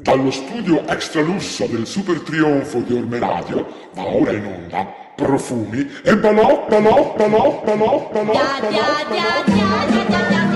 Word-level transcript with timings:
Dallo 0.00 0.30
studio 0.30 0.86
extra 0.86 1.22
lusso 1.22 1.66
del 1.66 1.84
super 1.84 2.20
trionfo 2.20 2.78
di 2.82 2.94
Orme 2.94 3.18
Radio 3.18 3.66
va 3.94 4.06
ora 4.06 4.30
in 4.30 4.46
onda 4.46 4.86
profumi 5.16 5.90
e 6.04 6.16
balò, 6.16 6.66
balò, 6.68 7.16
balò, 7.16 7.60
balò, 7.64 8.08
balò, 8.12 8.32
Ya, 8.32 8.60
ya, 8.62 8.70
ya, 8.70 8.78
ya, 9.08 9.44
ya, 9.44 9.56
ya, 9.56 9.88
ya, 9.90 10.06
ya, 10.08 10.30
ya, 10.30 10.47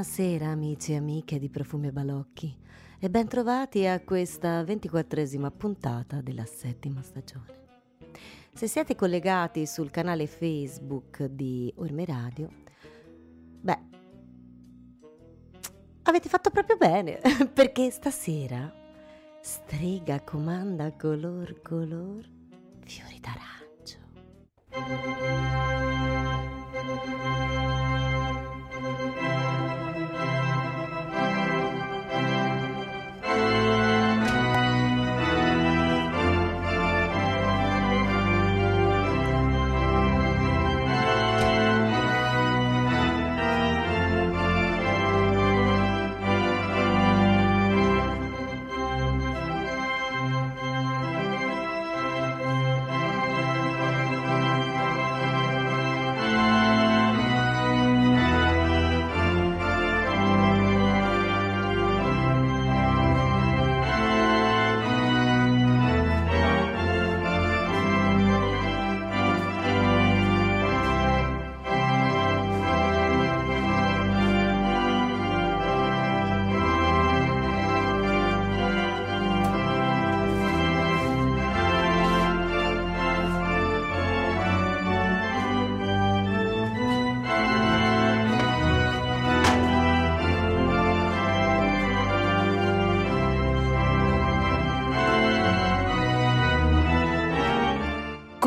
Buonasera 0.00 0.46
amici 0.46 0.92
e 0.92 0.96
amiche 0.96 1.38
di 1.38 1.50
Profumi 1.50 1.88
e 1.88 1.92
Balocchi 1.92 2.58
e 2.98 3.10
bentrovati 3.10 3.84
a 3.84 4.00
questa 4.00 4.64
ventiquattresima 4.64 5.50
puntata 5.50 6.22
della 6.22 6.46
settima 6.46 7.02
stagione. 7.02 7.66
Se 8.54 8.66
siete 8.66 8.94
collegati 8.94 9.66
sul 9.66 9.90
canale 9.90 10.26
Facebook 10.26 11.24
di 11.24 11.70
Orme 11.76 12.06
Radio, 12.06 12.48
beh, 13.60 13.78
avete 16.04 16.30
fatto 16.30 16.48
proprio 16.48 16.78
bene 16.78 17.20
perché 17.52 17.90
stasera 17.90 18.72
strega 19.42 20.22
comanda 20.22 20.96
color 20.96 21.60
color 21.60 22.26
fiori 22.86 23.20
d'arancio. 23.20 23.98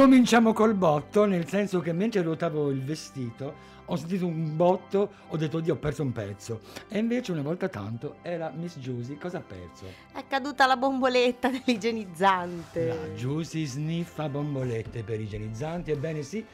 Cominciamo 0.04 0.52
col 0.52 0.74
botto, 0.74 1.24
nel 1.24 1.48
senso 1.48 1.80
che 1.80 1.94
mentre 1.94 2.22
ruotavo 2.22 2.70
il 2.72 2.84
vestito 2.84 3.54
ho 3.86 3.96
sentito 3.96 4.26
un 4.26 4.54
botto, 4.58 5.10
ho 5.30 5.38
detto 5.38 5.62
Dio 5.62 5.76
ho 5.76 5.78
perso 5.78 6.02
un 6.02 6.12
pezzo. 6.12 6.60
E 6.90 6.98
invece 7.00 7.32
una 7.32 7.42
volta 7.42 7.70
tanto 7.70 8.18
era 8.22 8.52
Miss 8.54 8.80
Giusy, 8.80 9.18
cosa 9.18 9.38
ha 9.38 9.42
perso? 9.48 9.86
È 10.12 10.22
caduta 10.28 10.66
la 10.66 10.76
bomboletta 10.76 11.48
dell'igienizzante. 11.56 12.86
La 12.86 13.14
Giusy 13.16 13.64
sniffa 13.66 14.28
bombolette 14.28 15.04
per 15.04 15.22
igienizzanti, 15.22 15.92
ebbene 15.92 16.22
sì. 16.22 16.46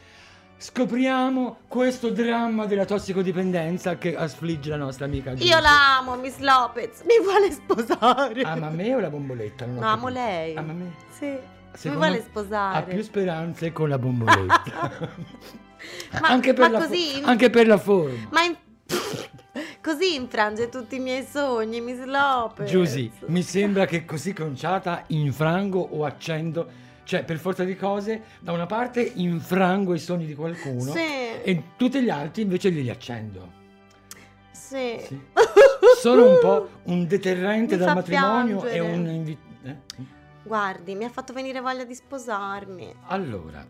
Scopriamo 0.56 1.56
questo 1.66 2.10
dramma 2.10 2.66
della 2.66 2.84
tossicodipendenza 2.84 3.98
che 3.98 4.14
affligge 4.14 4.70
la 4.70 4.76
nostra 4.76 5.06
amica 5.06 5.34
Giusy. 5.34 5.48
Io 5.50 5.58
la 5.58 5.98
amo, 5.98 6.14
Miss 6.14 6.38
Lopez, 6.38 7.02
mi 7.02 7.18
vuole 7.20 7.50
sposare. 7.50 8.42
Ama 8.42 8.70
me 8.70 8.94
o 8.94 9.00
la 9.00 9.10
bomboletta? 9.10 9.66
Non 9.66 9.78
No, 9.78 9.88
amo 9.88 10.06
lei. 10.06 10.54
Ama 10.54 10.72
me? 10.72 10.94
Sì. 11.10 11.58
Mi 11.82 11.90
vuole 11.94 12.20
sposare. 12.22 12.78
Ha 12.78 12.82
più 12.82 13.02
speranze 13.02 13.72
con 13.72 13.88
la 13.88 13.98
bomboletta. 13.98 14.90
Ma- 16.20 16.28
anche, 16.28 16.52
per 16.52 16.70
ma 16.70 16.78
la 16.78 16.80
fo- 16.80 16.88
così- 16.88 17.20
anche 17.24 17.48
per 17.50 17.66
la 17.66 17.78
forma. 17.78 18.28
Ma 18.30 18.42
in- 18.42 18.56
così 19.80 20.14
infrange 20.14 20.68
tutti 20.68 20.96
i 20.96 20.98
miei 20.98 21.24
sogni, 21.24 21.80
Miss 21.80 22.02
Lopez. 22.04 22.68
Giusy, 22.70 23.10
mi 23.26 23.42
sembra 23.42 23.86
che 23.86 24.04
così 24.04 24.32
conciata 24.34 25.04
infrango 25.08 25.80
o 25.80 26.04
accendo, 26.04 26.68
cioè 27.04 27.24
per 27.24 27.38
forza 27.38 27.64
di 27.64 27.76
cose, 27.76 28.22
da 28.40 28.52
una 28.52 28.66
parte 28.66 29.00
infrango 29.14 29.94
i 29.94 29.98
sogni 29.98 30.26
di 30.26 30.34
qualcuno 30.34 30.92
Sì. 30.92 30.98
e 31.42 31.62
tutti 31.76 32.02
gli 32.02 32.10
altri 32.10 32.42
invece 32.42 32.68
li 32.68 32.90
accendo. 32.90 33.58
Sì. 34.52 35.00
Sì. 35.02 35.20
Sono 36.00 36.28
un 36.30 36.38
po' 36.40 36.68
un 36.84 37.06
deterrente 37.08 37.76
Mi 37.76 37.84
dal 37.84 37.94
matrimonio 37.94 38.64
e 38.66 38.72
piangere. 38.72 38.92
un 38.96 39.06
invito. 39.08 39.48
Guardi, 40.42 40.94
mi 40.94 41.04
ha 41.04 41.10
fatto 41.10 41.32
venire 41.32 41.60
voglia 41.60 41.84
di 41.84 41.94
sposarmi. 41.94 42.94
Allora, 43.08 43.64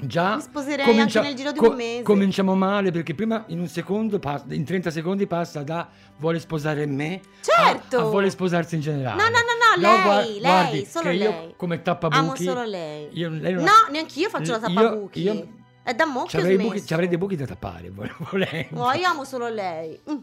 già 0.00 0.34
Mi 0.36 0.42
sposerei 0.42 0.98
anche 0.98 1.20
nel 1.20 1.34
giro 1.34 1.52
di 1.52 1.58
un 1.60 1.74
mese. 1.76 2.02
Cominciamo 2.02 2.54
male 2.56 2.90
perché 2.90 3.14
prima 3.14 3.44
in 3.48 3.60
un 3.60 3.68
secondo, 3.68 4.18
passa- 4.18 4.46
in 4.48 4.64
30 4.64 4.90
secondi 4.90 5.26
passa 5.26 5.62
da 5.62 5.88
vuole 6.18 6.40
sposare 6.40 6.84
me 6.86 7.20
Certo! 7.40 7.98
a, 7.98 8.00
a 8.00 8.04
vuole 8.04 8.28
sposarsi 8.30 8.74
in 8.74 8.80
generale. 8.80 9.22
No, 9.22 9.28
no, 9.28 9.38
no, 9.38 9.86
no, 9.88 9.92
lei, 9.94 10.02
gua- 10.02 10.20
lei, 10.20 10.40
guardi, 10.40 10.84
solo 10.84 11.08
che 11.10 11.14
io 11.14 11.30
lei. 11.30 11.54
come 11.56 11.80
tappabuchi 11.82 12.18
Amo 12.18 12.34
solo 12.36 12.64
lei. 12.64 13.08
Io, 13.12 13.28
lei 13.30 13.52
non 13.54 13.62
No, 13.62 13.70
ha- 13.70 13.90
neanche 13.90 14.18
io 14.18 14.28
faccio 14.28 14.50
la 14.58 14.66
Io- 14.66 14.74
tappabuchi. 14.74 15.20
Io, 15.22 15.48
È 15.84 15.94
da 15.94 16.06
mo' 16.06 16.22
che 16.24 16.28
ci 16.30 16.36
ho 16.36 16.38
avrei, 16.40 16.54
smesso. 16.54 16.70
buchi, 16.70 16.86
ci 16.86 16.92
avrei 16.92 17.08
dei 17.08 17.18
buchi 17.18 17.36
da 17.36 17.46
tappare, 17.46 17.90
vo- 17.90 18.08
volendo. 18.30 18.68
No, 18.70 18.90
io 18.92 19.06
amo 19.08 19.24
solo 19.24 19.48
lei. 19.48 20.00
Mm, 20.10 20.16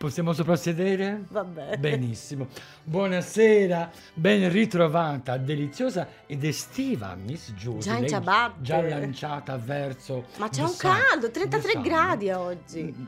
Possiamo 0.00 0.32
soprassedere? 0.32 1.24
vabbè. 1.28 1.76
Benissimo. 1.76 2.48
Buonasera, 2.82 3.90
ben 4.14 4.50
ritrovata, 4.50 5.36
deliziosa 5.36 6.08
ed 6.24 6.42
estiva 6.42 7.14
Miss 7.16 7.52
Giusy. 7.52 7.80
Già 7.90 7.96
in 7.98 8.08
ciabatte. 8.08 8.62
Già 8.62 8.80
lanciata 8.80 9.58
verso... 9.58 10.24
Ma 10.38 10.48
c'è 10.48 10.62
un 10.62 10.74
caldo, 10.74 11.30
33 11.30 11.60
Busan. 11.60 11.82
gradi 11.82 12.30
oggi. 12.30 12.82
Mm, 12.98 13.04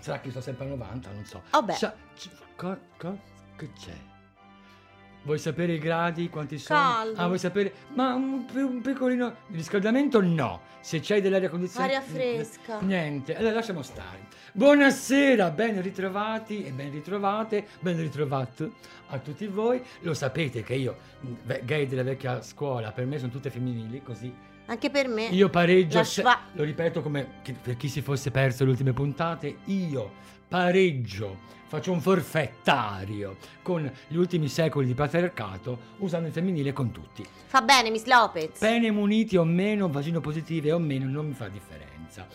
Sarà 0.00 0.20
che 0.20 0.30
sto 0.30 0.40
sempre 0.40 0.66
a 0.66 0.68
90, 0.68 1.10
non 1.10 1.24
so. 1.24 1.42
Vabbè. 1.50 1.74
Co- 2.54 2.78
co- 2.96 3.18
che 3.56 3.70
c'è? 3.72 3.96
Vuoi 5.24 5.38
sapere 5.38 5.72
i 5.72 5.78
gradi, 5.78 6.28
quanti 6.28 6.58
sono? 6.58 6.78
Caldo. 6.78 7.18
Ah, 7.20 7.26
vuoi 7.26 7.38
sapere? 7.38 7.72
Ma 7.94 8.12
un, 8.14 8.44
un 8.52 8.80
piccolino 8.82 9.36
di 9.46 9.56
riscaldamento? 9.56 10.20
No. 10.20 10.60
Se 10.80 11.00
c'hai 11.00 11.22
dell'aria 11.22 11.48
condizionata... 11.48 11.96
Aria 11.96 12.06
fresca. 12.06 12.80
Niente, 12.80 13.34
allora 13.34 13.54
lasciamo 13.54 13.80
stare. 13.80 14.26
Buonasera, 14.52 15.50
ben 15.50 15.80
ritrovati 15.80 16.64
e 16.66 16.72
ben 16.72 16.90
ritrovate, 16.92 17.66
ben 17.80 17.96
ritrovati 17.96 18.70
a 19.08 19.18
tutti 19.18 19.46
voi. 19.46 19.80
Lo 20.00 20.12
sapete 20.12 20.62
che 20.62 20.74
io, 20.74 20.96
ve- 21.44 21.62
gay 21.64 21.86
della 21.86 22.02
vecchia 22.02 22.42
scuola, 22.42 22.92
per 22.92 23.06
me 23.06 23.18
sono 23.18 23.30
tutte 23.32 23.48
femminili, 23.48 24.02
così 24.02 24.30
Anche 24.66 24.90
per 24.90 25.08
me. 25.08 25.28
io 25.28 25.48
pareggio, 25.48 26.04
schwa- 26.04 26.40
lo 26.52 26.64
ripeto 26.64 27.00
come 27.00 27.26
per 27.62 27.78
chi 27.78 27.88
si 27.88 28.02
fosse 28.02 28.30
perso 28.30 28.64
le 28.64 28.70
ultime 28.72 28.92
puntate, 28.92 29.56
io 29.64 30.12
pareggio, 30.46 31.38
faccio 31.74 31.90
un 31.90 32.00
forfettario 32.00 33.36
con 33.62 33.90
gli 34.06 34.16
ultimi 34.16 34.48
secoli 34.48 34.86
di 34.86 34.94
patriarcato 34.94 35.78
usando 35.98 36.28
il 36.28 36.32
femminile 36.32 36.72
con 36.72 36.92
tutti. 36.92 37.26
Fa 37.46 37.62
bene, 37.62 37.90
Miss 37.90 38.04
Lopez. 38.04 38.58
Pene 38.60 38.92
muniti 38.92 39.36
o 39.36 39.44
meno, 39.44 39.88
vagino 39.88 40.20
positive 40.20 40.70
o 40.70 40.78
meno, 40.78 41.08
non 41.08 41.26
mi 41.26 41.32
fa 41.32 41.48
differenza. 41.48 42.26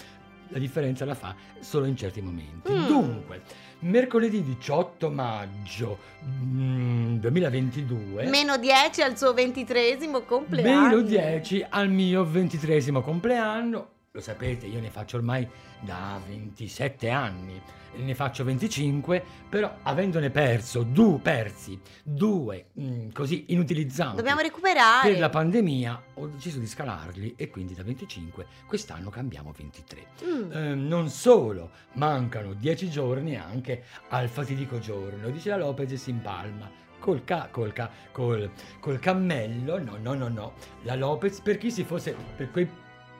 La 0.50 0.60
differenza 0.60 1.06
la 1.06 1.14
fa 1.14 1.36
solo 1.60 1.86
in 1.86 1.96
certi 1.96 2.22
momenti. 2.22 2.72
Mm. 2.72 2.88
Dunque, 2.88 3.44
mercoledì 3.80 4.44
18 4.44 5.10
maggio 5.10 6.00
mm, 6.26 7.18
2022. 7.18 8.26
Meno 8.28 8.58
10 8.58 9.02
al 9.04 9.18
suo 9.18 9.34
ventitresimo 9.34 10.22
compleanno. 10.22 10.88
Meno 10.88 11.02
10 11.02 11.66
al 11.70 11.90
mio 11.90 12.26
ventitresimo 12.26 13.02
compleanno. 13.02 13.88
Lo 14.20 14.26
sapete, 14.26 14.66
io 14.66 14.82
ne 14.82 14.90
faccio 14.90 15.16
ormai 15.16 15.48
da 15.80 16.20
27 16.28 17.10
anni, 17.10 17.58
ne 17.96 18.14
faccio 18.16 18.44
25, 18.44 19.24
però 19.48 19.74
avendone 19.84 20.30
perso 20.30 20.84
due 20.84 21.20
persi, 21.20 21.80
due 22.04 22.66
mm, 22.78 23.12
così 23.14 23.46
inutilizzanti 23.54 24.18
Dobbiamo 24.18 24.42
recuperare. 24.42 25.10
per 25.10 25.20
la 25.22 25.30
pandemia, 25.30 26.04
ho 26.16 26.28
deciso 26.28 26.60
di 26.60 26.68
scalarli 26.68 27.36
e 27.38 27.50
quindi 27.50 27.74
da 27.74 27.84
25 27.84 28.46
quest'anno 28.68 29.10
cambiamo 29.10 29.54
23. 29.56 30.06
Mm. 30.26 30.52
Eh, 30.52 30.76
non 30.76 31.08
solo, 31.08 31.70
mancano 31.94 32.52
10 32.56 32.90
giorni 32.90 33.38
anche 33.38 33.86
al 34.10 34.28
fatidico 34.28 34.80
giorno, 34.80 35.30
dice 35.30 35.48
la 35.52 35.56
Lopez 35.58 35.94
e 35.94 35.98
si 35.98 36.10
impalma. 36.10 36.70
Col, 37.00 37.24
ca- 37.24 37.48
col, 37.50 37.72
ca- 37.72 37.90
col, 38.12 38.52
col 38.82 39.00
cammello, 39.00 39.82
no, 39.82 39.96
no, 39.96 40.14
no, 40.14 40.28
no, 40.28 40.54
la 40.82 40.96
Lopez 40.96 41.40
per 41.40 41.58
chi 41.58 41.72
si 41.72 41.86
fosse, 41.86 42.14
per 42.36 42.52
quei 42.52 42.70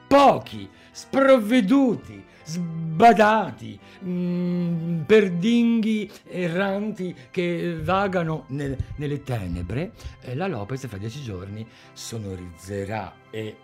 pochi 0.10 0.68
sprovveduti, 0.92 2.26
sbadati, 2.44 3.80
mm, 4.04 5.02
perdinghi 5.02 6.12
erranti 6.26 7.16
che 7.30 7.78
vagano 7.80 8.46
nel- 8.48 8.76
nelle 8.96 9.22
tenebre, 9.22 9.92
eh, 10.22 10.34
la 10.34 10.48
Lopez 10.48 10.88
fra 10.88 10.98
dieci 10.98 11.22
giorni 11.22 11.66
sonorizzerà 11.94 13.14
e 13.30 13.56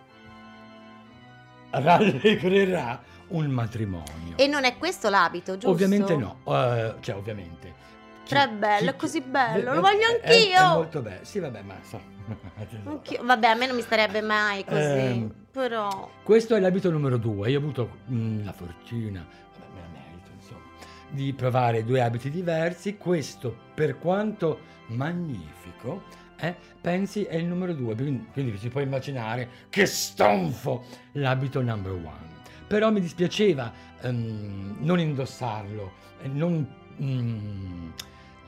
rallegrerà 1.70 3.02
un 3.28 3.46
matrimonio. 3.46 4.36
E 4.36 4.46
non 4.46 4.62
è 4.64 4.78
questo 4.78 5.08
l'abito, 5.08 5.54
giusto? 5.54 5.70
Ovviamente 5.70 6.16
no, 6.16 6.38
eh, 6.46 6.94
cioè 7.00 7.16
ovviamente. 7.16 7.74
Però 8.28 8.42
è 8.42 8.48
bello, 8.48 8.90
è 8.90 8.96
così 8.96 9.20
bello, 9.20 9.74
lo 9.74 9.80
voglio 9.80 10.06
anch'io. 10.06 10.58
È, 10.58 10.70
è 10.70 10.74
molto 10.74 11.00
bello, 11.02 11.24
sì 11.24 11.38
vabbè, 11.38 11.62
ma 11.62 11.74
so. 11.82 12.00
Anch'io- 12.84 13.22
Vabbè, 13.24 13.46
a 13.46 13.54
me 13.54 13.66
non 13.66 13.76
mi 13.76 13.82
starebbe 13.82 14.20
mai 14.20 14.64
così. 14.64 14.80
Ehm. 14.80 15.34
Però. 15.52 16.10
Questo 16.22 16.54
è 16.54 16.60
l'abito 16.60 16.90
numero 16.90 17.16
due. 17.16 17.50
Io 17.50 17.58
ho 17.58 17.62
avuto 17.62 17.98
mm, 18.10 18.44
la 18.44 18.52
fortuna, 18.52 19.24
vabbè, 19.24 19.72
me 19.74 19.80
la 19.80 19.88
merito, 19.92 20.30
insomma, 20.34 20.60
di 21.08 21.32
provare 21.32 21.84
due 21.84 22.02
abiti 22.02 22.30
diversi. 22.30 22.96
Questo, 22.96 23.56
per 23.74 23.98
quanto 23.98 24.60
magnifico, 24.88 26.02
eh, 26.38 26.54
pensi 26.80 27.24
è 27.24 27.36
il 27.36 27.46
numero 27.46 27.72
due. 27.72 27.94
Quindi, 27.94 28.26
quindi 28.32 28.58
si 28.58 28.68
può 28.68 28.80
immaginare 28.80 29.48
che 29.70 29.86
stonfo 29.86 30.84
l'abito 31.12 31.62
number 31.62 31.92
one. 31.92 32.34
Però 32.66 32.90
mi 32.90 33.00
dispiaceva 33.00 33.72
ehm, 34.02 34.76
non 34.80 34.98
indossarlo 34.98 35.92
e 36.20 36.28
non 36.28 36.66
mm, 37.00 37.88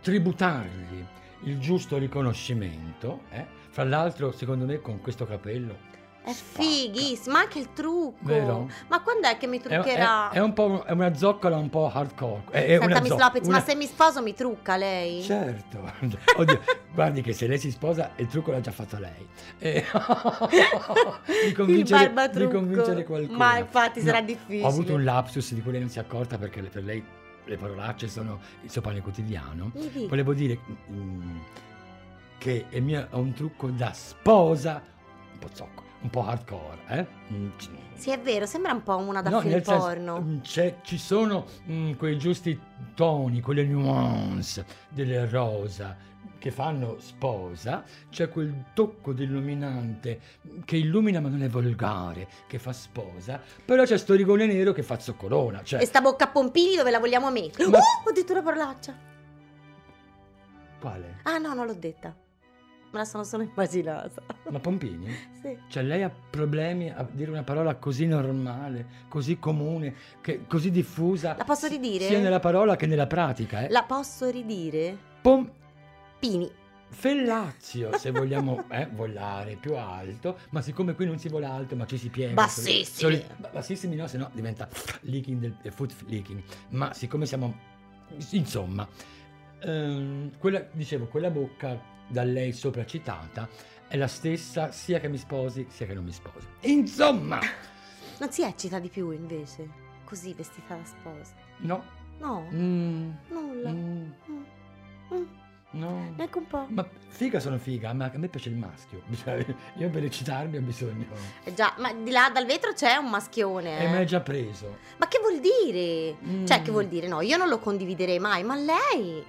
tributargli 0.01 1.05
il 1.43 1.59
giusto 1.59 1.97
riconoscimento. 1.99 3.21
eh. 3.31 3.57
Fra 3.71 3.85
l'altro, 3.85 4.33
secondo 4.33 4.65
me, 4.65 4.81
con 4.81 5.01
questo 5.01 5.25
capello 5.25 5.87
È 6.25 6.33
fighissimo, 6.33 7.35
ma 7.37 7.41
anche 7.43 7.59
il 7.61 7.73
trucco. 7.73 8.17
Vero? 8.23 8.69
Ma 8.89 9.01
quando 9.03 9.29
è 9.29 9.37
che 9.39 9.47
mi 9.47 9.59
È, 9.59 9.63
truccherà? 9.63 10.31
è- 10.31 10.35
è 10.37 10.41
un 10.41 10.53
po' 10.53 10.83
è 10.85 10.91
una 10.91 11.15
zoccola 11.15 11.57
un 11.57 11.71
po' 11.71 11.89
hardcore. 11.91 12.43
È, 12.51 12.65
è 12.67 12.79
Senta, 12.81 13.17
Lopez, 13.17 13.47
una- 13.47 13.59
ma 13.59 13.63
se 13.65 13.75
mi 13.77 13.87
sposo 13.87 14.21
mi 14.21 14.35
trucca 14.35 14.77
lei? 14.77 15.23
Certo. 15.23 15.91
Oddio, 16.37 16.61
guardi 16.93 17.23
che 17.23 17.33
se 17.33 17.47
lei 17.47 17.59
si 17.59 17.71
sposa 17.71 18.11
il 18.17 18.27
trucco 18.27 18.51
l'ha 18.51 18.61
già 18.61 18.73
fatto 18.73 18.99
lei. 18.99 19.27
Eh, 19.59 19.85
di, 21.47 21.53
convincere, 21.53 22.13
Il 22.13 22.31
di 22.33 22.49
convincere 22.49 23.05
qualcuno. 23.05 23.39
Ma 23.39 23.59
infatti 23.59 24.01
sarà 24.01 24.21
No, 24.21 24.27
difficile. 24.27 24.65
Ho 24.65 24.69
avuto 24.69 24.95
un 24.95 25.05
lapsus 25.05 25.53
di 25.55 25.63
cui 25.63 25.71
lei 25.73 25.81
non 25.81 25.89
si 25.89 25.99
è 25.99 26.03
accorta 26.03 26.37
perché 26.37 26.61
per 26.63 26.83
lei 26.85 27.03
le 27.49 27.57
parolacce 27.57 28.09
sono 28.09 28.39
il 28.63 28.71
suo 28.71 28.81
pane 28.81 29.01
quotidiano. 29.01 29.71
Dica. 29.75 30.09
Volevo 30.09 30.35
dire 30.35 30.59
mm, 30.91 31.37
che 32.39 32.67
il 32.71 32.83
mio 32.83 33.09
è 33.11 33.15
un 33.15 33.33
trucco 33.33 33.69
da 33.69 33.93
sposa, 33.93 34.83
un 35.33 35.39
po' 35.39 35.49
zocco, 35.53 35.83
un 36.03 36.11
po' 36.11 36.25
hardcore, 36.27 36.79
eh? 36.89 37.07
Mm, 37.33 37.49
c- 37.57 37.69
Sì, 37.95 38.11
è 38.11 38.21
vero, 38.21 38.47
sembra 38.47 38.73
un 38.73 38.83
po' 38.83 38.97
una 38.99 39.23
da 39.23 39.31
No, 39.31 39.41
film 39.41 39.53
nel 39.55 39.65
senso, 39.65 39.85
porno. 39.87 40.21
mm, 40.21 40.39
c'è- 40.41 40.77
ci 40.83 40.99
sono 40.99 41.47
mm, 41.69 41.93
quei 41.95 42.19
giusti 42.19 42.59
toni, 42.95 43.41
quelle 43.41 43.65
nuance 43.65 44.65
del 44.91 45.27
rosa 45.29 45.97
che 46.39 46.51
fanno 46.51 46.97
sposa, 47.01 47.83
c'è 48.11 48.29
quel 48.29 48.65
tocco 48.75 49.13
di 49.13 49.25
illuminante 49.25 50.21
che 50.65 50.77
illumina 50.77 51.21
ma 51.21 51.29
non 51.29 51.43
è 51.43 51.49
volgare, 51.49 52.29
che 52.47 52.59
fa 52.59 52.73
sposa, 52.73 53.41
però 53.65 53.83
c'è 53.85 53.99
sto 53.99 54.15
rigone 54.15 54.47
nero 54.47 54.73
che 54.73 54.83
fa 54.83 54.99
zoccolona, 54.99 55.63
cioè 55.65 55.81
E 55.83 55.85
sta 55.87 56.01
bocca 56.01 56.25
a 56.25 56.29
pompini 56.29 56.77
dove 56.77 56.91
la 56.91 56.99
vogliamo 57.01 57.31
mettere? 57.31 57.69
Ma- 57.69 57.79
Oh, 57.79 58.09
ho 58.09 58.13
detto 58.13 58.33
una 58.33 58.43
parolaccia. 58.43 58.95
quale? 60.81 61.19
Ah 61.25 61.39
no, 61.39 61.55
non 61.55 61.67
l'ho 61.67 61.75
detta. 61.75 62.15
Me 62.91 62.99
la 63.01 63.05
sono 63.05 63.23
solo 63.25 63.43
immaginata. 63.43 64.23
Ma 64.49 64.61
Pompini? 64.61 65.15
Sì. 65.43 65.55
Cioè 65.69 65.83
lei 65.83 66.03
ha 66.03 66.11
problemi 66.31 66.89
a 66.91 67.07
dire 67.11 67.31
una 67.31 67.43
parola 67.43 67.75
così 67.75 68.07
normale, 68.07 68.87
così 69.09 69.39
comune, 69.39 69.95
che- 70.23 70.47
così 70.47 70.71
diffusa. 70.71 71.35
La 71.37 71.45
posso 71.45 71.67
ridire? 71.67 72.07
Sia 72.07 72.19
nella 72.19 72.41
parola 72.41 72.77
che 72.77 72.87
nella 72.87 73.07
pratica, 73.07 73.67
eh. 73.67 73.69
La 73.69 73.83
posso 73.83 74.31
ridire? 74.31 74.97
Pom- 75.21 75.51
Pini. 76.19 76.51
Fellazio, 76.91 77.97
se 77.99 78.11
vogliamo 78.11 78.65
eh, 78.71 78.87
volare 78.93 79.57
più 79.57 79.77
alto, 79.77 80.39
ma 80.51 80.63
siccome 80.63 80.95
qui 80.95 81.05
non 81.07 81.19
si 81.19 81.29
vola 81.29 81.53
alto, 81.53 81.77
ma 81.77 81.85
ci 81.87 81.99
si 81.99 82.09
piega. 82.09 82.33
Bassissimi. 82.35 82.85
soli- 82.85 83.25
ba- 83.37 83.49
bassissimi 83.53 83.95
no, 83.97 84.07
se 84.07 84.17
no 84.19 84.31
diventa 84.33 84.69
leaking 85.03 85.39
del 85.41 85.57
eh, 85.63 85.71
foot 85.71 85.95
leaking. 86.07 86.43
Ma 86.71 86.93
siccome 86.95 87.27
siamo 87.27 87.55
insomma, 88.31 88.89
ehm, 89.61 90.39
quella, 90.39 90.67
dicevo, 90.73 91.07
quella 91.07 91.31
bocca 91.31 91.79
da 92.09 92.23
lei 92.25 92.53
sopra 92.55 92.87
citata 92.87 93.47
è 93.87 93.97
la 93.99 94.07
stessa 94.09 94.73
sia 94.73 94.99
che 94.99 95.09
mi 95.09 95.19
sposi 95.19 95.67
sia 95.69 95.85
che 95.87 95.93
non 95.95 96.05
mi 96.05 96.13
sposi. 96.13 96.47
Insomma, 96.63 97.39
Non 98.19 98.31
si 98.33 98.43
eccita 98.43 98.79
di 98.79 98.89
più 98.89 99.11
invece? 99.11 99.69
Così 100.05 100.33
vestita 100.33 100.75
da 100.75 100.85
sposa. 100.85 101.35
no. 101.59 101.97
No, 102.21 102.49
Mm, 102.53 103.11
no. 106.29 106.35
neanche 106.35 106.39
un 106.39 106.47
po'. 106.47 106.67
Ma 106.69 106.87
figa 107.09 107.41
sono 107.41 107.59
figa, 107.59 107.93
ma 107.93 108.05
a 108.13 108.19
me 108.19 108.29
piace 108.29 108.49
il 108.49 108.57
maschio. 108.57 109.03
Cioè, 109.25 109.45
io 109.77 109.89
per 109.91 110.05
eccitarmi 110.05 110.57
ho 110.57 110.61
bisogno. 110.61 111.07
Eh 111.45 111.55
già, 111.55 111.75
ma 111.79 111.93
di 111.93 112.11
là 112.11 112.31
dal 112.33 112.47
vetro 112.47 112.73
c'è 112.73 112.97
un 112.97 113.09
maschione. 113.11 113.79
E 113.81 113.85
eh. 113.85 113.89
mi 113.89 113.97
hai 113.97 114.07
già 114.07 114.21
preso. 114.21 114.77
Ma 114.99 115.09
che 115.09 115.19
vuol 115.21 115.41
dire? 115.41 116.17
Mm. 116.25 116.45
Cioè, 116.47 116.63
che 116.63 116.71
vuol 116.71 116.87
dire? 116.87 117.09
No, 117.09 117.21
io 117.21 117.37
non 117.37 117.49
lo 117.49 117.59
condividerei 117.59 118.19
mai, 118.19 118.43
ma 118.45 118.55
lei 118.55 119.25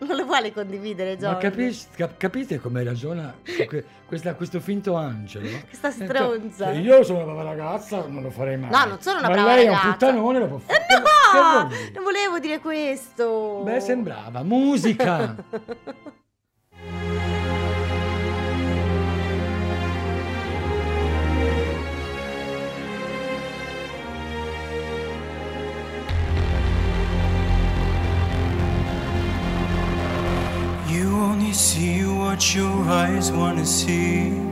non 0.00 0.16
lo 0.16 0.24
vuole 0.24 0.52
condividere, 0.52 1.14
Ma 1.14 1.18
Giorgio. 1.18 1.38
capis- 1.38 1.88
cap- 1.96 2.16
capite 2.18 2.60
come 2.60 2.84
ragiona 2.84 3.34
que- 3.42 3.84
questa- 4.06 4.34
questo 4.34 4.60
finto 4.60 4.94
angelo? 4.94 5.48
Questa 5.68 5.88
Eh, 5.88 5.92
cioè, 5.92 6.06
stronza. 6.06 6.72
se 6.72 6.78
io 6.78 7.02
sono 7.02 7.24
una 7.24 7.32
brava 7.32 7.42
ragazza, 7.42 8.06
non 8.06 8.22
lo 8.22 8.30
farei 8.30 8.56
mai. 8.56 8.70
No, 8.70 8.84
non 8.84 9.00
sono 9.00 9.18
una 9.18 9.26
Ma 9.28 9.34
brava 9.34 9.54
lei 9.56 9.64
è 9.64 9.66
ragazza. 9.66 9.86
un 9.86 9.92
puttanone, 9.92 10.38
lo 10.38 10.46
può 10.46 10.58
fare. 10.58 10.78
Eh 10.78 10.86
Che 10.86 11.02
no! 11.34 11.68
Non 11.94 12.04
volevo 12.04 12.38
dire 12.38 12.60
questo. 12.60 13.62
Beh, 13.64 13.80
sembrava. 13.80 14.42
Musica! 14.42 15.36
You 30.88 31.14
only 31.14 31.52
see 31.52 32.04
what 32.04 32.54
your 32.54 32.88
eyes 32.88 33.30
wanna 33.30 33.64
see. 33.64 34.47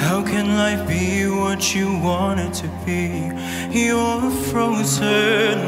How 0.00 0.22
can 0.22 0.56
life 0.56 0.88
be 0.88 1.28
what 1.28 1.74
you 1.74 1.98
want 1.98 2.40
it 2.40 2.54
to 2.54 2.68
be? 2.86 3.30
You're 3.70 4.30
frozen 4.50 5.58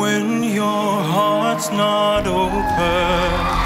when 0.00 0.42
your 0.42 1.02
heart's 1.12 1.70
not 1.70 2.26
open. 2.26 3.65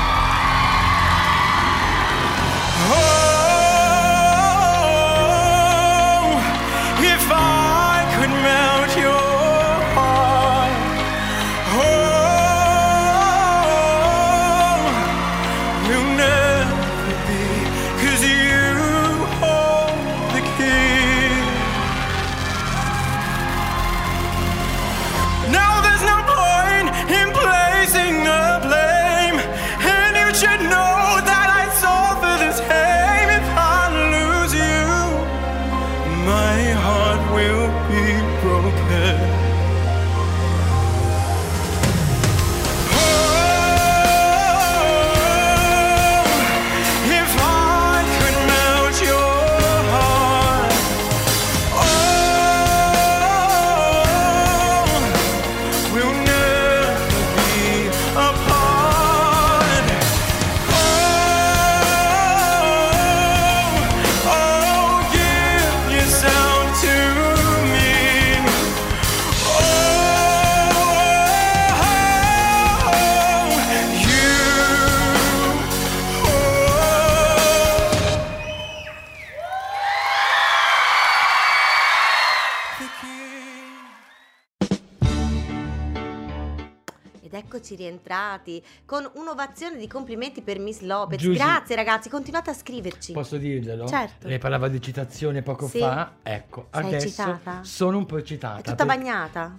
Rientrati 88.11 88.63
con 88.85 89.09
un'ovazione 89.15 89.77
di 89.77 89.87
complimenti 89.87 90.43
per 90.43 90.59
Miss 90.59 90.81
Lopez. 90.81 91.21
Giusy. 91.21 91.39
Grazie 91.39 91.77
ragazzi, 91.77 92.09
continuate 92.09 92.51
a 92.51 92.55
scriverci. 92.55 93.13
Posso 93.13 93.37
dirglielo? 93.37 93.87
Certo. 93.87 94.27
Lei 94.27 94.39
parlava 94.39 94.69
di 94.69 94.81
citazione 94.83 95.43
poco 95.43 95.69
Sì. 95.69 95.79
fa. 95.79 96.15
Ecco, 96.23 96.69
Sei 96.73 96.85
adesso 96.85 97.07
eccitata? 97.07 97.61
sono 97.63 97.99
un 97.99 98.07
po' 98.07 98.19
eccitata. 98.19 98.59
È 98.61 98.63
tutta 98.63 98.85
perché 98.85 99.01
bagnata. 99.01 99.57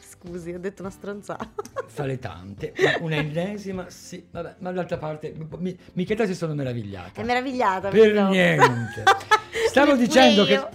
Scusi, 0.00 0.52
ho 0.52 0.58
detto 0.58 0.80
una 0.82 0.90
stronzata. 0.90 1.48
Fa 1.86 2.04
le 2.04 2.18
tante. 2.18 2.72
Una 3.00 3.16
ennesima, 3.16 3.88
sì. 3.90 4.26
Vabbè, 4.30 4.56
ma 4.58 4.72
d'altra 4.72 4.96
parte, 4.96 5.32
mi, 5.58 5.78
mi 5.92 6.04
chiede 6.04 6.26
se 6.26 6.34
sono 6.34 6.54
meravigliata. 6.54 7.20
È 7.20 7.24
meravigliata. 7.24 7.88
Per 7.90 8.12
niente. 8.28 9.02
Stavo 9.68 9.94
dicendo 9.94 10.44
che 10.44 10.66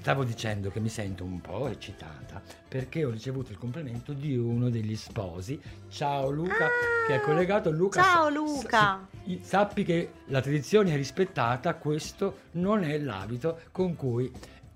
stavo 0.00 0.24
dicendo 0.24 0.70
che 0.70 0.80
mi 0.80 0.88
sento 0.88 1.22
un 1.24 1.40
po' 1.40 1.68
eccitata 1.68 2.40
perché 2.68 3.04
ho 3.04 3.10
ricevuto 3.10 3.52
il 3.52 3.58
complimento 3.58 4.12
di 4.12 4.36
uno 4.36 4.70
degli 4.70 4.96
sposi. 4.96 5.60
Ciao 5.88 6.30
Luca, 6.30 6.64
Ah, 6.66 7.06
che 7.06 7.16
è 7.16 7.20
collegato. 7.20 7.70
Luca, 7.70 8.02
ciao, 8.02 8.28
Luca. 8.30 8.68
sa- 8.68 9.06
sappi 9.42 9.84
che 9.84 10.12
la 10.26 10.40
tradizione 10.40 10.92
è 10.92 10.96
rispettata, 10.96 11.74
questo 11.74 12.38
non 12.52 12.84
è 12.84 12.98
l'abito 12.98 13.60
con 13.72 13.94
cui 13.96 14.30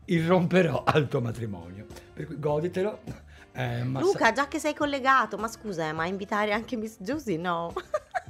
irromperò 0.07 0.83
al 0.87 1.09
tuo 1.09 1.21
matrimonio. 1.21 1.87
Per 2.13 2.27
cui 2.27 2.39
goditelo. 2.39 3.01
eh, 3.53 3.83
ma 3.85 4.01
sa- 4.01 4.05
Luca, 4.05 4.33
già 4.33 4.49
che 4.49 4.59
sei 4.59 4.75
collegato, 4.75 5.37
ma 5.39 5.49
scusa, 5.49 5.89
eh, 5.89 5.93
ma 5.93 6.07
invitare 6.07 6.53
anche 6.53 6.77
Miss 6.77 6.97
Giusy? 7.01 7.37
No. 7.37 7.73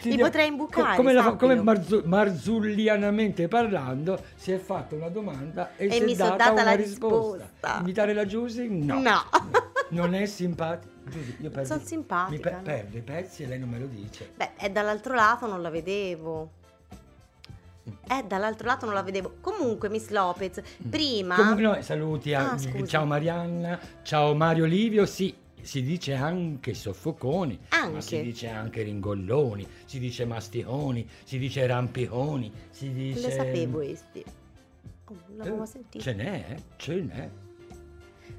Ti 0.00 0.16
potrei 0.18 0.48
imbucare, 0.48 0.90
co- 0.90 0.96
come, 0.96 1.12
la- 1.12 1.34
come 1.34 1.54
marzu- 1.62 2.04
marzullianamente 2.04 3.48
parlando, 3.48 4.22
si 4.34 4.52
è 4.52 4.58
fatta 4.58 4.94
una 4.94 5.08
domanda 5.08 5.76
e, 5.76 5.86
E 5.86 5.90
si 5.92 6.04
mi 6.04 6.12
è 6.14 6.16
data 6.16 6.36
data 6.36 6.52
una 6.52 6.64
la 6.64 6.72
risposta. 6.74 7.44
risposta. 7.44 7.78
Invitare 7.78 8.12
la 8.14 8.26
Giusy? 8.26 8.68
No. 8.68 9.00
No. 9.00 9.22
Non 9.90 10.14
è 10.14 10.24
simpatico. 10.26 10.90
Giusy, 11.04 11.36
io 11.40 11.50
perdo, 11.50 11.66
Sono 11.68 11.80
simpatica, 11.84 12.30
Mi 12.30 12.38
pe- 12.38 12.50
no? 12.52 12.62
perdo 12.62 12.96
i 12.96 13.00
pezzi 13.02 13.42
e 13.42 13.46
lei 13.46 13.58
non 13.58 13.68
me 13.68 13.78
lo 13.78 13.86
dice. 13.86 14.30
Beh, 14.34 14.54
è 14.56 14.70
dall'altro 14.70 15.14
lato 15.14 15.46
non 15.46 15.60
la 15.60 15.70
vedevo. 15.70 16.50
Eh, 18.08 18.24
dall'altro 18.26 18.66
lato 18.68 18.84
non 18.86 18.94
la 18.94 19.02
vedevo. 19.02 19.34
Comunque, 19.40 19.88
Miss 19.88 20.08
Lopez, 20.10 20.60
prima... 20.88 21.34
Mm. 21.34 21.38
Comunque 21.38 21.62
no, 21.62 21.82
saluti 21.82 22.32
a 22.32 22.52
Ah, 22.52 22.58
ciao 22.86 23.04
Marianna, 23.04 23.78
ciao 24.02 24.34
Mario 24.34 24.64
Livio, 24.66 25.04
sì. 25.06 25.34
Si 25.62 25.82
dice 25.82 26.14
anche 26.14 26.74
soffoconi, 26.74 27.58
ma 27.70 27.76
Anche. 27.78 28.00
si 28.00 28.22
dice 28.22 28.48
anche 28.48 28.82
ringolloni, 28.82 29.66
si 29.84 29.98
dice 29.98 30.24
masticoni, 30.24 31.08
si 31.24 31.38
dice 31.38 31.66
rampiconi, 31.66 32.52
si 32.70 32.92
dice... 32.92 33.20
Le 33.20 33.30
sapevo 33.32 33.78
questi. 33.78 34.24
Oh, 35.06 35.16
l'avevo 35.36 35.62
Eh, 35.62 35.66
sentito. 35.66 36.02
Ce 36.04 36.12
n'è, 36.14 36.56
ce 36.76 36.94
n'è. 36.94 37.30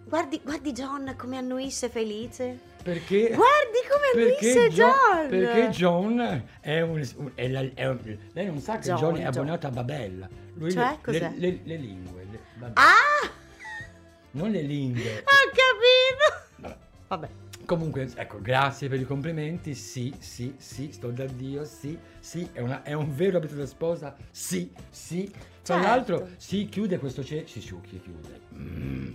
Guardi, 0.05 0.41
guardi 0.43 0.73
John 0.73 1.15
come 1.17 1.37
annuisce 1.37 1.87
felice. 1.89 2.59
Perché? 2.83 3.27
Guardi 3.29 3.79
come 3.89 4.23
annuisce 4.25 4.67
John, 4.69 4.91
John. 4.91 5.29
perché 5.29 5.69
John 5.69 6.43
è 6.59 6.81
un, 6.81 7.31
è 7.35 7.47
la- 7.47 7.69
è 7.73 7.87
un- 7.87 8.17
lei 8.33 8.45
non 8.47 8.59
sa 8.59 8.77
che 8.79 8.87
John, 8.89 8.97
John, 8.99 9.15
è 9.17 9.23
abbonato 9.23 9.67
a 9.67 9.69
Babel 9.69 10.27
lui 10.55 10.71
Cioè, 10.71 10.97
le, 11.05 11.19
le- 11.19 11.33
le- 11.37 11.59
le 11.63 11.75
lingue 11.77 12.27
le-. 12.29 12.71
Ah! 12.73 13.31
non 14.31 14.51
le 14.51 14.61
lingue 14.61 15.19
Ho 15.19 15.49
capito. 15.49 16.42
Vabbè. 17.07 17.29
Comunque 17.65 18.09
ecco 18.15 18.41
grazie 18.41 18.89
per 18.89 18.99
i 18.99 19.05
complimenti 19.05 19.73
sì 19.73 20.13
sì 20.19 20.53
sì 20.57 20.91
sto 20.91 21.11
da 21.11 21.25
Dio 21.25 21.63
sì 21.63 21.97
sì 22.19 22.47
è, 22.51 22.59
una- 22.59 22.83
è 22.83 22.91
un 22.91 23.15
vero 23.15 23.37
abito 23.37 23.55
da 23.55 23.65
sposa 23.65 24.15
sì 24.31 24.69
sì 24.89 25.31
tra 25.61 25.75
Certo. 25.75 25.81
l'altro 25.87 26.27
si 26.35 26.67
chiude 26.67 26.97
questo 26.99 27.23
cerchio 27.23 27.47
si 27.47 27.61
sciucchi 27.61 28.01
chiude 28.01 28.41
Mm. 28.53 29.13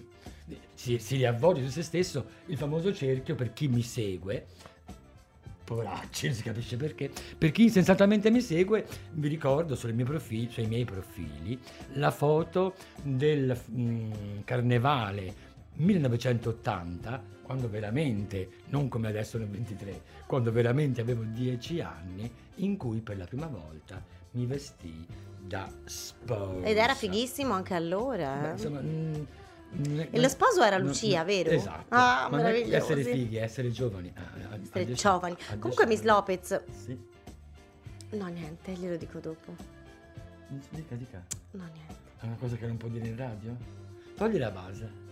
si, 0.74 0.98
si 0.98 1.16
riavvolge 1.16 1.62
su 1.64 1.68
se 1.68 1.82
stesso 1.82 2.24
il 2.46 2.56
famoso 2.56 2.94
cerchio 2.94 3.34
per 3.34 3.52
chi 3.52 3.68
mi 3.68 3.82
segue 3.82 4.46
Poveracci, 5.64 6.28
non 6.28 6.34
si 6.34 6.42
capisce 6.42 6.76
perché. 6.78 7.10
Per 7.36 7.52
chi 7.52 7.64
insensatamente 7.64 8.30
mi 8.30 8.40
segue, 8.40 8.86
vi 9.12 9.28
ricordo 9.28 9.74
sui 9.74 9.92
miei 9.92 10.06
profili, 10.06 10.48
sui 10.50 10.66
miei 10.66 10.86
profili 10.86 11.60
la 11.92 12.10
foto 12.10 12.74
del 13.02 13.54
mm, 13.70 14.12
carnevale 14.44 15.34
1980, 15.78 17.22
quando 17.42 17.68
veramente, 17.68 18.48
non 18.66 18.88
come 18.88 19.08
adesso 19.08 19.38
nel 19.38 19.48
23, 19.48 20.02
quando 20.26 20.52
veramente 20.52 21.00
avevo 21.00 21.22
10 21.22 21.80
anni, 21.80 22.30
in 22.56 22.76
cui 22.76 23.00
per 23.00 23.16
la 23.16 23.24
prima 23.24 23.46
volta 23.46 24.02
mi 24.32 24.44
vestii 24.46 25.06
da 25.40 25.70
sposa. 25.84 26.66
Ed 26.66 26.76
era 26.76 26.94
fighissimo 26.94 27.54
anche 27.54 27.74
allora. 27.74 28.34
Beh, 28.36 28.48
eh. 28.48 28.52
insomma, 28.52 28.80
mm, 28.80 29.14
mm, 29.14 30.00
E 30.10 30.20
lo 30.20 30.28
sposo 30.28 30.62
era 30.62 30.78
Lucia, 30.78 31.20
no, 31.20 31.24
vero? 31.24 31.50
Esatto. 31.50 31.86
Ah, 31.88 32.28
Ma 32.30 32.48
essere 32.50 33.02
fighi, 33.02 33.36
essere 33.36 33.70
giovani. 33.70 34.12
Ah, 34.14 34.20
a- 34.20 34.54
a 34.54 34.58
Essere 34.60 34.92
giovani. 34.92 35.36
Comunque, 35.58 35.86
Miss. 35.86 36.02
Lopez. 36.02 36.62
Sì. 36.70 36.98
No, 38.10 38.26
niente, 38.26 38.72
glielo 38.72 38.96
dico 38.96 39.18
dopo. 39.20 39.54
Dica, 40.70 40.94
dica. 40.96 41.24
No, 41.52 41.62
niente. 41.72 41.94
È 42.20 42.24
una 42.26 42.36
cosa 42.36 42.56
che 42.56 42.66
non 42.66 42.76
può 42.76 42.88
dire 42.88 43.06
in 43.06 43.16
radio? 43.16 43.56
Togli 44.16 44.38
la 44.38 44.50
base. 44.50 45.06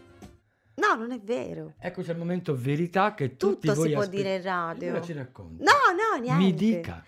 No, 0.97 1.03
non 1.03 1.12
è 1.12 1.21
vero. 1.21 1.75
Eccoci 1.79 2.11
al 2.11 2.17
momento 2.17 2.57
verità 2.57 3.12
che 3.15 3.37
tutti 3.37 3.67
Tutto 3.69 3.75
voi 3.75 3.88
si 3.88 3.93
può 3.93 4.03
aspe- 4.03 4.17
dire 4.17 4.37
in 4.37 4.43
radio. 4.43 4.88
Allora 4.88 5.05
ci 5.05 5.12
racconti. 5.12 5.62
No, 5.62 5.71
no, 5.95 6.21
niente. 6.21 6.43
Mi 6.43 6.55
dica. 6.55 7.05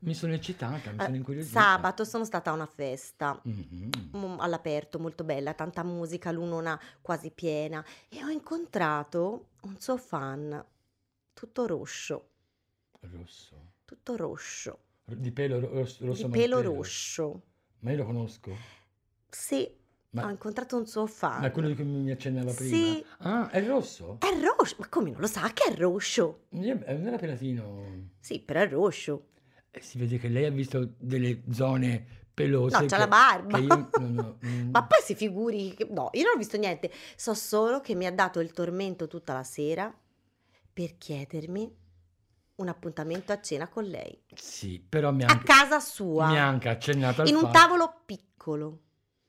Mi 0.00 0.14
sono 0.14 0.32
eccitata, 0.32 0.90
mi 0.90 0.98
Eh, 0.98 1.04
sono 1.04 1.16
incuriosita. 1.16 1.60
Sabato 1.60 2.04
sono 2.04 2.24
stata 2.24 2.50
a 2.50 2.54
una 2.54 2.66
festa 2.66 3.40
Mhm. 3.44 3.90
mm, 4.16 4.40
all'aperto, 4.40 4.98
molto 4.98 5.22
bella, 5.22 5.54
tanta 5.54 5.84
musica, 5.84 6.32
lunona 6.32 6.80
quasi 7.00 7.30
piena 7.30 7.84
e 8.08 8.24
ho 8.24 8.28
incontrato 8.28 9.50
un 9.62 9.76
suo 9.78 9.96
fan, 9.96 10.64
tutto 11.32 11.66
rosso, 11.68 12.30
Rosso. 13.00 13.72
tutto 13.84 14.16
rosso, 14.16 14.78
Di 15.04 15.30
pelo 15.30 15.60
ro- 15.60 15.70
rosso, 15.72 16.04
rosso 16.04 16.26
di 16.26 16.32
pelo 16.32 16.60
rosso. 16.62 17.42
Ma 17.80 17.90
io 17.92 17.98
lo 17.98 18.04
conosco. 18.04 18.56
Sì, 19.28 19.72
Ma, 20.14 20.26
ho 20.26 20.30
incontrato 20.30 20.76
un 20.76 20.86
suo 20.86 21.06
fan. 21.06 21.40
ma 21.40 21.50
quello 21.50 21.68
di 21.68 21.74
cui 21.74 21.84
mi 21.84 22.10
accennava 22.10 22.52
prima. 22.52 22.76
Sì. 22.76 23.04
Ah, 23.20 23.48
è 23.48 23.64
rosso? 23.64 24.18
È 24.20 24.28
rosso, 24.40 24.76
ma 24.78 24.86
come 24.88 25.10
non 25.10 25.20
lo 25.20 25.26
sa 25.26 25.50
che 25.54 25.72
è 25.72 25.74
rosso? 25.74 26.44
Eh, 26.50 26.58
Non 26.74 27.06
era 27.06 27.16
pelatino. 27.16 28.10
Sì, 28.20 28.40
però 28.40 28.60
è 28.60 28.68
rosso. 28.68 29.28
Eh, 29.70 29.80
si 29.80 29.96
vede 29.96 30.18
che 30.18 30.28
lei 30.28 30.44
ha 30.44 30.50
visto 30.50 30.92
delle 30.98 31.42
zone 31.50 32.04
pelose. 32.34 32.76
No, 32.78 32.82
c'ha 32.82 32.88
che- 32.88 32.98
la 32.98 33.08
barba. 33.08 33.56
io 33.58 33.88
non 33.98 34.18
ho- 34.18 34.38
mm. 34.46 34.70
Ma 34.70 34.84
poi 34.84 34.98
si 35.02 35.14
figuri 35.14 35.72
che... 35.74 35.86
No, 35.90 36.10
io 36.12 36.24
non 36.24 36.34
ho 36.34 36.38
visto 36.38 36.58
niente. 36.58 36.90
So 37.16 37.32
solo 37.32 37.80
che 37.80 37.94
mi 37.94 38.04
ha 38.04 38.12
dato 38.12 38.40
il 38.40 38.52
tormento 38.52 39.08
tutta 39.08 39.32
la 39.32 39.44
sera 39.44 39.90
per 40.74 40.98
chiedermi 40.98 41.74
un 42.56 42.68
appuntamento 42.68 43.32
a 43.32 43.40
cena 43.40 43.66
con 43.66 43.84
lei. 43.84 44.22
Sì, 44.34 44.78
però 44.86 45.10
mi 45.10 45.22
ha 45.22 45.28
A 45.28 45.30
anche, 45.32 45.44
casa 45.46 45.80
sua. 45.80 46.28
mi 46.28 46.38
ha 46.38 46.46
anche 46.46 46.68
accennato 46.68 47.22
in 47.24 47.34
un 47.34 47.40
fatto- 47.40 47.52
tavolo 47.58 48.02
piccolo. 48.04 48.78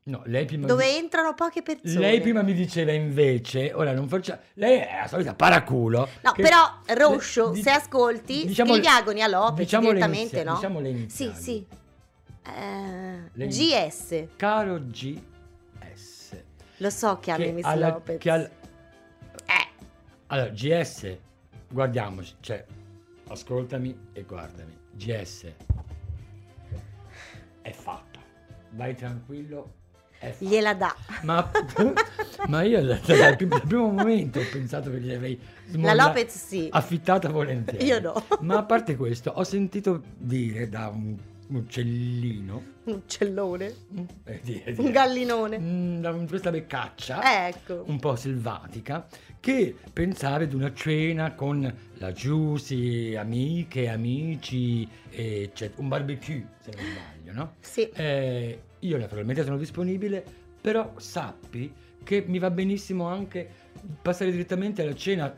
No, 0.05 0.21
lei 0.25 0.45
prima 0.45 0.67
Dove 0.67 0.85
mi- 0.85 0.97
entrano 0.97 1.33
poche 1.33 1.61
persone. 1.61 1.97
Lei 1.99 2.19
prima 2.19 2.41
mi 2.41 2.53
diceva 2.53 2.91
invece, 2.91 3.71
ora 3.73 3.93
non 3.93 4.09
faccia, 4.09 4.37
lei 4.55 4.79
è 4.79 4.97
la 5.01 5.07
solita 5.07 5.33
paraculo. 5.33 6.09
No, 6.21 6.31
che- 6.33 6.41
però 6.41 6.59
Roscio, 6.87 7.51
le- 7.53 7.61
se 7.61 7.69
ascolti, 7.69 8.45
diciamo- 8.47 8.73
scrivi 8.73 8.87
agoni 8.87 9.21
a 9.21 9.27
Lopez 9.27 9.55
diciamo 9.59 9.87
direttamente, 9.87 10.19
inizia- 10.35 10.43
no? 10.43 10.55
Diciamo 10.55 10.79
le 10.81 10.89
Sì, 10.89 10.95
iniziali. 10.97 11.35
sì. 11.41 11.65
Eh, 12.45 13.29
Le- 13.31 13.47
GS. 13.47 14.25
Caro 14.35 14.79
GS. 14.87 15.21
Lo 16.77 16.89
so 16.89 17.19
che 17.19 17.31
ami 17.31 17.53
Miss 17.53 17.63
alla- 17.65 17.87
Lopez. 17.89 18.19
che 18.19 18.29
al- 18.29 18.49
Eh, 19.45 19.67
allora, 20.27 20.49
GS, 20.49 21.17
guardiamoci, 21.69 22.35
cioè, 22.41 22.65
ascoltami 23.29 23.97
e 24.11 24.23
guardami. 24.23 24.77
GS 24.91 25.45
è 27.61 27.71
fatta. 27.71 28.19
Vai 28.71 28.95
tranquillo. 28.95 29.75
Gliela 30.39 30.73
dà. 30.73 30.95
Ma, 31.23 31.49
ma 32.47 32.61
io 32.63 32.81
da- 32.85 32.99
da- 33.05 33.15
dal, 33.15 33.35
dal 33.35 33.61
primo 33.67 33.87
momento 33.89 34.39
ho 34.39 34.45
pensato 34.51 34.89
che 34.91 34.99
gli 34.99 35.13
avrei 35.13 35.39
La 35.67 35.71
smolla- 35.71 36.05
Lopez 36.07 36.45
sì. 36.45 36.67
affittata 36.71 37.29
volentieri. 37.29 37.85
Io 37.85 37.99
no. 37.99 38.25
Ma 38.41 38.57
a 38.57 38.63
parte 38.63 38.95
questo, 38.95 39.31
ho 39.31 39.43
sentito 39.43 40.01
dire 40.17 40.69
da 40.69 40.87
un 40.87 41.15
uccellino, 41.47 42.63
Un 42.85 42.93
uccellone. 42.93 43.73
mm, 43.93 44.03
eh, 44.25 44.39
dire- 44.43 44.63
Un 44.71 44.75
dire, 44.75 44.91
gallinone. 44.91 45.59
mm, 45.59 45.99
da 46.01 46.11
un- 46.11 46.27
questa 46.27 46.51
beccaccia 46.51 47.47
Ecco. 47.47 47.83
un 47.87 47.99
po' 47.99 48.15
selvatica, 48.15 49.05
che 49.39 49.75
pensava 49.91 50.43
ad 50.43 50.53
una 50.53 50.73
cena 50.73 51.33
con 51.33 51.71
la 51.95 52.11
Giusy, 52.13 53.15
amiche, 53.15 53.89
amici, 53.89 54.87
eccetera. 55.09 55.81
Un 55.81 55.87
barbecue, 55.89 56.47
se 56.61 56.71
non 56.75 56.85
sbaglio, 56.85 57.33
no? 57.33 57.53
Sì. 57.59 57.89
Eh, 57.93 58.61
io 58.87 58.97
naturalmente 58.97 59.43
sono 59.43 59.57
disponibile, 59.57 60.23
però 60.61 60.93
sappi 60.97 61.71
che 62.03 62.23
mi 62.27 62.37
va 62.37 62.49
benissimo 62.51 63.07
anche 63.07 63.49
passare 64.01 64.31
direttamente 64.31 64.81
alla 64.81 64.95
cena 64.95 65.33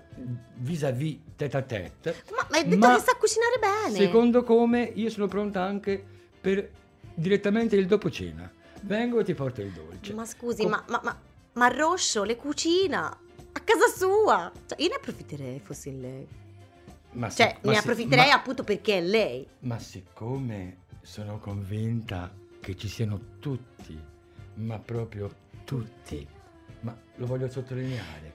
vis-à-vis 0.56 1.20
tête 1.36 1.56
à 1.56 1.62
tête. 1.62 2.24
Ma, 2.32 2.48
ma 2.50 2.58
hai 2.58 2.68
detto 2.68 2.78
Ma 2.78 2.96
che 2.96 3.02
sa 3.02 3.16
cucinare 3.16 3.60
bene. 3.60 3.96
Secondo 3.96 4.44
come 4.44 4.92
io 4.94 5.10
sono 5.10 5.28
pronta 5.28 5.62
anche 5.64 6.04
per 6.40 6.70
direttamente 7.14 7.76
il 7.76 7.86
dopo 7.86 8.10
cena. 8.10 8.52
Vengo 8.82 9.20
e 9.20 9.24
ti 9.24 9.34
porto 9.34 9.62
il 9.62 9.72
dolce. 9.72 10.14
Ma 10.14 10.26
scusi, 10.26 10.62
Com- 10.62 10.72
ma, 10.72 10.84
ma, 10.88 11.02
ma, 11.04 11.20
ma 11.54 11.68
Roscio 11.68 12.24
le 12.24 12.36
cucina 12.36 13.08
a 13.08 13.60
casa 13.60 13.88
sua. 13.96 14.52
Cioè, 14.66 14.82
io 14.82 14.90
ne 14.90 14.96
approfitterei 14.96 15.60
fossi 15.60 15.90
in 15.90 16.02
lei. 16.02 16.28
Ma 17.14 17.30
Cioè, 17.30 17.58
ma 17.62 17.72
ne 17.72 17.78
approfitterei 17.78 18.30
appunto 18.30 18.64
perché 18.64 18.98
è 18.98 19.02
lei. 19.02 19.48
Ma 19.60 19.80
siccome 19.80 20.84
sono 21.02 21.40
convinta 21.40 22.32
che 22.66 22.76
ci 22.76 22.88
siano 22.88 23.20
tutti, 23.40 23.96
ma 24.56 24.80
proprio 24.80 25.30
tutti, 25.66 26.28
ma 26.80 26.98
lo 27.18 27.26
voglio 27.28 27.48
sottolineare, 27.48 28.34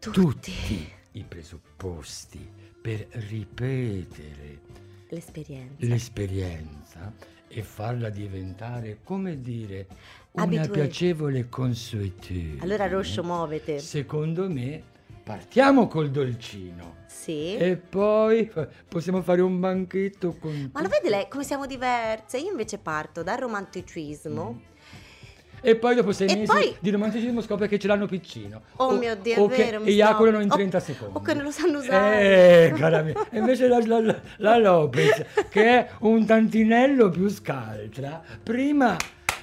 Tutti. 0.00 0.90
i 1.12 1.22
presupposti 1.22 2.50
per 2.82 3.06
ripetere 3.10 4.60
L'esperienza. 5.08 5.86
l'esperienza 5.86 7.14
e 7.46 7.62
farla 7.62 8.10
diventare, 8.10 8.98
come 9.04 9.40
dire, 9.40 9.86
una 10.32 10.44
Abitué. 10.46 10.68
piacevole 10.70 11.48
consuetudine. 11.48 12.60
Allora 12.62 12.88
Roscio, 12.88 13.22
muovete. 13.22 13.78
Secondo 13.78 14.50
me 14.50 14.82
partiamo 15.36 15.86
col 15.86 16.10
dolcino 16.10 16.96
Sì. 17.06 17.54
e 17.56 17.76
poi 17.76 18.50
possiamo 18.88 19.22
fare 19.22 19.40
un 19.42 19.60
banchetto 19.60 20.36
con 20.40 20.70
Ma 20.72 20.82
lo 20.82 20.88
vede 20.88 21.08
lei 21.08 21.28
come 21.28 21.44
siamo 21.44 21.66
diverse? 21.66 22.38
Io 22.38 22.50
invece 22.50 22.78
parto 22.78 23.22
dal 23.22 23.38
romanticismo. 23.38 24.62
E 25.62 25.76
poi 25.76 25.94
dopo 25.94 26.10
sei 26.12 26.26
E 26.30 26.36
mesi 26.36 26.46
poi- 26.50 26.74
di 26.80 26.88
romanticismo 26.90 27.42
scopre 27.42 27.68
che 27.68 27.78
ce 27.78 27.86
l'hanno 27.86 28.06
piccino. 28.06 28.62
Oh 28.76 28.86
O- 28.86 28.96
mio 28.96 29.14
Dio, 29.14 29.34
è 29.34 29.38
o 29.40 29.46
che 29.46 29.64
vero, 29.64 29.80
mi 29.80 29.88
eiaculano 29.90 30.36
sto- 30.38 30.44
in 30.46 30.50
o- 30.52 30.54
30 30.54 30.80
secondi. 30.80 31.16
o 31.18 31.20
che 31.20 31.34
non 31.34 31.42
lo 31.44 31.50
sanno 31.50 31.78
usare. 31.80 32.68
Eh, 32.68 32.72
cara 32.80 33.02
mia. 33.02 33.26
E 33.30 33.38
invece 33.38 33.68
la, 33.68 33.78
la- 33.86 34.20
la 34.38 34.56
Lopez, 34.56 35.22
che 35.50 35.62
è 35.64 35.88
un 36.00 36.24
tantinello 36.24 37.10
più 37.10 37.28
scaltra, 37.28 38.22
prima 38.42 38.96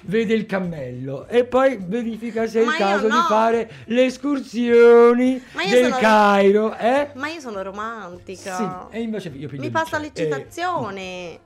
vede 0.07 0.33
il 0.33 0.45
cammello 0.45 1.27
e 1.27 1.45
poi 1.45 1.77
verifica 1.79 2.47
se 2.47 2.61
è 2.61 2.65
Ma 2.65 2.75
il 2.75 2.79
io 2.81 2.85
caso 2.85 3.05
di 3.07 3.11
no. 3.13 3.23
fare 3.23 3.71
le 3.85 4.05
escursioni 4.05 5.41
Ma 5.53 5.63
io 5.63 5.69
del 5.69 5.83
sono- 5.85 5.97
Cairo, 5.97 6.75
eh? 6.77 7.09
Ma 7.15 7.27
io 7.29 7.39
sono 7.39 7.57
Sì, 7.57 7.63
romantica. 7.63 8.87
e 8.89 9.01
invece 9.01 9.29
io 9.29 9.49
Mi 9.53 9.69
passa 9.69 9.97
l'eccitazione. 9.97 11.39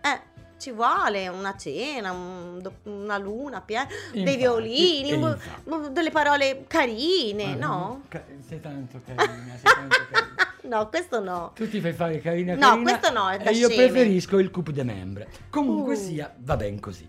Eh, 0.00 0.20
ci 0.58 0.72
vuole 0.72 1.28
una 1.28 1.56
cena, 1.56 2.10
un 2.12 2.60
una 2.84 3.18
luna 3.18 3.60
piena, 3.60 3.86
dei 4.12 4.20
Infatti, 4.22 4.36
violini, 4.38 5.10
e 5.10 5.14
un- 5.14 5.88
delle 5.92 6.10
parole 6.10 6.64
carine, 6.66 7.52
Ah, 7.52 7.56
no? 7.56 8.02
ca- 8.08 8.22
sei 8.46 8.60
tanto 8.60 9.00
carina, 9.04 9.54
sei 9.62 9.72
tanto 9.74 9.96
carina. 10.10 10.36
No, 10.76 10.88
questo 10.88 11.20
no. 11.20 11.52
Tu 11.54 11.68
ti 11.68 11.80
fai 11.80 11.92
fare 11.92 12.20
carina 12.20 12.54
No, 12.54 12.60
carina 12.70 12.82
questo 12.98 13.12
no, 13.12 13.28
è 13.30 13.38
da 13.38 13.50
E 13.50 13.54
io 13.54 13.68
sceme. 13.68 13.88
preferisco 13.90 14.38
il 14.38 14.50
coupe 14.50 14.72
de 14.72 14.82
membre. 14.82 15.28
Comunque 15.50 15.94
Uh. 15.94 15.98
sia, 15.98 16.34
va 16.38 16.56
ben 16.56 16.78
così. 16.80 17.08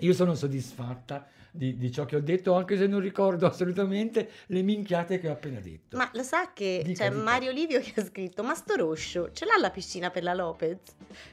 Io 0.00 0.12
sono 0.12 0.34
soddisfatta 0.34 1.26
di, 1.52 1.76
di 1.76 1.90
ciò 1.90 2.04
che 2.04 2.16
ho 2.16 2.20
detto, 2.20 2.54
anche 2.54 2.76
se 2.76 2.86
non 2.86 3.00
ricordo 3.00 3.46
assolutamente 3.46 4.28
le 4.46 4.62
minchiate 4.62 5.18
che 5.18 5.28
ho 5.28 5.32
appena 5.32 5.60
detto. 5.60 5.96
Ma 5.96 6.08
lo 6.14 6.22
sa 6.22 6.52
che 6.52 6.82
Dica, 6.84 7.04
c'è 7.04 7.10
dica. 7.10 7.22
Mario 7.22 7.50
Livio 7.50 7.80
che 7.80 8.00
ha 8.00 8.04
scritto: 8.04 8.42
Ma 8.42 8.54
sto 8.54 8.76
Roscio 8.76 9.32
ce 9.32 9.44
l'ha 9.44 9.56
la 9.58 9.70
piscina 9.70 10.10
per 10.10 10.22
la 10.22 10.34
Lopez? 10.34 10.78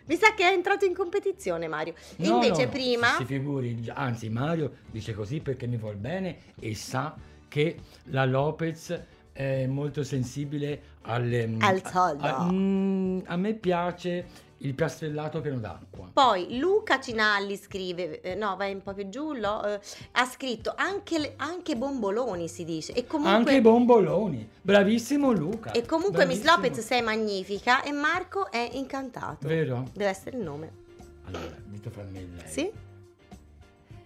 Mi 0.05 0.15
sa 0.15 0.33
che 0.33 0.43
è 0.43 0.53
entrato 0.53 0.85
in 0.85 0.93
competizione, 0.93 1.67
Mario. 1.67 1.93
No, 2.17 2.35
invece 2.35 2.65
no, 2.65 2.71
prima. 2.71 3.07
Si 3.17 3.25
figuri, 3.25 3.89
anzi 3.93 4.29
Mario 4.29 4.77
dice 4.89 5.13
così 5.13 5.39
perché 5.39 5.67
mi 5.67 5.77
vuol 5.77 5.95
bene 5.95 6.37
e 6.59 6.73
sa 6.75 7.15
che 7.47 7.77
la 8.05 8.25
Lopez 8.25 8.99
è 9.31 9.67
molto 9.67 10.03
sensibile 10.03 10.81
alle... 11.03 11.57
Al 11.59 11.79
a- 11.83 11.89
soldo. 11.89 12.23
A, 12.23 12.51
mm, 12.51 13.19
a 13.25 13.37
me 13.37 13.53
piace 13.53 14.25
il 14.59 14.73
piastrellato 14.73 15.39
pieno 15.41 15.59
d'acqua. 15.59 16.09
Poi 16.13 16.57
Luca 16.57 16.99
Cinalli 16.99 17.55
scrive, 17.57 18.21
eh, 18.21 18.35
no, 18.35 18.55
vai 18.55 18.73
un 18.73 18.81
po' 18.81 18.93
più 18.93 19.07
giù, 19.09 19.33
lo- 19.33 19.63
eh, 19.65 19.79
ha 20.13 20.25
scritto 20.25 20.73
anche, 20.75 21.33
anche 21.37 21.75
bomboloni 21.75 22.47
si 22.47 22.63
dice. 22.63 22.93
E 22.93 23.05
comunque, 23.05 23.35
Anche 23.35 23.61
bomboloni. 23.61 24.49
Bravissimo 24.61 25.31
Luca. 25.31 25.71
e 25.71 25.85
comunque 25.85 26.25
Miss 26.25 26.41
Bravissimo. 26.41 26.67
Lopez 26.69 26.85
sei 26.85 27.01
magnifica 27.01 27.83
e 27.83 27.91
Marco 27.91 28.49
è 28.51 28.69
incantato. 28.73 29.47
Vero? 29.47 29.89
Deve 29.93 30.09
essere 30.09 30.37
il 30.37 30.43
nome. 30.43 30.71
Allora, 31.25 31.55
dito 31.65 31.89
fra 31.89 32.03
me 32.09 32.19
e 32.19 32.27
lei. 32.35 32.47
Sì? 32.47 32.71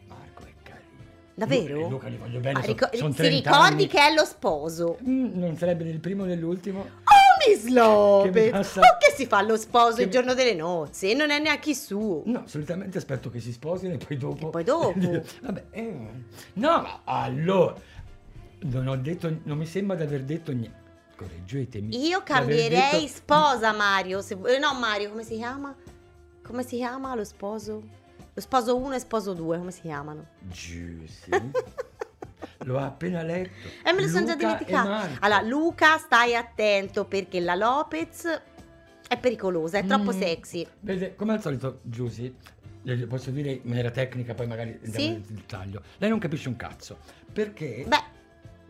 Marco 0.08 0.44
è 0.44 0.54
carino. 0.64 1.04
Davvero? 1.34 1.76
Luca, 1.76 1.88
Luca 1.90 2.08
li 2.10 2.18
voglio 2.18 2.40
bene. 2.40 2.60
Ah, 2.60 2.62
30 2.62 3.28
ricordi 3.28 3.88
che 3.88 4.00
è 4.00 4.14
lo 4.14 4.26
sposo. 4.26 4.98
Mm, 5.08 5.38
non 5.40 5.56
sarebbe 5.56 5.84
né 5.86 5.92
il 5.92 6.00
primo 6.00 6.26
né 6.26 6.36
l'ultimo. 6.36 6.80
Oh, 6.82 7.21
Miss 7.48 7.68
Lopez! 7.68 8.52
Che 8.74 8.80
Oh, 8.80 8.98
che 9.00 9.14
si 9.16 9.26
fa 9.26 9.42
lo 9.42 9.58
sposo 9.58 9.98
Che 9.98 10.04
il 10.04 10.10
giorno 10.10 10.34
delle 10.34 10.54
nozze 10.54 11.12
e 11.12 11.14
non 11.14 11.30
è 11.30 11.40
neanche 11.40 11.74
suo. 11.74 12.24
No, 12.26 12.44
solitamente 12.46 12.98
aspetto 12.98 13.30
che 13.30 13.40
si 13.40 13.52
sposino 13.52 13.94
e 13.94 13.98
poi 13.98 14.18
dopo. 14.18 14.48
E 14.48 14.50
poi 14.52 14.64
dopo. 14.64 14.94
Vabbè, 15.42 15.64
eh, 15.72 16.08
no, 16.54 16.82
ma 16.82 17.02
allora. 17.06 17.76
Non 18.64 18.88
ho 18.88 18.96
detto, 18.96 19.40
non 19.44 19.58
mi 19.58 19.66
sembra 19.66 19.96
di 19.96 20.04
aver 20.04 20.24
detto 20.24 20.52
niente. 20.52 20.80
Correggetemi. 21.16 22.08
Io 22.08 22.22
cambierei 22.24 23.02
detto- 23.02 23.08
sposa 23.08 23.72
Mario. 23.74 24.22
Se, 24.22 24.38
eh, 24.46 24.58
no, 24.60 24.74
Mario, 24.74 25.10
come 25.10 25.24
si 25.24 25.36
chiama? 25.36 25.76
Come 26.44 26.64
si 26.64 26.78
chiama 26.78 27.14
lo 27.16 27.24
sposo? 27.24 27.82
Lo 28.34 28.42
sposo 28.42 28.78
1 28.78 28.96
e 28.96 29.00
sposo 29.00 29.34
2, 29.34 29.58
come 29.58 29.72
si 29.72 29.82
chiamano? 29.82 30.26
Giussi. 32.62 32.70
L'ho 32.70 32.80
appena 32.80 33.22
letto. 33.24 33.68
Eh, 33.84 33.94
me 33.94 34.02
lo 34.02 34.08
sono 34.08 34.26
già 34.26 34.34
e 34.34 34.38
dimenticato. 34.38 35.18
Allora, 35.20 35.42
Luca, 35.42 35.98
stai 35.98 36.36
attento 36.36 37.06
perché 37.06 37.40
la 37.40 37.56
Lopez 37.56 38.42
è 39.08 39.18
pericolosa, 39.18 39.80
è 39.80 39.86
troppo 39.86 40.12
Mm. 40.14 40.20
sexy. 40.20 40.68
Vede, 40.80 41.16
come 41.16 41.34
al 41.34 41.42
solito, 41.42 41.80
Giusy, 41.84 42.34
posso 43.08 43.32
dire 43.32 43.52
in 43.52 43.62
maniera 43.64 43.90
tecnica, 43.92 44.34
poi 44.34 44.48
magari 44.48 44.72
andiamo 44.84 44.96
Sì? 44.98 45.10
nel 45.12 45.22
dettaglio. 45.22 45.82
Lei 45.98 46.10
non 46.10 46.20
capisce 46.20 46.48
un 46.48 46.56
cazzo. 46.56 46.98
Perché? 47.32 47.84
Beh, 47.88 48.04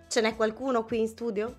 ce 0.07 0.21
n'è 0.21 0.35
qualcuno 0.35 0.83
qui 0.83 0.99
in 0.99 1.07
studio? 1.07 1.55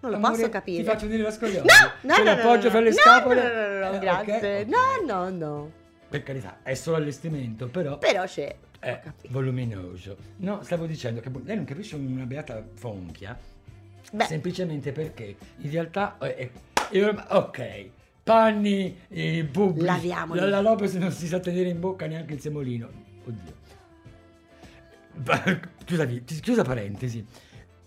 Non 0.00 0.10
lo 0.10 0.16
Amore, 0.18 0.36
posso 0.36 0.48
capire. 0.50 0.82
Ti 0.82 0.88
faccio 0.88 1.06
dire 1.06 1.22
la 1.22 1.30
scogliosa. 1.32 1.62
No, 2.02 2.16
no, 2.16 2.16
no, 2.18 2.24
lo 2.24 2.34
no, 2.34 2.40
appoggio 2.40 2.64
no, 2.64 2.70
fra 2.70 2.80
le 2.80 2.90
no, 2.90 2.94
scapole. 2.96 3.42
No, 3.42 3.48
no, 3.48 3.68
no, 3.68 3.78
no, 3.90 3.94
Eh, 3.94 3.98
grazie. 3.98 4.34
ok, 4.36 4.66
ok. 4.68 5.06
No, 5.06 5.14
no, 5.24 5.30
no. 5.30 5.70
Per 6.08 6.22
carità, 6.22 6.58
è 6.62 6.74
solo 6.74 6.96
allestimento, 6.96 7.66
però 7.68 7.98
Però 7.98 8.24
c'è. 8.24 8.54
È 8.78 9.00
capito. 9.02 9.32
voluminoso. 9.32 10.16
No, 10.38 10.62
stavo 10.62 10.86
dicendo 10.86 11.20
che 11.20 11.30
lei 11.44 11.56
non 11.56 11.64
capisce 11.64 11.96
una 11.96 12.24
beata 12.24 12.64
fonchia, 12.74 13.38
Beh, 14.12 14.24
semplicemente 14.24 14.92
perché 14.92 15.36
in 15.58 15.70
realtà... 15.70 16.16
eh, 16.18 16.50
eh, 16.90 17.04
ormai- 17.04 17.24
ok, 17.28 17.88
panni 18.22 18.96
eh, 19.08 19.44
pubblici. 19.50 19.86
Laviamoli. 19.86 20.40
La, 20.40 20.46
la 20.48 20.60
Lopez 20.60 20.94
non 20.94 21.10
si 21.12 21.26
sa 21.26 21.40
tenere 21.40 21.68
in 21.68 21.80
bocca 21.80 22.06
neanche 22.06 22.34
il 22.34 22.40
semolino. 22.40 22.88
Oddio. 23.24 23.54
Chiusa, 25.84 26.04
vi- 26.04 26.22
chiusa 26.24 26.62
parentesi. 26.62 27.24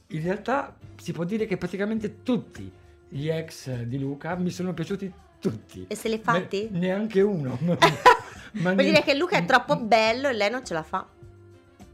In 0.08 0.22
realtà 0.24 0.76
si 1.00 1.12
può 1.12 1.24
dire 1.24 1.46
che 1.46 1.58
praticamente 1.58 2.24
tutti 2.24 2.72
gli 3.08 3.28
ex 3.30 3.82
di 3.84 4.00
Luca 4.00 4.36
mi 4.36 4.50
sono 4.50 4.74
piaciuti 4.74 5.12
tutti. 5.40 5.86
E 5.88 5.96
se 5.96 6.10
li 6.10 6.20
fatti? 6.20 6.68
Ne- 6.72 6.80
neanche 6.80 7.22
uno. 7.22 7.58
Ma 8.54 8.62
vuol 8.74 8.76
ne- 8.76 8.84
dire 8.84 9.04
che 9.04 9.14
Luca 9.16 9.38
è 9.38 9.46
troppo 9.46 9.78
bello 9.78 10.28
e 10.28 10.34
lei 10.34 10.50
non 10.50 10.66
ce 10.66 10.74
la 10.74 10.84
fa. 10.84 11.06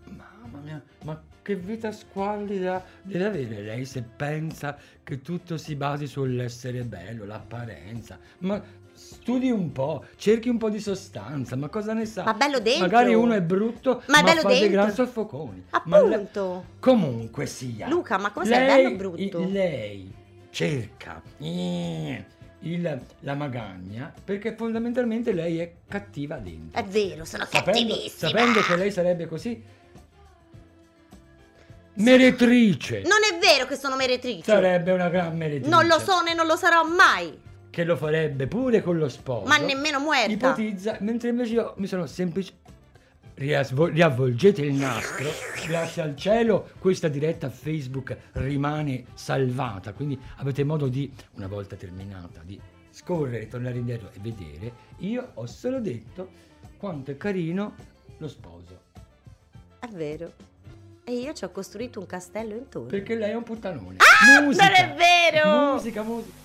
Mamma 0.05 0.59
mia, 0.63 0.81
ma 1.03 1.21
che 1.41 1.55
vita 1.55 1.91
squallida 1.91 2.83
deve 3.03 3.25
avere 3.25 3.61
lei 3.61 3.85
se 3.85 4.01
pensa 4.03 4.77
che 5.03 5.21
tutto 5.21 5.57
si 5.57 5.75
basi 5.75 6.07
sull'essere 6.07 6.83
bello, 6.83 7.25
l'apparenza. 7.25 8.17
Ma 8.39 8.61
studi 8.93 9.51
un 9.51 9.71
po', 9.71 10.05
cerchi 10.15 10.49
un 10.49 10.57
po' 10.57 10.69
di 10.69 10.79
sostanza, 10.79 11.55
ma 11.55 11.67
cosa 11.69 11.93
ne 11.93 12.05
sa? 12.05 12.23
Ma 12.23 12.33
bello 12.33 12.59
dentro. 12.59 12.85
Magari 12.85 13.13
uno 13.13 13.33
è 13.33 13.41
brutto, 13.41 14.01
Ma 14.07 14.19
è 14.19 14.23
bello 14.23 14.41
fa 14.41 14.47
dei 14.47 14.59
dentro. 14.61 14.81
gran 14.81 14.93
soffoconi. 14.93 15.65
Ma 15.85 16.01
le- 16.01 16.15
Appunto. 16.15 16.65
comunque 16.79 17.45
sia. 17.45 17.87
Luca, 17.89 18.17
ma 18.17 18.31
come 18.31 18.45
sei 18.45 18.65
lei- 18.65 18.83
bello 18.83 18.89
o 18.89 18.97
brutto? 18.97 19.49
Lei 19.49 20.13
cerca 20.49 21.21
eh, 21.39 22.25
il- 22.65 22.99
la 23.21 23.33
magagna 23.35 24.13
perché 24.23 24.55
fondamentalmente 24.55 25.31
lei 25.33 25.59
è 25.59 25.71
cattiva 25.87 26.37
dentro. 26.37 26.79
È 26.79 26.83
vero, 26.85 27.25
sono 27.25 27.45
Sapendo, 27.49 27.93
cattivissima. 27.93 28.29
sapendo 28.29 28.61
che 28.61 28.75
lei 28.75 28.91
sarebbe 28.91 29.25
così 29.27 29.63
meretrice. 31.95 33.01
Non 33.01 33.19
è 33.31 33.37
vero 33.39 33.65
che 33.67 33.75
sono 33.75 33.95
meretrice. 33.95 34.43
Sarebbe 34.43 34.91
una 34.91 35.09
gran 35.09 35.35
meretrice. 35.37 35.69
Non 35.69 35.85
lo 35.87 35.99
sono 35.99 36.27
e 36.27 36.33
non 36.33 36.45
lo 36.47 36.55
sarò 36.55 36.83
mai. 36.83 37.39
Che 37.69 37.83
lo 37.83 37.95
farebbe 37.97 38.47
pure 38.47 38.81
con 38.81 38.97
lo 38.97 39.09
sposo. 39.09 39.45
Ma 39.47 39.57
nemmeno 39.57 39.99
muerta. 39.99 40.31
Ipotizza, 40.31 40.97
mentre 41.01 41.29
invece 41.29 41.53
io 41.53 41.73
mi 41.77 41.87
sono 41.87 42.05
semplice 42.05 42.53
Riasvo- 42.53 42.63
riavvolgete 43.35 44.61
il 44.61 44.73
nastro, 44.73 45.29
grazie 45.67 46.01
al 46.01 46.15
cielo 46.15 46.69
questa 46.79 47.07
diretta 47.07 47.49
Facebook 47.49 48.15
rimane 48.33 49.05
salvata, 49.13 49.93
quindi 49.93 50.19
avete 50.37 50.63
modo 50.63 50.87
di, 50.87 51.11
una 51.33 51.47
volta 51.47 51.75
terminata, 51.75 52.41
di 52.43 52.59
scorrere, 52.89 53.47
tornare 53.47 53.77
indietro 53.77 54.09
e 54.13 54.19
vedere. 54.21 54.71
Io 54.99 55.31
ho 55.33 55.45
solo 55.45 55.79
detto 55.81 56.29
quanto 56.77 57.11
è 57.11 57.17
carino 57.17 57.73
lo 58.17 58.27
sposo, 58.27 58.79
È 59.79 59.87
vero. 59.87 60.31
E 61.03 61.13
io 61.13 61.33
ci 61.33 61.43
ho 61.43 61.51
costruito 61.51 61.99
un 61.99 62.07
castello 62.07 62.55
intorno. 62.55 62.87
perché 62.87 63.15
lei 63.15 63.31
è 63.31 63.35
un 63.35 63.43
puttanone. 63.43 63.97
Ah, 63.97 64.41
musica, 64.41 64.65
non 64.65 64.75
è 64.75 64.95
vero! 64.95 65.73
Musica, 65.73 66.01
musica. 66.01 66.43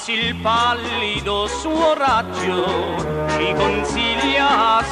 Anzi 0.00 0.12
il 0.12 0.34
pallido 0.36 1.46
suo 1.46 1.92
raggio 1.92 2.96
ci 3.36 3.52
consiglia 3.52 4.78
a 4.78 4.82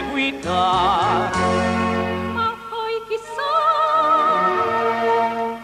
seguitare. 0.00 0.16
Ma 2.32 2.56
poi 2.68 3.00
chissà 3.06 3.54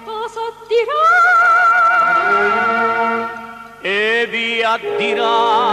cosa 0.05 0.43
dirà. 0.69 1.03
e 3.81 4.29
via 4.31 4.79
dirà 4.97 5.64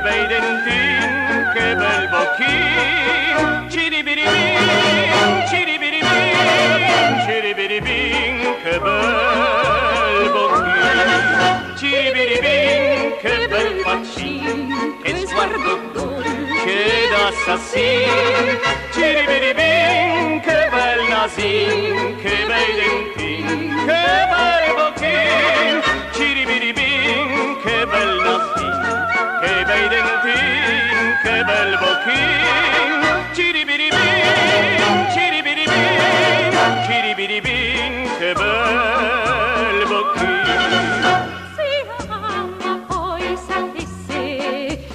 che 0.00 0.08
bei 0.08 0.26
dentin 0.26 1.52
che 1.54 1.74
bel 1.76 2.08
bocchin 2.08 3.68
ciribiribin 3.68 5.46
ciribiribin 5.50 7.20
ciribiribin 7.26 8.36
che 8.62 8.74
bel 8.84 10.30
bocchin 10.34 11.76
ciribiribin 11.76 13.16
che 13.20 13.34
bel 13.50 13.70
faccin 13.84 14.58
che 15.02 15.12
sguardo 15.26 15.74
dolce 15.92 16.80
d'assassin 17.12 18.58
ciribiribin 18.94 20.40
che 20.40 20.60
bel 20.74 21.00
nasin 21.12 22.16
che 22.22 22.36
bei 22.48 22.68
dentin 22.78 23.46
che 23.86 24.04
bel 24.32 24.64
bocchin 24.78 25.76
ciribiribin 26.16 27.60
che 27.62 27.76
bel 27.92 28.12
nasin 28.24 28.69
bei 29.70 29.88
dentin 29.88 30.98
che 31.22 31.36
bel 31.48 31.72
bocchin 31.82 33.02
ciribiribin 33.36 34.96
ciribiribin 35.14 36.54
ciribiribin 36.86 37.92
che 38.18 38.30
bel 38.40 39.78
bocchin 39.90 40.48
Se 41.56 41.70
la 42.08 42.18
mamma 42.18 42.72
poi 42.88 43.26
sapesse 43.46 44.24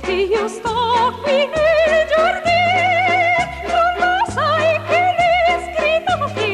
che 0.02 0.12
io 0.12 0.46
sto 0.50 0.76
qui 1.24 1.40
nei 1.54 2.00
giardini, 2.12 3.32
non 3.72 3.90
lo 4.02 4.14
sai 4.36 4.72
che 4.90 5.02
le 5.48 5.56
scrivati 5.68 6.54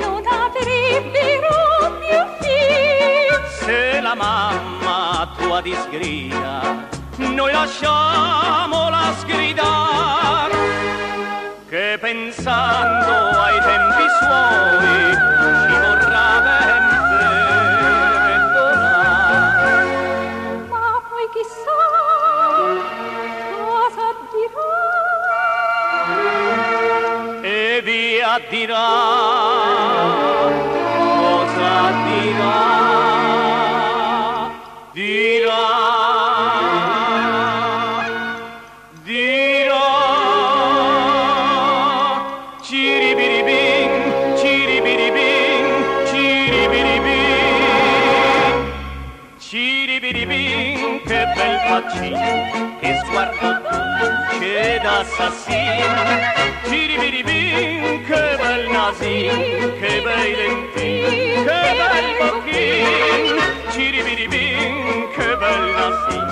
non 0.00 0.22
avrebbero 0.44 1.56
più 2.02 2.20
fin. 2.40 3.32
se 3.64 4.00
la 4.02 4.14
mamma 4.14 5.32
tua 5.38 5.58
disgrida 5.62 6.96
noi 7.38 7.52
lasciamola 7.52 9.14
sgridar 9.20 10.50
che 11.68 11.96
pensando 12.00 13.12
ai 13.46 13.58
tempi 13.68 14.06
suoi 14.18 15.14
ci 15.62 15.74
vorrà 15.84 16.30
ben 16.46 16.84
perdonare 18.26 19.76
Ma 20.68 20.88
poi 21.08 21.26
chissà 21.34 21.80
cosa 23.54 24.06
dirà. 24.34 24.72
e 27.42 27.80
via 27.84 28.34
dirà 28.50 28.90
cosa 31.20 31.74
dirà 32.08 32.77
dolce 55.18 55.48
d'assassin 55.48 56.68
ciribiribin 56.68 58.04
che 58.06 58.36
bel 58.40 58.68
nasin 58.70 59.74
che 59.80 60.00
bei 60.04 60.34
dentin 60.38 61.44
che 61.46 61.60
bel 61.78 62.08
bocchin 62.18 63.36
ciribiribin 63.72 65.08
che 65.14 65.36
bel 65.40 65.62
nasin 65.76 66.27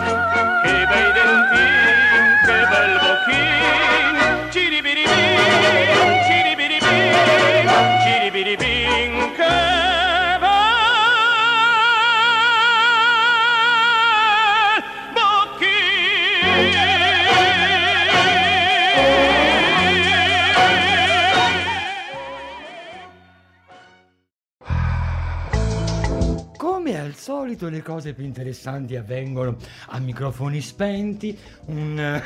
cose 27.86 28.14
più 28.14 28.24
interessanti 28.24 28.96
avvengono 28.96 29.56
a 29.90 30.00
microfoni 30.00 30.60
spenti, 30.60 31.38
un... 31.66 32.20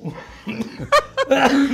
un- 0.00 0.14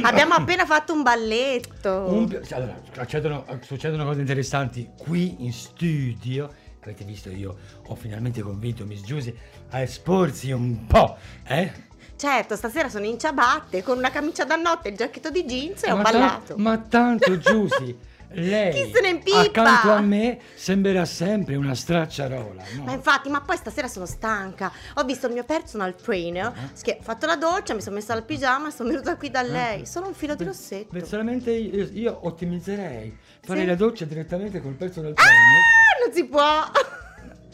Abbiamo 0.02 0.34
appena 0.34 0.64
fatto 0.64 0.92
un 0.92 1.02
balletto. 1.02 2.06
un 2.08 2.40
allora, 2.50 2.80
accedono- 2.98 3.44
succedono 3.62 4.04
cose 4.04 4.20
interessanti 4.20 4.88
qui 4.96 5.44
in 5.44 5.52
studio. 5.52 6.50
Avete 6.84 7.04
visto, 7.04 7.30
io 7.30 7.56
ho 7.88 7.94
finalmente 7.96 8.40
convinto 8.42 8.84
Miss 8.86 9.02
Giusy 9.02 9.34
a 9.70 9.80
esporsi 9.80 10.52
un 10.52 10.86
po', 10.86 11.16
eh? 11.46 11.90
Certo, 12.16 12.54
stasera 12.54 12.88
sono 12.88 13.04
in 13.06 13.18
ciabatte 13.18 13.82
con 13.82 13.98
una 13.98 14.10
camicia 14.10 14.44
da 14.44 14.54
notte, 14.54 14.88
il 14.90 14.96
giacchetto 14.96 15.30
di 15.30 15.44
jeans 15.44 15.82
e 15.82 15.90
ho 15.90 15.96
ma, 15.96 16.02
ta- 16.04 16.10
ballato. 16.12 16.54
ma 16.58 16.78
tanto 16.78 17.38
Giusy, 17.38 17.96
lei 18.34 18.72
Chi 18.84 18.90
se 18.92 19.00
ne 19.00 19.08
impippa? 19.08 19.40
accanto 19.40 19.90
a 19.90 20.00
me 20.00 20.38
sembrerà 20.54 21.04
sempre 21.04 21.56
una 21.56 21.74
stracciarola. 21.74 22.62
no? 22.76 22.84
Ma 22.84 22.92
infatti, 22.92 23.28
ma 23.28 23.40
poi 23.40 23.56
stasera 23.56 23.88
sono 23.88 24.06
stanca. 24.06 24.70
Ho 24.94 25.04
visto 25.04 25.26
il 25.26 25.32
mio 25.32 25.44
personal 25.44 25.94
trainer, 25.94 26.46
Ah. 26.46 26.52
che 26.80 26.96
ho 27.00 27.02
fatto 27.02 27.26
la 27.26 27.36
doccia, 27.36 27.74
mi 27.74 27.80
sono 27.82 27.96
messa 27.96 28.12
al 28.12 28.24
pigiama 28.24 28.68
e 28.68 28.70
sono 28.70 28.88
venuta 28.90 29.16
qui 29.16 29.30
da 29.30 29.40
Ah. 29.40 29.42
lei. 29.42 29.86
Solo 29.86 30.06
un 30.08 30.14
filo 30.14 30.34
di 30.34 30.44
Beh, 30.44 30.50
rossetto. 30.50 30.88
Personalmente 30.92 31.50
io, 31.52 31.88
io 31.92 32.18
ottimizzerei, 32.26 33.16
farei 33.42 33.62
Sì. 33.62 33.68
la 33.68 33.74
doccia 33.76 34.04
direttamente 34.04 34.60
col 34.60 34.74
personal 34.74 35.12
trainer. 35.14 35.34
Ah, 35.34 36.04
non 36.04 36.14
si 36.14 36.24
può. 36.24 36.70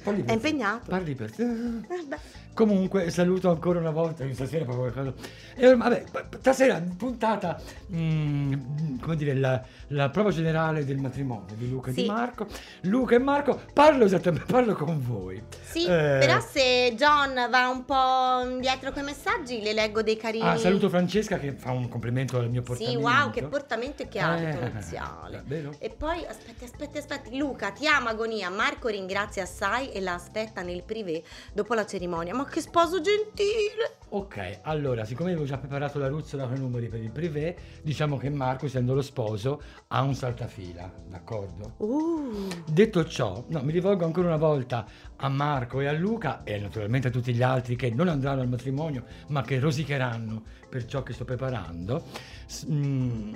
Parli 0.03 0.25
È 0.25 0.33
impegnato. 0.33 0.85
Parli 0.89 1.15
per 1.15 1.33
te. 1.33 1.43
Eh, 1.43 2.05
beh. 2.07 2.19
Comunque 2.69 3.09
saluto 3.11 3.51
ancora 3.51 3.79
una 3.79 3.93
volta 3.93 4.25
questa 4.25 4.45
sera 4.45 4.65
per 4.65 4.75
qualcosa. 4.75 5.13
E 5.55 5.77
vabbè, 5.77 6.05
stasera 6.41 6.83
puntata, 6.97 7.57
mm, 7.95 8.99
come 8.99 9.15
dire, 9.15 9.33
la, 9.35 9.63
la 9.89 10.09
prova 10.11 10.33
generale 10.33 10.85
del 10.85 10.97
matrimonio 10.99 11.55
di 11.55 11.71
Luca 11.71 11.91
e 11.91 11.93
Sì. 11.93 12.03
di 12.03 12.09
Marco. 12.09 12.49
Luca 12.81 13.15
e 13.15 13.19
Marco, 13.21 13.61
parlo 13.73 14.05
esattamente, 14.07 14.51
parlo 14.51 14.75
con 14.75 15.01
voi. 15.01 15.41
Sì, 15.63 15.85
Eh, 15.85 16.17
però 16.19 16.41
se 16.41 16.95
John 16.97 17.47
va 17.49 17.69
un 17.69 17.85
po' 17.85 18.51
indietro 18.51 18.91
con 18.91 19.03
i 19.03 19.05
messaggi, 19.05 19.63
le 19.63 19.73
leggo 19.73 20.03
dei 20.03 20.17
carini. 20.17 20.45
Ah, 20.49 20.57
saluto 20.57 20.89
Francesca 20.89 21.39
che 21.39 21.53
fa 21.53 21.71
un 21.71 21.89
complimento 21.89 22.39
al 22.39 22.51
mio 22.51 22.63
Sì, 22.63 22.67
portamento. 22.67 22.99
wow, 22.99 23.31
che 23.31 23.43
portamento 23.45 24.03
e 24.03 24.09
che 24.09 24.19
abito 24.19 24.59
Eh, 24.65 24.71
nuziale. 24.73 25.43
vero? 25.47 25.75
E 25.79 25.91
poi, 25.91 26.27
aspetti, 26.27 26.65
aspetti, 26.65 26.99
aspetti, 26.99 27.37
Luca, 27.37 27.71
ti 27.71 27.87
ama 27.87 28.11
agonia. 28.11 28.51
Marco 28.51 28.89
ringrazia 28.89 29.45
assai 29.45 29.93
e 29.93 30.01
la 30.01 30.15
aspetta 30.15 30.63
nel 30.63 30.83
privé 30.83 31.23
dopo 31.53 31.75
la 31.75 31.87
cerimonia. 31.87 32.35
Ma 32.35 32.47
che 32.49 32.61
sposo 32.61 33.01
gentile. 33.01 33.97
Ok, 34.11 34.61
allora, 34.63 35.05
siccome 35.05 35.31
avevo 35.31 35.45
già 35.45 35.59
preparato 35.59 35.99
la 35.99 36.09
ruzzola 36.09 36.47
con 36.47 36.57
i 36.57 36.59
numeri 36.59 36.89
per 36.89 37.03
il 37.03 37.11
privé, 37.11 37.57
diciamo 37.83 38.17
che 38.17 38.31
Marco, 38.31 38.65
essendo 38.65 38.95
lo 38.95 39.03
sposo, 39.03 39.61
ha 39.89 40.01
un 40.01 40.15
saltafila, 40.15 40.91
d'accordo? 41.09 41.75
Uh, 41.77 42.49
Detto 42.67 43.05
ciò, 43.07 43.45
no, 43.49 43.61
mi 43.63 43.73
rivolgo 43.73 44.07
ancora 44.07 44.29
una 44.29 44.39
volta 44.39 44.87
a 45.17 45.29
Marco 45.29 45.81
e 45.81 45.87
a 45.87 45.93
Luca 45.93 46.43
e 46.43 46.59
naturalmente 46.59 47.09
a 47.09 47.11
tutti 47.11 47.35
gli 47.35 47.43
altri 47.43 47.77
che 47.77 47.91
non 47.91 48.09
andranno 48.09 48.41
al 48.41 48.49
matrimonio 48.49 49.05
ma 49.29 49.43
che 49.43 49.59
rosicheranno 49.59 50.43
per 50.69 50.87
ciò 50.87 51.03
che 51.03 51.13
sto 51.13 51.25
preparando. 51.27 52.03
S- 52.47 52.67
mm, 52.67 53.35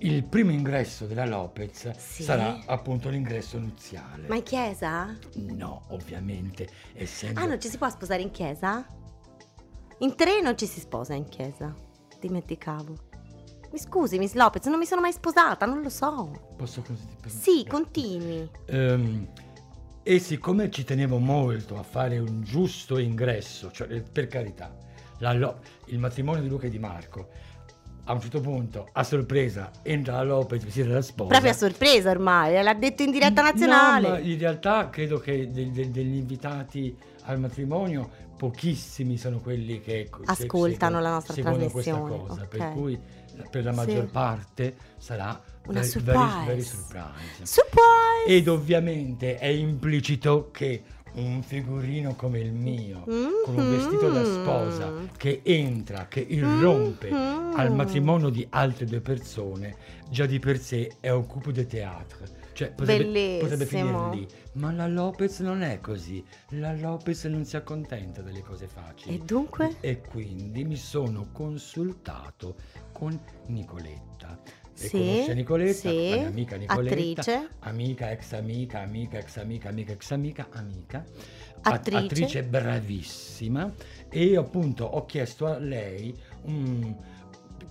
il 0.00 0.24
primo 0.24 0.50
ingresso 0.50 1.06
della 1.06 1.26
Lopez 1.26 1.90
Sì? 1.96 2.22
sarà 2.22 2.58
appunto 2.66 3.08
l'ingresso 3.08 3.58
nuziale. 3.58 4.26
ma 4.28 4.36
in 4.36 4.42
chiesa? 4.42 5.16
No, 5.34 5.82
ovviamente, 5.88 6.68
essendo... 6.94 7.40
Ah, 7.40 7.46
non 7.46 7.60
ci 7.60 7.68
si 7.68 7.76
può 7.78 7.88
sposare 7.88 8.22
in 8.22 8.30
chiesa? 8.30 8.86
In 9.98 10.14
tre 10.16 10.40
non 10.40 10.56
ci 10.56 10.66
si 10.66 10.80
sposa 10.80 11.14
in 11.14 11.28
chiesa. 11.28 11.74
Dimenticavo. 12.18 13.08
Mi 13.72 13.78
scusi, 13.78 14.18
Miss 14.18 14.32
Lopez, 14.34 14.64
non 14.66 14.78
mi 14.78 14.86
sono 14.86 15.00
mai 15.00 15.12
sposata, 15.12 15.66
non 15.66 15.82
lo 15.82 15.90
so. 15.90 16.54
Posso 16.56 16.82
così... 16.82 17.06
Sì, 17.26 17.64
continui. 17.68 18.50
Ehm, 18.66 19.28
e 20.02 20.18
siccome 20.18 20.70
ci 20.70 20.82
tenevo 20.84 21.18
molto 21.18 21.78
a 21.78 21.82
fare 21.82 22.18
un 22.18 22.42
giusto 22.42 22.98
ingresso, 22.98 23.70
cioè 23.70 24.00
per 24.02 24.26
carità, 24.26 24.74
Lo- 25.18 25.60
il 25.86 25.98
matrimonio 25.98 26.40
di 26.42 26.48
Luca 26.48 26.66
e 26.66 26.70
di 26.70 26.78
Marco, 26.78 27.28
a 28.10 28.14
un 28.14 28.20
certo 28.20 28.40
punto, 28.40 28.88
a 28.92 29.04
sorpresa, 29.04 29.70
entra 29.82 30.14
la 30.16 30.22
Lopez 30.24 30.64
vestita 30.64 30.88
da 30.88 31.00
sposa. 31.02 31.28
Proprio 31.30 31.50
a 31.52 31.54
sorpresa 31.54 32.10
ormai, 32.10 32.60
l'ha 32.62 32.74
detto 32.74 33.02
in 33.02 33.12
diretta 33.12 33.40
nazionale. 33.42 34.08
No, 34.08 34.14
ma 34.14 34.18
in 34.18 34.38
realtà 34.38 34.88
credo 34.90 35.18
che 35.18 35.48
de- 35.50 35.70
de- 35.70 35.90
degli 35.92 36.16
invitati 36.16 36.96
al 37.24 37.38
matrimonio 37.38 38.10
pochissimi 38.36 39.16
sono 39.16 39.38
quelli 39.38 39.80
che 39.80 40.08
Ascoltano 40.24 40.96
seguono- 40.96 41.00
la 41.00 41.10
nostra 41.10 41.34
seguono 41.34 41.56
questa 41.68 41.90
trasmissione, 41.92 42.26
cosa, 42.26 42.42
ok. 42.42 42.48
per 42.48 42.72
cui 42.72 42.98
per 43.50 43.64
la 43.64 43.70
Sì. 43.70 43.76
maggior 43.76 44.06
parte 44.10 44.74
sarà 44.98 45.40
Una 45.66 45.80
very, 45.80 45.88
very- 45.88 45.88
surprise. 45.90 46.46
very 46.46 46.62
surprise. 46.62 47.44
Surprise! 47.46 48.24
Ed 48.26 48.48
ovviamente 48.48 49.38
è 49.38 49.46
implicito 49.46 50.50
che 50.50 50.82
un 51.14 51.42
figurino 51.42 52.14
come 52.14 52.38
il 52.38 52.52
mio, 52.52 53.02
con 53.44 53.56
un 53.56 53.70
vestito 53.70 54.08
da 54.10 54.24
sposa, 54.24 54.92
che 55.16 55.40
entra, 55.44 56.06
che 56.06 56.20
irrompe 56.20 57.10
Mhm. 57.10 57.52
al 57.56 57.74
matrimonio 57.74 58.28
di 58.28 58.46
altre 58.50 58.84
due 58.84 59.00
persone, 59.00 59.76
già 60.08 60.26
di 60.26 60.38
per 60.38 60.58
sé 60.58 60.96
è 61.00 61.10
un 61.10 61.26
coup 61.26 61.50
de 61.50 61.66
théâtre. 61.66 62.38
Cioè 62.52 62.72
potrebbe, 62.72 63.38
potrebbe 63.40 63.64
finire 63.64 64.10
lì. 64.10 64.28
Ma 64.54 64.70
la 64.70 64.86
Lopez 64.86 65.38
non 65.40 65.62
è 65.62 65.80
così. 65.80 66.22
La 66.50 66.74
Lopez 66.74 67.24
non 67.24 67.44
si 67.46 67.56
accontenta 67.56 68.20
delle 68.20 68.42
cose 68.42 68.66
facili. 68.66 69.14
E 69.14 69.18
dunque? 69.24 69.76
E 69.80 70.02
quindi 70.02 70.64
mi 70.64 70.76
sono 70.76 71.28
consultato 71.32 72.56
con 72.92 73.18
Nicoletta. 73.46 74.38
E 74.82 74.88
Sì, 74.88 74.96
conosce 74.98 75.34
Nicoletta, 75.34 75.90
sì, 75.90 76.22
amica 76.26 76.56
Nicoletta, 76.56 77.20
attrice. 77.20 77.48
amica, 77.60 78.10
ex 78.12 78.32
amica, 78.32 78.80
amica, 78.80 79.18
ex 79.18 79.36
amica, 79.36 79.68
amica, 79.68 79.92
ex 79.92 80.10
amica, 80.10 80.46
amica, 80.52 81.04
Attrice. 81.62 81.96
At- 81.98 82.04
attrice 82.04 82.42
bravissima 82.44 83.70
e 84.08 84.36
appunto 84.38 84.84
ho 84.86 85.04
chiesto 85.04 85.44
a 85.46 85.58
lei 85.58 86.14
un, 86.44 86.94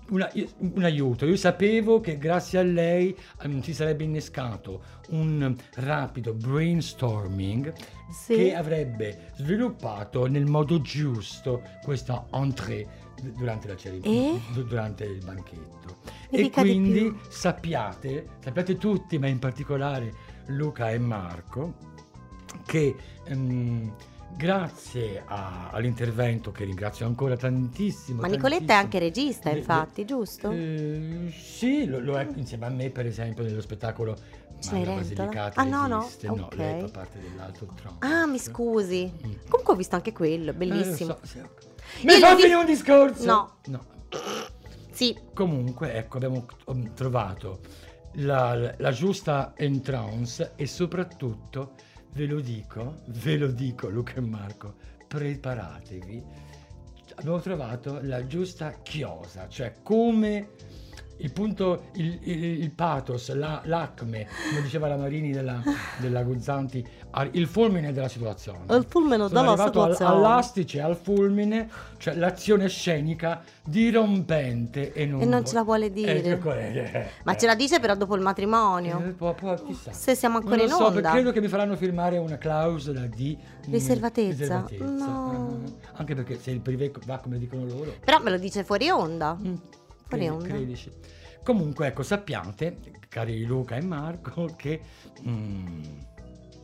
una- 0.09 0.31
un 0.75 0.83
aiuto. 0.83 1.25
Io 1.25 1.35
sapevo 1.35 1.99
che 1.99 2.19
grazie 2.19 2.59
a 2.59 2.63
lei 2.63 3.15
ehm, 3.41 3.61
si 3.61 3.73
sarebbe 3.73 4.03
innescato 4.03 4.83
un 5.09 5.55
rapido 5.77 6.33
brainstorming 6.35 7.73
Sì. 8.11 8.35
che 8.35 8.53
avrebbe 8.55 9.31
sviluppato 9.37 10.27
nel 10.27 10.45
modo 10.45 10.79
giusto 10.81 11.63
questa 11.83 12.27
entrée 12.33 13.07
durante 13.21 13.67
la 13.67 13.75
cerimonia, 13.75 14.33
E? 14.33 14.41
du- 14.53 14.63
durante 14.63 15.03
il 15.05 15.23
banchetto. 15.23 15.97
Mi 16.31 16.39
e 16.39 16.49
quindi 16.49 17.13
sappiate, 17.27 18.27
sappiate 18.39 18.77
tutti, 18.77 19.17
ma 19.17 19.27
in 19.27 19.39
particolare 19.39 20.13
Luca 20.47 20.89
e 20.91 20.99
Marco, 20.99 21.73
che 22.65 22.95
ehm, 23.25 23.93
grazie 24.35 25.23
a- 25.25 25.69
all'intervento, 25.71 26.51
che 26.51 26.63
ringrazio 26.65 27.05
ancora 27.05 27.35
tantissimo. 27.35 28.21
Ma 28.21 28.27
Nicoletta 28.27 28.63
è 28.63 28.67
tantissimo, 28.67 28.79
anche 28.83 28.99
regista, 28.99 29.49
infatti, 29.49 30.05
giusto? 30.05 30.51
eh, 30.51 31.33
sì, 31.35 31.85
lo, 31.85 31.99
lo 31.99 32.17
è 32.19 32.27
insieme 32.35 32.65
a 32.65 32.69
me, 32.69 32.89
per 32.89 33.05
esempio, 33.05 33.43
nello 33.43 33.61
spettacolo 33.61 34.17
Cenerentola? 34.59 35.51
Ah, 35.55 35.63
no, 35.63 35.87
no, 35.87 36.01
esiste. 36.03 36.27
No, 36.27 36.45
ok. 36.45 36.55
lei 36.55 36.81
fa 36.81 36.89
parte 36.89 37.19
dell'altro 37.19 37.65
tronco. 37.75 38.05
Ah, 38.05 38.25
mi 38.27 38.37
scusi. 38.37 39.09
Mm. 39.25 39.31
Comunque 39.47 39.73
ho 39.73 39.75
visto 39.75 39.95
anche 39.95 40.11
quello, 40.11 40.51
Eh, 40.51 40.53
bellissimo. 40.53 41.17
so, 41.21 41.25
sì. 41.25 41.41
Mi 42.03 42.19
fa 42.19 42.35
finire 42.35 42.55
un 42.55 42.65
discorso? 42.65 43.25
No. 43.25 43.57
No. 43.65 43.85
Sì, 44.91 45.17
Comunque, 45.33 45.93
ecco, 45.93 46.17
abbiamo 46.17 46.45
um, 46.65 46.93
trovato 46.93 47.61
la, 48.15 48.73
la 48.77 48.91
giusta 48.91 49.53
entrance 49.55 50.51
e 50.55 50.67
soprattutto, 50.67 51.75
ve 52.11 52.25
lo 52.25 52.41
dico, 52.41 52.95
ve 53.05 53.37
lo 53.37 53.47
dico 53.47 53.87
Luca 53.87 54.15
e 54.15 54.19
Marco, 54.19 54.75
preparatevi. 55.07 56.23
Abbiamo 57.15 57.39
trovato 57.39 57.99
la 58.01 58.25
giusta 58.27 58.81
chiosa, 58.81 59.47
cioè 59.47 59.75
come 59.81 60.49
il 61.21 61.31
punto, 61.33 61.83
il, 61.93 62.17
il- 62.23 62.43
il 62.61 62.71
pathos, 62.71 63.33
la- 63.35 63.61
l'acme, 63.65 64.27
come 64.49 64.61
diceva 64.61 64.87
la 64.87 64.95
Marini 64.97 65.31
della, 65.31 65.61
della 65.97 66.23
Guzzanti, 66.23 66.85
il 67.31 67.47
fulmine 67.47 67.91
della 67.91 68.07
situazione. 68.07 68.59
il 68.75 68.85
fulmine 68.87 69.15
Sono 69.27 69.27
della 69.29 69.51
al- 69.51 69.65
situazione. 69.65 70.11
all'astice, 70.15 70.81
al 70.81 70.95
fulmine, 70.95 71.69
cioè 71.97 72.15
l'azione 72.15 72.69
scenica 72.69 73.41
dirompente 73.63 74.93
e 74.93 75.05
non, 75.05 75.21
E 75.21 75.25
non 75.25 75.45
ce 75.45 75.53
la 75.55 75.63
vuole 75.63 75.91
dire. 75.91 76.21
Eh, 76.23 76.29
eh, 76.31 77.07
Ma 77.23 77.33
eh, 77.33 77.37
ce 77.37 77.45
la 77.45 77.55
dice 77.55 77.79
però 77.79 77.95
dopo 77.95 78.15
il 78.15 78.21
eh, 78.21 78.23
matrimonio. 78.23 79.13
può- 79.17 79.33
può- 79.33 79.55
chissà. 79.55 79.91
Se 79.91 80.15
siamo 80.15 80.37
ancora 80.37 80.55
Non 80.55 80.65
in 80.65 80.71
so, 80.71 80.85
onda. 80.85 81.11
credo 81.11 81.31
che 81.31 81.41
mi 81.41 81.47
faranno 81.47 81.75
firmare 81.75 82.17
una 82.17 82.37
clausola 82.37 83.05
di 83.07 83.37
mm, 83.67 83.71
Riservatezza? 83.71 84.65
riservatezza. 84.65 85.05
No. 85.05 85.59
Eh, 85.65 85.71
anche 85.95 86.15
perché 86.15 86.39
se 86.39 86.51
il 86.51 86.61
privé 86.61 86.91
va 87.05 87.17
come 87.17 87.37
dicono 87.37 87.65
loro, 87.65 87.93
Però 88.03 88.19
me 88.21 88.29
lo 88.31 88.37
dice 88.37 88.63
fuori 88.63 88.89
onda. 88.89 89.37
Mm, 89.39 89.53
Credi- 90.17 90.27
onda. 90.29 90.45
credici. 90.47 90.91
Comunque, 91.43 91.87
ecco, 91.87 92.03
sappiate, 92.03 92.77
cari 93.07 93.43
Luca 93.45 93.75
e 93.77 93.81
Marco, 93.81 94.53
che 94.57 94.81
mm, 95.25 95.83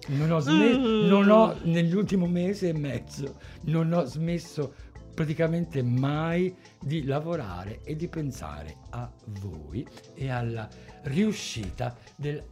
non, 0.10 0.32
ho 0.32 0.40
sme- 0.40 0.78
Mm. 0.78 1.08
non 1.08 1.30
ho, 1.30 1.56
nell'ultimo 1.64 2.28
mese 2.28 2.70
e 2.70 2.74
mezzo, 2.74 3.40
non 3.64 3.92
ho 3.94 4.04
smesso 4.06 4.74
praticamente 5.16 5.82
mai 5.82 6.54
di 6.82 7.06
lavorare 7.06 7.82
e 7.84 7.96
di 7.96 8.08
pensare 8.10 8.76
a 8.90 9.10
voi 9.40 9.88
e 10.14 10.30
alla 10.30 10.68
riuscita 11.04 11.96
del 12.18 12.44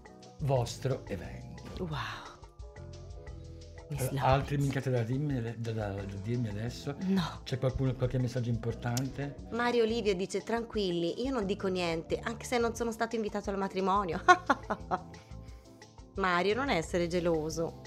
vostro 0.44 1.06
evento. 1.08 1.64
Wow. 1.80 2.33
Miss 3.94 4.10
Eh. 4.12 4.18
Altri 4.20 4.58
minchiate 4.58 4.90
da 4.90 5.02
dirmi, 5.04 5.42
da- 5.42 5.72
da- 5.72 5.90
da 5.90 6.02
dirmi 6.22 6.50
adesso? 6.50 6.96
No. 7.06 7.42
C'è 7.44 7.58
qualcuno, 7.58 7.94
qualche 7.96 8.18
messaggio 8.20 8.50
importante? 8.50 9.36
Mario 9.52 9.86
Livio 9.86 10.14
dice 10.16 10.42
tranquilli, 10.42 11.24
io 11.24 11.32
non 11.32 11.46
dico 11.46 11.68
niente, 11.68 12.20
anche 12.24 12.46
se 12.46 12.58
non 12.58 12.76
sono 12.76 12.92
stato 12.92 13.16
invitato 13.16 13.50
al 13.50 13.58
matrimonio. 13.58 14.22
Mario, 16.16 16.56
non 16.56 16.70
essere 16.70 17.08
geloso. 17.08 17.82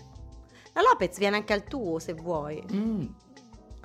La 0.72 0.82
Lopez 0.82 1.16
viene 1.18 1.36
anche 1.36 1.52
al 1.52 1.64
tuo 1.64 1.98
se 1.98 2.12
vuoi. 2.14 2.62
Mm. 2.72 3.06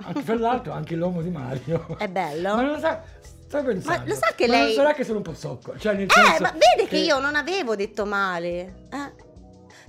Anche 0.04 0.22
fra 0.22 0.34
l'altro 0.36 0.72
anche 0.72 0.94
l'uomo 0.96 1.22
di 1.22 1.30
Mario. 1.30 1.96
È 1.96 2.08
bello? 2.08 2.54
Ma 2.56 2.62
non 2.62 2.72
lo 2.72 2.78
sa, 2.78 3.02
sto 3.46 3.62
pensando. 3.62 4.00
Ma 4.02 4.08
lo 4.08 4.14
sa 4.14 4.32
che 4.34 4.46
Ma 4.48 4.56
non 4.56 4.64
lei- 4.66 4.74
sarà 4.74 4.92
che 4.94 5.04
sono 5.04 5.18
un 5.18 5.22
po' 5.22 5.34
socco? 5.34 5.78
Cioè 5.78 5.94
nel 5.94 6.06
Eh, 6.08 6.10
senso 6.12 6.42
ma 6.42 6.50
vede 6.52 6.88
che 6.88 6.98
io 6.98 7.20
non 7.20 7.36
avevo 7.36 7.76
detto 7.76 8.04
male. 8.04 8.86
Eh. 8.90 9.30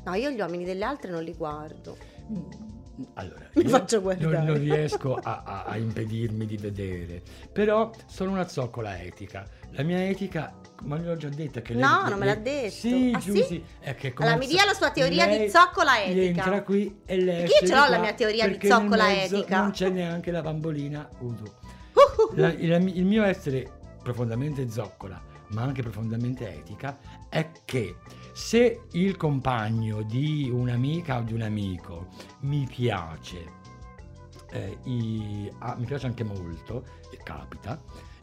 No, 0.06 0.14
io 0.14 0.30
gli 0.30 0.40
uomini 0.40 0.66
delle 0.66 0.84
altre 0.86 1.10
non 1.12 1.24
li 1.24 1.34
guardo. 1.34 1.98
Allora, 3.16 3.50
Mi 3.56 3.64
io 3.64 3.70
faccio 3.70 4.02
guardare. 4.02 4.38
Non, 4.38 4.46
non 4.46 4.58
riesco 4.60 5.16
a, 5.16 5.42
a- 5.44 5.64
a 5.66 5.78
impedirmi 5.78 6.46
di 6.46 6.58
vedere, 6.58 7.22
però 7.52 7.92
sono 8.06 8.32
una 8.32 8.48
zoccola 8.48 9.02
etica. 9.02 9.46
La 9.72 9.82
mia 9.82 10.08
etica, 10.08 10.54
ma 10.84 10.98
gliel'ho 11.00 11.18
già 11.18 11.30
detta 11.30 11.62
che 11.62 11.74
lei... 11.74 11.82
No, 11.82 12.08
non 12.08 12.20
me 12.20 12.26
l'ha 12.26 12.36
detto. 12.36 12.70
Sì, 12.70 13.12
Ah, 13.16 13.18
Giusy, 13.18 13.44
sì? 13.44 13.64
è 13.80 13.96
che 13.96 14.14
Allora, 14.16 14.36
mi 14.38 14.46
dia 14.46 14.64
la 14.66 14.74
sua 14.74 14.92
teoria 14.92 15.26
di 15.26 15.50
zoccola 15.50 16.04
etica. 16.04 16.22
Entra 16.44 16.62
qui 16.62 17.00
e 17.06 17.18
lei 17.18 17.42
Perché 17.42 17.58
io 17.66 17.68
ce 17.68 17.76
l'ho 17.76 17.90
la 17.90 17.98
mia 18.00 18.14
teoria 18.14 18.48
di 18.48 18.60
zoccola 18.68 19.12
etica. 19.24 19.62
Non 19.62 19.72
c'è 19.72 19.90
neanche 19.90 20.30
la 20.32 20.42
bambolina 20.42 21.10
Udo. 21.20 21.62
Uh, 21.94 22.32
uh, 22.34 22.36
La- 22.40 22.52
il, 22.54 22.72
il 22.98 23.06
mio 23.06 23.24
essere 23.24 23.70
profondamente 24.02 24.68
zoccola, 24.70 25.22
ma 25.50 25.62
anche 25.64 25.82
profondamente 25.82 26.50
etica, 26.52 26.98
è 27.30 27.52
che 27.66 27.98
se 28.34 28.84
il 28.92 29.18
compagno 29.18 30.02
di 30.04 30.50
un'amica 30.52 31.20
o 31.20 31.22
di 31.22 31.34
un 31.34 31.42
amico 31.42 32.08
mi 32.42 32.66
piace, 32.66 33.62
eh, 34.52 34.78
i- 34.84 35.52
ah, 35.60 35.76
mi 35.76 35.86
piace 35.86 36.06
anche 36.08 36.24
molto, 36.24 36.86
e 37.12 37.18
capita, 37.24 37.82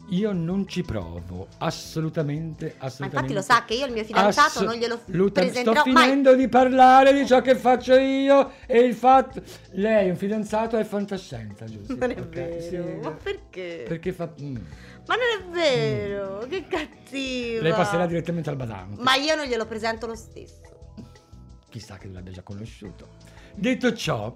io 0.09 0.33
non 0.33 0.67
ci 0.67 0.81
provo, 0.81 1.47
assolutamente, 1.59 2.75
Ma 2.79 2.85
assolutamente. 2.85 3.33
infatti 3.33 3.33
lo 3.33 3.41
sa 3.41 3.65
che 3.65 3.75
io 3.75 3.85
il 3.85 3.93
mio 3.93 4.03
fidanzato 4.03 4.63
non 4.63 4.75
glielo 4.75 4.95
Assolutamente. 4.95 5.31
presenterò 5.41 5.81
Sto 5.81 5.89
mai. 5.91 6.03
finendo 6.03 6.35
di 6.35 6.47
parlare 6.49 7.13
di 7.13 7.25
ciò 7.25 7.41
che 7.41 7.55
faccio 7.55 7.95
io 7.95 8.51
e 8.65 8.79
il 8.79 8.93
fatto... 8.93 9.41
Lei, 9.71 10.09
un 10.09 10.17
fidanzato, 10.17 10.77
è 10.77 10.83
fantascienza, 10.83 11.65
giusto? 11.65 11.95
Non 11.95 12.11
è 12.11 12.19
Ok, 12.19 12.27
vero, 12.29 12.61
sì. 12.61 12.99
ma 13.01 13.11
perché? 13.11 13.85
Perché 13.87 14.11
fa... 14.11 14.29
mm. 14.41 14.55
Ma 15.07 15.15
non 15.15 15.25
è 15.39 15.49
vero, 15.51 16.45
che 16.49 16.65
cattiva. 16.67 17.61
Lei 17.61 17.71
passerà 17.73 18.05
direttamente 18.05 18.49
al 18.49 18.55
badante. 18.57 19.01
Ma 19.01 19.15
io 19.15 19.35
non 19.35 19.45
glielo 19.45 19.65
presento 19.65 20.07
lo 20.07 20.15
stesso. 20.15 20.59
chissà 21.69 21.97
che 21.97 22.07
l'abbia 22.09 22.33
già 22.33 22.41
conosciuto. 22.43 23.07
Detto 23.55 23.93
ciò, 23.93 24.35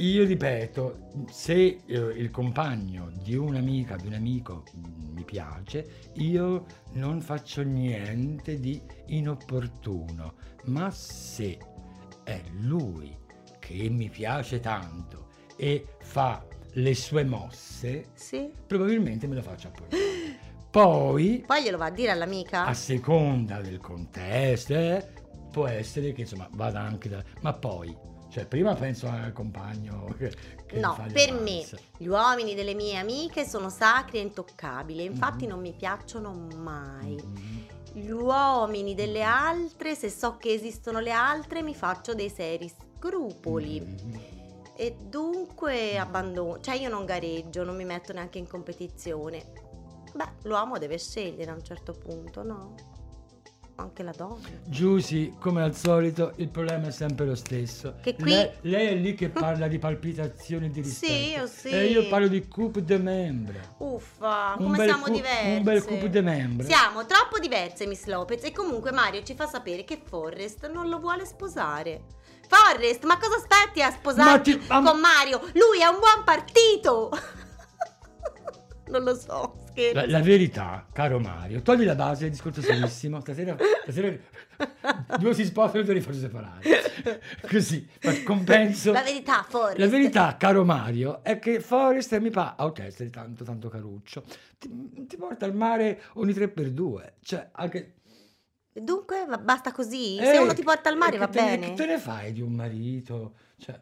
io 0.00 0.24
ripeto, 0.24 1.24
se 1.30 1.54
eh, 1.86 1.94
il 1.94 2.30
compagno 2.30 3.10
di 3.22 3.34
un'amica, 3.34 3.96
di 3.96 4.06
un 4.06 4.14
amico 4.14 4.64
mm, 4.76 5.14
mi 5.14 5.24
piace, 5.24 6.10
io 6.14 6.64
non 6.92 7.20
faccio 7.20 7.62
niente 7.62 8.58
di 8.58 8.80
inopportuno, 9.06 10.34
ma 10.64 10.90
se 10.90 11.58
è 12.24 12.40
lui 12.60 13.16
che 13.58 13.88
mi 13.90 14.08
piace 14.08 14.60
tanto 14.60 15.28
e 15.56 15.86
fa 16.00 16.44
le 16.74 16.94
sue 16.94 17.24
mosse, 17.24 18.06
Sì. 18.14 18.50
probabilmente 18.66 19.26
me 19.26 19.34
lo 19.34 19.42
faccio 19.42 19.68
appoggiare. 19.68 20.38
Poi 20.70 21.42
Poi 21.46 21.62
glielo 21.64 21.78
va 21.78 21.86
a 21.86 21.90
dire 21.90 22.12
all'amica? 22.12 22.64
a 22.64 22.74
seconda 22.74 23.60
del 23.60 23.78
contesto, 23.78 24.74
eh, 24.74 25.04
può 25.50 25.66
essere 25.66 26.12
che 26.12 26.20
insomma 26.22 26.48
vada 26.52 26.80
anche 26.80 27.08
da... 27.08 27.22
Ma 27.40 27.52
poi, 27.52 27.94
cioè 28.30 28.46
prima 28.46 28.74
penso 28.74 29.08
al 29.08 29.32
compagno 29.32 30.14
che, 30.16 30.32
che 30.66 30.78
No, 30.78 30.96
per 31.12 31.32
me 31.32 31.66
gli 31.96 32.06
uomini 32.06 32.54
delle 32.54 32.74
mie 32.74 32.96
amiche 32.96 33.44
sono 33.44 33.68
sacri 33.68 34.18
e 34.18 34.22
intoccabili, 34.22 35.04
infatti 35.04 35.44
Mhm. 35.44 35.50
non 35.50 35.60
mi 35.60 35.72
piacciono 35.72 36.32
mai. 36.56 37.20
Mhm. 37.22 37.66
Gli 37.92 38.10
uomini 38.10 38.94
delle 38.94 39.22
altre, 39.22 39.94
se 39.96 40.08
so 40.10 40.36
che 40.36 40.52
esistono 40.52 41.00
le 41.00 41.10
altre, 41.10 41.60
mi 41.62 41.74
faccio 41.74 42.14
dei 42.14 42.30
seri 42.30 42.70
scrupoli. 42.70 43.80
Mhm. 43.80 44.20
E 44.76 44.96
dunque 45.08 45.98
abbandono, 45.98 46.60
cioè 46.60 46.76
io 46.76 46.88
non 46.88 47.04
gareggio, 47.04 47.64
non 47.64 47.76
mi 47.76 47.84
metto 47.84 48.12
neanche 48.12 48.38
in 48.38 48.46
competizione. 48.46 49.52
Beh, 50.14 50.28
l'uomo 50.44 50.78
deve 50.78 50.98
scegliere 50.98 51.50
a 51.50 51.54
un 51.54 51.62
certo 51.64 51.92
punto, 51.92 52.42
no? 52.42 52.74
Anche 53.80 54.02
la 54.02 54.12
donna. 54.16 54.46
Giusy, 54.64 55.34
come 55.38 55.62
al 55.62 55.74
solito, 55.74 56.32
il 56.36 56.48
problema 56.48 56.88
è 56.88 56.90
sempre 56.90 57.24
lo 57.26 57.34
stesso. 57.34 57.94
Che 58.02 58.14
qui- 58.14 58.30
Lei, 58.30 58.50
lei 58.62 58.86
è 58.88 58.94
lì 58.94 59.14
che 59.14 59.28
parla 59.30 59.68
di 59.68 59.78
palpitazioni 59.78 60.70
di 60.70 60.84
Sì, 60.84 61.06
rispetto. 61.06 61.40
io 61.40 61.46
sì. 61.46 61.68
E 61.68 61.84
io 61.86 62.08
parlo 62.08 62.28
di 62.28 62.46
coupe 62.46 62.84
de 62.84 62.98
membre. 62.98 63.74
Uffa, 63.78 64.54
Un 64.58 64.64
come 64.72 64.84
siamo 64.84 65.04
cu- 65.04 65.12
diverse. 65.14 65.46
un 65.56 65.62
bel 65.62 65.84
coupe 65.84 66.10
de 66.10 66.20
membre. 66.20 66.66
Siamo 66.66 67.06
troppo 67.06 67.38
diverse, 67.38 67.86
Miss 67.86 68.04
Lopez. 68.04 68.44
E 68.44 68.52
comunque 68.52 68.92
Mario 68.92 69.22
ci 69.22 69.34
fa 69.34 69.46
sapere 69.46 69.84
che 69.84 70.00
Forrest 70.04 70.70
non 70.70 70.88
lo 70.88 70.98
vuole 70.98 71.24
sposare. 71.24 72.02
Forrest, 72.46 73.04
ma 73.04 73.16
cosa 73.18 73.36
aspetti 73.36 73.80
a 73.80 73.90
sposarti 73.90 74.50
Ma 74.52 74.58
ti- 74.58 74.66
ma- 74.68 74.82
con 74.82 75.00
Mario? 75.00 75.38
Lui 75.54 75.80
è 75.80 75.86
un 75.86 75.98
buon 76.00 76.24
partito. 76.24 77.10
non 78.90 79.02
lo 79.04 79.14
so, 79.14 79.64
scherzo. 79.68 79.94
La, 79.94 80.06
la 80.06 80.20
verità, 80.20 80.86
caro 80.92 81.18
Mario, 81.18 81.62
togli 81.62 81.84
la 81.84 81.94
base 81.94 82.22
del 82.22 82.30
discorso 82.30 82.60
serissimo. 82.60 83.20
Stasera, 83.20 83.56
stasera 83.82 84.16
due 85.18 85.32
si 85.34 85.44
sposano 85.44 85.80
e 85.80 85.84
due 85.84 85.94
li 85.94 86.00
faccio 86.00 86.18
separare. 86.18 86.62
Così, 87.48 87.88
ma 88.02 88.12
compenso. 88.24 88.92
La 88.92 89.02
verità, 89.02 89.42
Forrest. 89.48 89.78
La 89.78 89.86
verità, 89.88 90.36
caro 90.36 90.64
Mario, 90.64 91.22
è 91.22 91.38
che 91.38 91.60
Forrest 91.60 92.16
mi 92.18 92.30
fa, 92.30 92.56
ah, 92.56 92.66
ok, 92.66 92.92
sei 92.92 93.10
tanto 93.10 93.44
tanto 93.44 93.68
caruccio, 93.68 94.22
ti, 94.58 95.06
ti 95.06 95.16
porta 95.16 95.46
al 95.46 95.54
mare 95.54 96.02
ogni 96.14 96.32
3x2, 96.32 97.12
cioè 97.22 97.48
anche... 97.52 97.94
Dunque 98.72 99.26
basta 99.42 99.72
così? 99.72 100.16
Eh, 100.16 100.24
Se 100.26 100.38
uno 100.38 100.54
ti 100.54 100.62
porta 100.62 100.88
al 100.88 100.96
mare 100.96 101.18
va 101.18 101.26
te 101.26 101.40
ne- 101.40 101.46
bene. 101.58 101.66
Che 101.70 101.74
te 101.74 101.86
ne 101.86 101.98
fai 101.98 102.32
di 102.32 102.40
un 102.40 102.52
marito? 102.52 103.34
Cioè, 103.58 103.78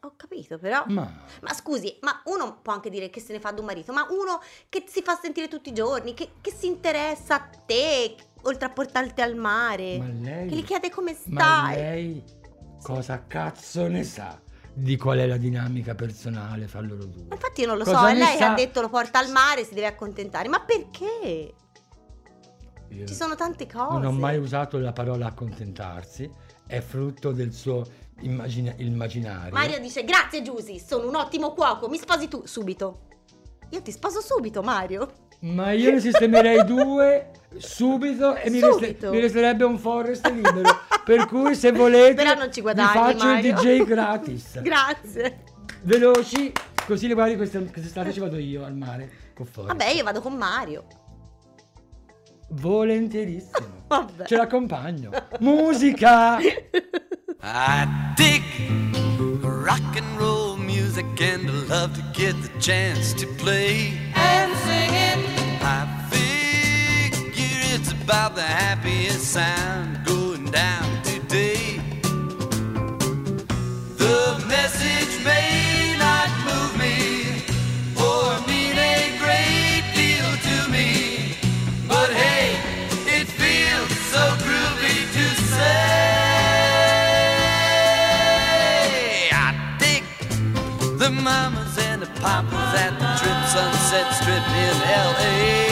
Ho 0.00 0.14
capito, 0.16 0.58
però. 0.58 0.84
ma... 0.88 1.10
Ma 1.40 1.52
scusi, 1.54 1.96
ma 2.02 2.20
uno 2.24 2.58
può 2.62 2.72
anche 2.72 2.90
dire 2.90 3.10
che 3.10 3.20
se 3.20 3.32
ne 3.32 3.40
fa 3.40 3.52
di 3.52 3.60
un 3.60 3.66
marito, 3.66 3.92
ma 3.92 4.06
uno 4.10 4.40
che 4.68 4.84
si 4.86 5.02
fa 5.02 5.18
sentire 5.20 5.48
tutti 5.48 5.70
i 5.70 5.72
giorni, 5.72 6.14
che, 6.14 6.32
che 6.40 6.50
si 6.52 6.66
interessa 6.66 7.34
a 7.36 7.48
te, 7.66 8.14
oltre 8.42 8.66
a 8.66 8.70
portarti 8.70 9.20
al 9.22 9.34
mare, 9.36 9.98
Ma 9.98 10.06
lei... 10.08 10.48
che 10.48 10.54
gli 10.56 10.64
chiede 10.64 10.90
come 10.90 11.16
Ma 11.26 11.40
stai. 11.40 11.74
lei 11.76 12.24
cosa 12.82 13.24
cazzo 13.26 13.86
ne 13.86 14.04
sa 14.04 14.38
di 14.76 14.96
qual 14.96 15.18
è 15.18 15.26
la 15.26 15.36
dinamica 15.38 15.94
personale 15.94 16.66
fra 16.66 16.80
loro 16.80 17.04
due? 17.04 17.24
Ma 17.28 17.34
Infatti 17.34 17.60
io 17.62 17.68
non 17.68 17.78
lo 17.78 17.84
Cosa 17.84 17.98
so, 18.00 18.06
e 18.08 18.14
lei 18.14 18.36
sa- 18.36 18.50
ha 18.52 18.54
detto 18.54 18.80
lo 18.80 18.88
porta 18.88 19.18
al 19.20 19.30
mare, 19.30 19.64
si 19.64 19.72
deve 19.72 19.86
accontentare, 19.86 20.48
ma 20.48 20.60
perché? 20.60 21.54
Io 22.88 23.06
Ci 23.06 23.14
sono 23.14 23.34
tante 23.34 23.66
cose. 23.66 23.92
non 23.92 24.04
ho 24.04 24.12
mai 24.12 24.36
usato 24.38 24.78
la 24.78 24.92
parola 24.92 25.26
accontentarsi, 25.26 26.30
è 26.66 26.80
frutto 26.80 27.32
del 27.32 27.52
suo 27.52 27.84
immagina- 28.20 28.74
immaginario. 28.78 29.52
Mario 29.52 29.78
dice 29.80 30.04
grazie 30.04 30.42
Giusy, 30.42 30.78
sono 30.78 31.08
un 31.08 31.14
ottimo 31.16 31.52
cuoco, 31.52 31.88
mi 31.88 31.98
sposi 31.98 32.28
tu 32.28 32.42
subito. 32.46 33.00
Io 33.70 33.82
ti 33.82 33.90
sposo 33.90 34.20
subito, 34.20 34.62
Mario. 34.62 35.10
Ma 35.40 35.72
io 35.72 35.90
ne 35.90 36.00
sistemerei 36.00 36.64
due 36.66 37.30
subito 37.56 38.34
e 38.36 38.48
mi, 38.50 38.60
reste- 38.60 38.86
Subito. 38.86 39.10
mi 39.10 39.20
resterebbe 39.20 39.64
un 39.64 39.78
forest 39.78 40.26
libero. 40.30 40.70
per 41.04 41.26
cui 41.26 41.54
se 41.54 41.70
volete 41.72 42.14
Però 42.14 42.34
non 42.34 42.52
ci 42.52 42.60
guadagni, 42.62 42.88
vi 42.92 42.98
faccio 43.18 43.24
Mario. 43.26 43.48
il 43.50 43.54
DJ 43.54 43.84
gratis. 43.84 44.60
Grazie. 44.62 45.42
Veloci, 45.82 46.50
così 46.86 47.08
le 47.08 47.14
guardi 47.14 47.36
queste- 47.36 47.64
quest'estate 47.70 48.12
ci 48.12 48.20
vado 48.20 48.38
io 48.38 48.64
al 48.64 48.74
mare 48.74 49.10
con 49.34 49.44
forest. 49.44 49.76
Vabbè, 49.76 49.90
io 49.92 50.02
vado 50.04 50.20
con 50.22 50.34
Mario. 50.34 50.84
Volentierissimo. 52.50 53.84
Vabbè. 53.88 54.24
Ce 54.24 54.36
l'accompagno. 54.36 55.10
Musica! 55.40 56.38
I 57.42 58.14
dig 58.16 58.42
rock 59.42 59.96
and 59.96 60.18
roll 60.18 60.56
music 60.56 61.06
and 61.20 61.48
I 61.48 61.52
love 61.52 61.94
to 61.96 62.02
get 62.12 62.40
the 62.42 62.60
chance 62.60 63.12
to 63.14 63.26
play 63.26 63.98
and 64.14 64.56
sing 64.58 64.90
it. 64.92 65.62
I 65.62 65.86
figure 66.10 67.60
it's 67.74 67.92
about 67.92 68.34
the 68.34 68.42
happiest 68.42 69.32
sound 69.32 70.04
going 70.04 70.50
down 70.50 70.93
mamas 91.24 91.78
and 91.78 92.02
the 92.02 92.06
papas 92.20 92.74
at 92.84 92.92
the 93.00 93.08
Trip 93.18 93.40
Sunset 93.48 94.12
Strip 94.12 94.46
in 94.64 94.76
L.A. 94.92 95.63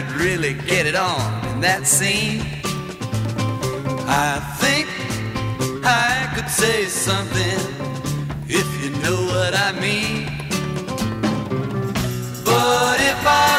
could 0.00 0.12
really 0.12 0.54
get 0.54 0.86
it 0.86 0.94
on 0.94 1.44
in 1.48 1.60
that 1.60 1.84
scene. 1.84 2.40
I 4.06 4.38
think 4.60 4.86
I 5.84 6.30
could 6.36 6.48
say 6.48 6.84
something 6.84 7.58
if 8.46 8.68
you 8.80 8.90
know 9.02 9.20
what 9.32 9.54
I 9.56 9.72
mean. 9.80 10.26
But 12.44 13.00
if 13.00 13.26
I 13.26 13.57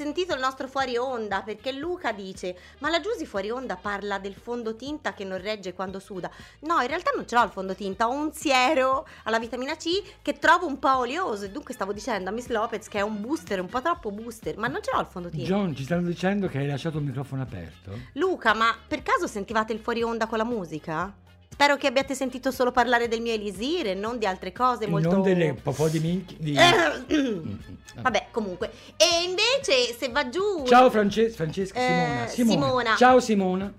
sentito 0.00 0.32
il 0.32 0.40
nostro 0.40 0.66
fuori 0.66 0.96
onda 0.96 1.42
perché 1.42 1.72
Luca 1.72 2.12
dice: 2.12 2.56
Ma 2.78 2.88
la 2.88 3.00
Giusy 3.00 3.26
fuori 3.26 3.50
onda 3.50 3.76
parla 3.76 4.18
del 4.18 4.34
fondotinta 4.34 5.12
che 5.12 5.24
non 5.24 5.38
regge 5.38 5.74
quando 5.74 5.98
suda. 5.98 6.30
No, 6.60 6.80
in 6.80 6.86
realtà 6.86 7.10
non 7.14 7.26
ce 7.26 7.34
l'ho 7.34 7.44
il 7.44 7.50
fondotinta, 7.50 8.08
ho 8.08 8.12
un 8.12 8.32
siero 8.32 9.06
alla 9.24 9.38
vitamina 9.38 9.76
C 9.76 10.02
che 10.22 10.38
trovo 10.38 10.66
un 10.66 10.78
po' 10.78 10.96
olioso. 10.96 11.44
E 11.44 11.50
dunque 11.50 11.74
stavo 11.74 11.92
dicendo 11.92 12.30
a 12.30 12.32
Miss 12.32 12.46
Lopez 12.46 12.88
che 12.88 13.00
è 13.00 13.02
un 13.02 13.20
booster, 13.20 13.60
un 13.60 13.66
po' 13.66 13.82
troppo 13.82 14.10
booster, 14.10 14.56
ma 14.56 14.68
non 14.68 14.82
ce 14.82 14.90
l'ho 14.94 15.00
il 15.00 15.06
fondotinta. 15.06 15.46
John, 15.46 15.74
ci 15.74 15.84
stanno 15.84 16.06
dicendo 16.06 16.48
che 16.48 16.58
hai 16.58 16.66
lasciato 16.66 16.96
il 16.96 17.04
microfono 17.04 17.42
aperto? 17.42 17.92
Luca, 18.14 18.54
ma 18.54 18.74
per 18.88 19.02
caso 19.02 19.26
sentivate 19.26 19.74
il 19.74 19.80
fuori 19.80 20.02
onda 20.02 20.26
con 20.26 20.38
la 20.38 20.44
musica? 20.44 21.12
Spero 21.52 21.76
che 21.76 21.86
abbiate 21.88 22.14
sentito 22.14 22.50
solo 22.52 22.70
parlare 22.70 23.06
del 23.08 23.20
mio 23.20 23.34
elisir 23.34 23.88
e 23.88 23.94
non 23.94 24.18
di 24.18 24.24
altre 24.24 24.52
cose 24.52 24.86
molto... 24.86 25.10
Non 25.10 25.22
delle 25.22 25.52
po' 25.54 25.72
po' 25.72 25.88
di 25.88 25.98
minchi. 25.98 26.36
di- 26.38 26.54
Eh, 26.56 27.16
Mm, 27.16 27.52
Vabbè, 28.00 28.28
comunque. 28.30 28.70
E 28.96 29.24
invece 29.24 29.94
se 29.98 30.08
va 30.10 30.28
giù... 30.30 30.64
Ciao 30.64 30.88
Frances- 30.90 31.34
Francesca, 31.34 31.78
Eh, 32.24 32.28
Simona. 32.28 32.52
Simona. 32.64 32.84
Ciao 32.90 32.96
Ciao 32.96 33.20
Simona. 33.20 33.72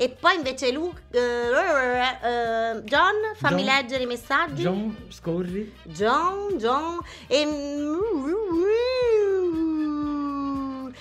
E 0.00 0.08
poi 0.10 0.36
invece 0.36 0.70
Luca... 0.72 1.00
eh, 1.10 2.82
John, 2.84 3.14
fammi 3.36 3.62
John. 3.62 3.74
leggere 3.74 4.02
i 4.02 4.06
messaggi. 4.06 4.62
John, 4.62 4.96
scorri. 5.08 5.72
John, 5.84 6.56
John 6.56 6.98
e... 7.26 7.44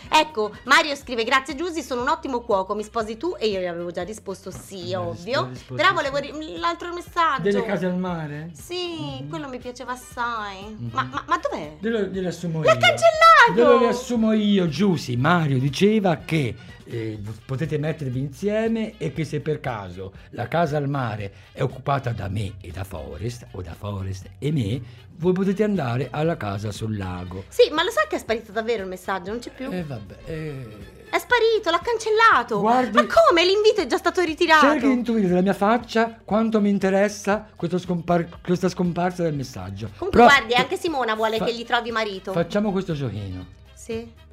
Ecco, 0.09 0.51
Mario 0.63 0.95
scrive 0.95 1.23
grazie 1.23 1.55
Giusy, 1.55 1.81
sono 1.81 2.01
un 2.01 2.09
ottimo 2.09 2.41
cuoco, 2.41 2.73
mi 2.75 2.83
sposi 2.83 3.17
tu? 3.17 3.35
E 3.37 3.47
io 3.47 3.59
gli 3.59 3.65
avevo 3.65 3.91
già 3.91 4.03
risposto 4.03 4.51
sì, 4.51 4.93
Ah, 4.93 5.01
ovvio. 5.01 5.47
risposto 5.49 5.73
Però 5.75 5.93
volevo 5.93 6.17
ri- 6.17 6.57
l'altro 6.57 6.93
messaggio. 6.93 7.41
Delle 7.41 7.63
case 7.63 7.85
al 7.85 7.97
mare? 7.97 8.49
Sì, 8.53 9.25
quello 9.29 9.47
mi 9.49 9.57
piaceva 9.59 9.91
assai. 9.91 10.75
Mhm. 10.77 10.89
Ma, 10.93 11.03
ma, 11.11 11.23
ma 11.27 11.37
dov'è? 11.37 11.75
Glielo, 11.79 11.99
glielo 12.07 12.27
assumo 12.29 12.63
L'ha 12.63 12.71
io. 12.73 12.77
cancellato! 12.79 13.53
Glielo 13.53 13.77
riassumo 13.79 14.31
io, 14.33 14.67
Giusy. 14.67 15.15
Mario 15.15 15.59
diceva 15.59 16.15
che 16.17 16.55
eh, 16.89 17.19
potete 17.45 17.77
mettervi 17.77 18.19
insieme 18.19 18.93
e 18.97 19.11
che 19.13 19.23
se 19.25 19.39
per 19.39 19.59
caso 19.59 20.13
la 20.31 20.47
casa 20.47 20.77
al 20.77 20.87
mare 20.89 21.31
è 21.51 21.61
occupata 21.61 22.11
da 22.11 22.27
me 22.29 22.53
e 22.61 22.71
da 22.71 22.83
Forest, 22.83 23.47
o 23.51 23.61
da 23.61 23.73
Forest 23.73 24.29
e 24.39 24.51
me, 24.51 24.81
voi 25.19 25.33
potete 25.33 25.63
andare 25.63 26.07
alla 26.11 26.37
casa 26.37 26.71
sul 26.71 26.95
lago. 26.95 27.43
Sì, 27.47 27.69
ma 27.71 27.83
lo 27.83 27.89
sai 27.89 28.05
che 28.07 28.17
è 28.17 28.19
sparito 28.19 28.51
davvero 28.51 28.83
il 28.83 28.89
messaggio? 28.89 29.31
Non 29.31 29.39
c'è 29.39 29.51
più. 29.51 29.71
E 29.71 29.83
vabbè, 29.83 30.15
eh, 30.25 30.95
È 31.09 31.17
sparito, 31.19 31.69
l'ha 31.71 31.81
cancellato. 31.81 32.59
Guardi- 32.59 32.91
Ma 32.97 33.05
come? 33.07 33.43
L'invito 33.45 33.81
è 33.81 33.87
già 33.87 33.97
stato 33.97 34.21
ritirato. 34.21 34.65
cerchi 34.67 34.87
di 34.87 34.91
intuire 34.93 35.27
dalla 35.27 35.41
mia 35.41 35.53
faccia 35.53 36.19
quanto 36.23 36.59
mi 36.61 36.69
interessa 36.69 37.47
scompar- 37.77 38.41
questa 38.41 38.67
scomparsa 38.69 39.23
del 39.23 39.33
messaggio. 39.33 39.89
Comunque, 39.97 40.21
Però- 40.21 40.25
guardi, 40.25 40.53
anche 40.53 40.77
Simona 40.77 41.15
vuole 41.15 41.37
fa- 41.37 41.45
che 41.45 41.55
gli 41.55 41.63
trovi 41.65 41.91
marito. 41.91 42.31
Facciamo 42.33 42.71
questo 42.71 42.93
giochino. 42.93 43.45
Sì. 43.73 44.25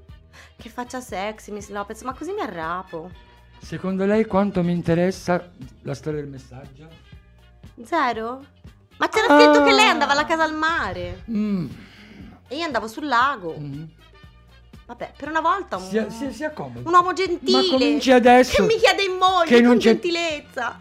Che 0.57 0.69
faccia 0.69 1.01
sexy, 1.01 1.53
Miss 1.53 1.69
Lopez, 1.69 2.03
ma 2.03 2.13
così 2.15 2.33
mi 2.33 2.41
arrapo. 2.41 3.11
Secondo 3.61 4.05
lei 4.05 4.25
quanto 4.27 4.63
mi 4.63 4.73
interessa 4.73 5.51
la 5.83 5.95
storia 5.95 6.21
del 6.21 6.29
messaggio? 6.31 6.89
Zero? 7.83 8.45
Ma 8.99 9.09
c'era 9.09 9.35
Ah. 9.35 9.41
scritto 9.41 9.65
che 9.65 9.73
lei 9.73 9.87
andava 9.89 10.13
alla 10.13 10.25
casa 10.27 10.45
al 10.45 10.55
mare. 10.55 11.25
Mm. 11.31 11.67
E 12.49 12.57
io 12.57 12.65
andavo 12.65 12.87
sul 12.87 13.07
lago. 13.07 13.57
Mm. 13.59 13.83
Vabbè, 14.87 15.13
per 15.17 15.29
una 15.29 15.41
volta 15.41 15.77
un, 15.77 15.83
Si, 15.89 16.05
si, 16.11 16.33
si 16.33 16.45
accomodi. 16.45 16.87
un 16.87 16.93
uomo 16.93 17.13
gentile. 17.15 17.63
Ma 17.63 17.69
cominci 17.71 18.13
adesso. 18.13 18.57
Che 18.67 18.75
mi 18.75 18.79
chiede 18.79 19.03
in 19.03 19.13
moglie 19.19 19.47
che 19.47 19.61
non 19.63 19.77
c'è- 19.79 19.93
gentilezza. 19.93 20.77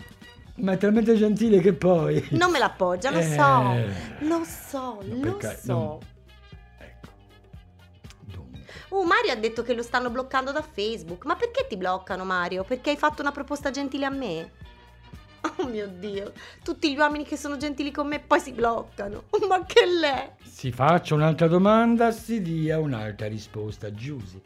Ma 0.56 0.74
è 0.74 0.78
talmente 0.78 1.16
gentile 1.16 1.62
che 1.62 1.74
poi. 1.74 2.24
Non 2.32 2.52
me 2.52 2.60
l'appoggia, 2.60 3.10
lo 3.10 3.20
Eh. 3.20 3.24
so. 3.24 4.28
Lo 4.28 4.44
so, 4.44 5.00
No, 5.06 5.26
lo 5.26 5.40
so. 5.40 5.58
non-. 5.64 5.98
Oh, 8.96 9.06
Mario 9.06 9.32
ha 9.32 9.36
detto 9.36 9.64
che 9.64 9.74
lo 9.74 9.82
stanno 9.82 10.12
bloccando 10.12 10.52
da 10.52 10.62
Facebook. 10.62 11.26
Ma 11.26 11.36
perché 11.36 11.66
ti 11.68 11.78
bloccano, 11.78 12.24
Mario? 12.26 12.64
Perché 12.64 12.92
hai 12.92 12.96
fatto 12.96 13.22
una 13.22 13.32
proposta 13.32 13.72
gentile 13.72 14.06
a 14.06 14.12
me? 14.12 14.52
Oh 15.58 15.68
mio 15.68 15.88
Dio, 15.88 16.32
tutti 16.64 16.92
gli 16.92 16.98
uomini 16.98 17.26
che 17.26 17.38
sono 17.38 17.58
gentili 17.58 17.92
con 17.92 18.08
me 18.08 18.20
poi 18.20 18.40
si 18.40 18.52
bloccano. 18.54 19.24
Ma 19.48 19.64
che 19.66 19.86
lei? 19.86 20.30
Si 20.42 20.72
faccia 20.72 21.16
un'altra 21.16 21.48
domanda, 21.48 22.12
si 22.12 22.42
dia 22.42 22.80
un'altra 22.80 23.28
risposta. 23.28 23.94
Giusy. 23.94 24.42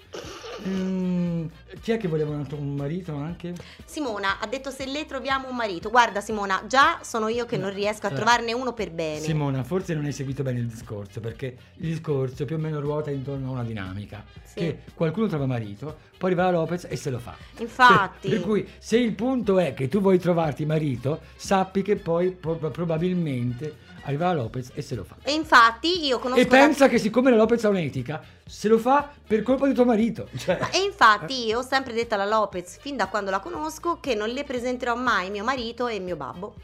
Mm, 0.67 1.45
chi 1.81 1.91
è 1.91 1.97
che 1.97 2.07
voleva 2.07 2.31
un, 2.31 2.39
altro- 2.39 2.57
un 2.57 2.75
marito 2.75 3.13
anche? 3.15 3.53
Simona 3.85 4.39
ha 4.39 4.47
detto 4.47 4.71
se 4.71 4.85
le 4.85 5.05
troviamo 5.05 5.49
un 5.49 5.55
marito. 5.55 5.89
Guarda 5.89 6.19
Simona, 6.19 6.63
già 6.67 6.99
sono 7.03 7.27
io 7.27 7.45
che 7.45 7.57
non 7.57 7.71
riesco 7.73 8.07
a 8.07 8.11
Eh. 8.11 8.15
trovarne 8.15 8.53
uno 8.53 8.73
per 8.73 8.91
bene. 8.91 9.19
Simona, 9.19 9.63
forse 9.63 9.93
non 9.93 10.05
hai 10.05 10.11
seguito 10.13 10.41
bene 10.43 10.59
il 10.59 10.67
discorso, 10.67 11.19
perché 11.19 11.57
il 11.75 11.89
discorso 11.89 12.45
più 12.45 12.55
o 12.55 12.59
meno 12.59 12.79
ruota 12.79 13.11
intorno 13.11 13.49
a 13.49 13.51
una 13.51 13.63
dinamica. 13.63 14.23
Sì. 14.43 14.55
Che 14.55 14.79
qualcuno 14.95 15.27
trova 15.27 15.45
marito, 15.45 15.97
poi 16.17 16.31
arriva 16.31 16.45
la 16.49 16.57
Lopez 16.57 16.85
e 16.89 16.95
se 16.95 17.09
lo 17.09 17.19
fa. 17.19 17.35
Infatti. 17.59 18.29
Per 18.29 18.41
cui 18.41 18.67
se 18.79 18.97
il 18.97 19.13
punto 19.13 19.59
è 19.59 19.73
che 19.73 19.87
tu 19.87 20.01
vuoi 20.01 20.17
trovarti 20.19 20.65
marito, 20.65 21.21
sappi 21.35 21.81
che 21.81 21.95
poi 21.95 22.31
pro- 22.31 22.55
probabilmente 22.55 23.85
arriva 24.03 24.27
la 24.27 24.41
Lopez 24.41 24.71
e 24.73 24.81
se 24.81 24.95
lo 24.95 25.03
fa. 25.03 25.15
E 25.21 25.33
infatti 25.33 26.05
io 26.05 26.17
conosco... 26.19 26.41
E 26.41 26.45
pensa 26.47 26.87
che 26.87 26.97
siccome 26.97 27.29
la 27.29 27.35
Lopez 27.35 27.63
ha 27.65 27.69
un'etica, 27.69 28.21
se 28.45 28.67
lo 28.69 28.77
fa 28.77 29.11
per 29.27 29.43
colpa 29.43 29.67
di 29.67 29.73
tuo 29.73 29.83
marito. 29.85 30.29
Cioè, 30.37 30.57
Ma- 30.59 30.69
E 30.71 30.79
infatti 30.79 31.45
io 31.45 31.59
ho 31.59 31.61
sempre 31.61 31.93
detto 31.93 32.13
alla 32.15 32.25
Lopez, 32.25 32.77
fin 32.79 32.95
da 32.95 33.07
quando 33.07 33.31
la 33.31 33.39
conosco, 33.39 33.99
che 33.99 34.15
non 34.15 34.29
le 34.29 34.43
presenterò 34.45 34.95
mai 34.95 35.29
mio 35.29 35.43
marito 35.43 35.87
e 35.87 35.99
mio 35.99 36.15
babbo. 36.15 36.55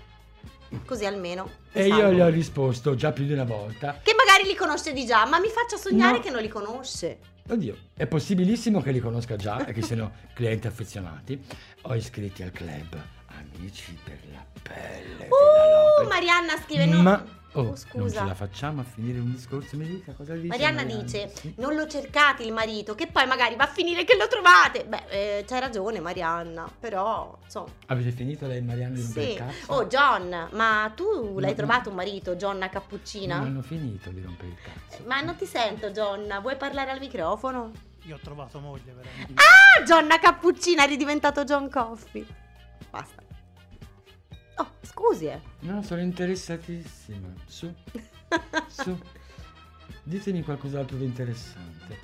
Così 0.86 1.06
almeno. 1.06 1.48
e 1.72 1.86
io 1.88 2.12
gli 2.12 2.20
ho 2.20 2.30
risposto 2.30 2.96
già 2.96 3.12
più 3.12 3.26
di 3.26 3.34
una 3.34 3.44
volta. 3.44 4.00
Che 4.02 4.16
magari 4.18 4.48
li 4.48 4.56
conosce 4.56 4.92
di 4.92 5.06
già, 5.06 5.24
ma 5.28 5.38
mi 5.40 5.50
faccia 5.50 5.78
sognare 5.78 6.18
No. 6.18 6.24
che 6.24 6.30
non 6.32 6.42
li 6.42 6.48
conosce. 6.48 7.20
Oddio, 7.50 7.78
è 7.94 8.08
possibilissimo 8.08 8.82
che 8.82 8.92
li 8.92 9.00
conosca 9.00 9.36
già 9.36 9.66
e 9.66 9.74
che 9.74 9.82
siano 9.82 10.14
clienti 10.34 10.68
affezionati. 10.68 11.44
Ho 11.84 11.96
iscritti 11.96 12.42
al 12.44 12.52
club 12.52 13.02
Amici 13.28 13.98
per 14.04 14.20
la 14.32 14.46
pelle. 14.62 15.28
Uh. 15.28 16.08
Marianna 16.08 16.58
scrive 16.58 16.86
no. 16.86 17.02
Ma 17.02 17.26
oh, 17.54 17.60
Oh, 17.60 17.64
non 17.64 17.76
ce 17.76 17.82
scusa. 17.88 18.24
la 18.26 18.34
facciamo 18.36 18.82
a 18.82 18.84
finire 18.84 19.20
un 19.20 19.32
discorso, 19.32 19.78
mi 19.78 19.86
dica 19.88 20.14
cosa 20.14 20.34
dice? 20.34 20.48
Marianna 20.48 20.82
Marianna? 20.84 21.02
dice: 21.04 21.32
Sì. 21.34 21.54
Non 21.58 21.76
lo 21.76 21.88
cercate 21.88 22.44
il 22.44 22.52
marito, 22.54 22.96
che 22.96 23.08
poi 23.08 23.26
magari 23.28 23.56
va 23.56 23.64
a 23.66 23.68
finire 23.68 24.04
che 24.04 24.16
lo 24.18 24.28
trovate. 24.28 24.86
Beh, 24.86 25.04
eh, 25.40 25.46
c'hai 25.48 25.60
ragione, 25.60 26.00
Marianna. 26.00 26.70
Però, 26.80 27.38
insomma. 27.44 27.70
Avete 27.88 28.12
finito 28.12 28.46
lei 28.48 28.58
e 28.58 28.62
Marianna 28.62 28.96
di 28.96 29.02
rompere 29.02 29.26
Sì. 29.26 29.32
il 29.32 29.38
cazzo? 29.38 29.72
Oh, 29.74 29.86
John, 29.88 30.48
ma 30.52 30.92
tu 30.96 31.40
l'hai 31.40 31.50
No, 31.52 31.56
trovato 31.56 31.90
un 31.90 31.96
marito, 31.96 32.36
Gionna 32.36 32.60
non 32.60 32.70
Cappuccina? 32.70 33.36
hanno 33.38 33.62
finito 33.62 34.10
di 34.10 34.22
rompere 34.22 34.50
il 34.50 34.58
cazzo. 34.62 35.04
Ma 35.06 35.22
non 35.22 35.36
ti 35.36 35.46
sento, 35.46 35.92
John. 35.92 36.40
Vuoi 36.42 36.56
parlare 36.58 36.92
al 36.92 37.00
microfono? 37.00 37.72
Io 38.06 38.16
ho 38.16 38.20
trovato 38.22 38.60
moglie 38.60 38.92
veramente. 38.94 39.34
Ah, 39.42 39.84
Gionna 39.84 40.20
Cappuccina, 40.20 40.84
eri 40.84 40.98
diventato 40.98 41.44
John 41.46 41.70
Coffee. 41.70 42.26
Basta. 42.90 43.23
Oh, 44.58 44.68
scusi, 44.82 45.26
eh. 45.26 45.40
No, 45.62 45.82
sono 45.82 46.02
interessatissima. 46.02 47.28
Su, 47.46 47.74
su. 48.68 48.98
Ditemi 50.04 50.44
qualcos'altro 50.44 50.98
di 50.98 51.06
interessante. 51.06 52.00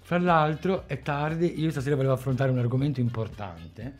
Fra 0.00 0.18
l'altro 0.18 0.86
è 0.86 1.00
tardi, 1.00 1.60
io 1.60 1.70
stasera 1.70 1.96
volevo 1.96 2.14
affrontare 2.14 2.50
un 2.50 2.58
argomento 2.58 3.00
importante, 3.00 3.98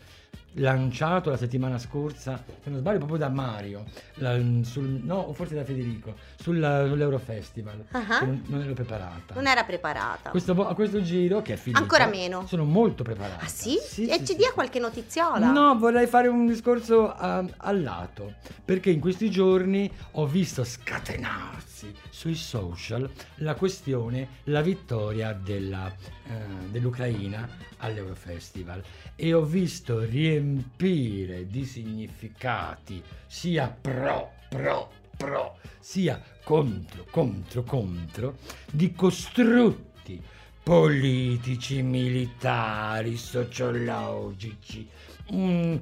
lanciato 0.55 1.31
la 1.31 1.37
settimana 1.37 1.79
scorsa, 1.79 2.43
se 2.63 2.69
non 2.71 2.79
sbaglio 2.81 2.99
proprio 2.99 3.19
da 3.19 3.29
Mario, 3.29 3.85
la- 4.15 4.39
sul- 4.63 5.01
no, 5.03 5.17
o 5.17 5.33
forse 5.33 5.55
da 5.55 5.65
Federico, 5.65 6.15
sulla- 6.37 6.87
sull'Eurofestival, 6.87 7.85
Ah. 7.93 8.19
che 8.19 8.25
non, 8.27 8.43
non 8.47 8.61
ero 8.63 8.75
preparata. 8.75 9.35
Non 9.35 9.47
era 9.47 9.65
preparata. 9.65 10.31
Questo 10.31 10.53
a 10.67 10.75
questo 10.75 11.01
giro, 11.03 11.41
che 11.43 11.55
è 11.55 11.57
finito, 11.57 11.81
Ancora 11.83 12.07
meno. 12.07 12.47
sono 12.47 12.65
molto 12.65 13.03
preparata. 13.03 13.45
Ah, 13.45 13.49
sì? 13.49 13.79
Sì, 13.83 14.07
e 14.07 14.15
sì, 14.15 14.19
ci 14.21 14.27
sì, 14.27 14.37
dia 14.37 14.49
sì. 14.49 14.53
qualche 14.55 14.79
notiziola? 14.79 15.51
No, 15.51 15.77
vorrei 15.79 16.07
fare 16.07 16.29
un 16.29 16.47
discorso 16.47 17.11
a, 17.13 17.45
a 17.57 17.73
lato, 17.73 18.35
perché 18.65 18.91
in 18.91 19.01
questi 19.01 19.31
giorni 19.31 19.91
ho 20.13 20.27
visto 20.27 20.65
scatenarsi 20.65 21.72
sui 22.11 22.35
social 22.35 23.11
la 23.37 23.55
questione, 23.55 24.29
la 24.45 24.61
vittoria 24.61 25.33
della, 25.33 25.91
eh, 25.91 26.69
dell'Ucraina 26.71 27.49
all'Eurofestival 27.79 28.83
e 29.17 29.33
ho 29.33 29.43
visto 29.43 30.01
riempire 30.01 31.47
di 31.47 31.65
significati 31.65 33.03
sia 33.27 33.69
pro, 33.69 34.33
pro, 34.49 34.91
pro, 35.17 35.59
sia 35.79 36.23
contro, 36.45 37.07
contro, 37.11 37.63
contro, 37.63 38.37
di 38.71 38.95
costrutti 38.95 40.23
politici, 40.63 41.83
militari, 41.83 43.17
sociologici. 43.17 44.89
mm, 45.33 45.77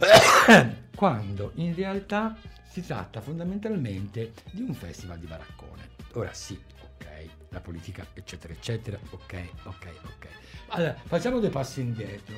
Quando 0.96 1.52
in 1.56 1.74
realtà 1.74 2.36
si 2.70 2.86
tratta 2.86 3.20
fondamentalmente 3.20 4.32
di 4.52 4.62
un 4.62 4.72
festival 4.74 5.18
di 5.18 5.26
baraccone. 5.26 5.88
Ora 6.12 6.32
sì, 6.32 6.56
ok, 6.82 7.06
la 7.48 7.60
politica, 7.60 8.06
eccetera, 8.14 8.52
eccetera, 8.52 8.98
ok, 9.10 9.48
ok, 9.64 9.88
ok. 10.04 10.28
Allora, 10.68 10.94
facciamo 11.04 11.40
due 11.40 11.50
passi 11.50 11.80
indietro. 11.80 12.34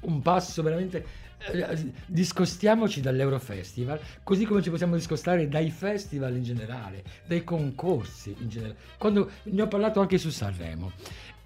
un 0.00 0.20
passo 0.20 0.62
veramente... 0.62 1.06
eh, 1.52 1.92
Discostiamoci 2.06 3.00
dall'Eurofestival, 3.00 4.00
così 4.22 4.44
come 4.46 4.62
ci 4.62 4.70
possiamo 4.70 4.96
discostare 4.96 5.46
dai 5.48 5.70
festival 5.70 6.34
in 6.36 6.42
generale, 6.42 7.04
dai 7.26 7.44
concorsi 7.44 8.34
in 8.38 8.48
generale. 8.48 8.78
Quando 8.98 9.30
ne 9.44 9.62
ho 9.62 9.68
parlato 9.68 10.00
anche 10.00 10.18
su 10.18 10.30
Sanremo. 10.30 10.92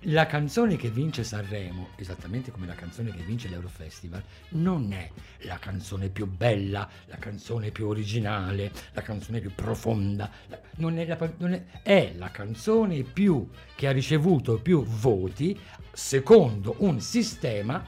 La 0.02 0.26
canzone 0.26 0.76
che 0.76 0.90
vince 0.90 1.24
Sanremo, 1.24 1.88
esattamente 1.96 2.52
come 2.52 2.66
la 2.66 2.74
canzone 2.74 3.10
che 3.10 3.24
vince 3.24 3.48
l'Eurofestival, 3.48 4.22
non 4.50 4.92
è 4.92 5.10
la 5.38 5.58
canzone 5.58 6.08
più 6.08 6.26
bella, 6.26 6.88
la 7.06 7.16
canzone 7.16 7.72
più 7.72 7.88
originale, 7.88 8.70
la 8.92 9.02
canzone 9.02 9.40
più 9.40 9.52
profonda, 9.52 10.30
non 10.76 10.98
è, 10.98 11.04
la, 11.04 11.32
non 11.38 11.52
è, 11.52 11.64
è 11.82 12.12
la 12.16 12.30
canzone 12.30 13.02
più 13.02 13.48
che 13.74 13.88
ha 13.88 13.90
ricevuto 13.90 14.60
più 14.60 14.84
voti 14.84 15.58
secondo 15.92 16.76
un 16.78 17.00
sistema 17.00 17.84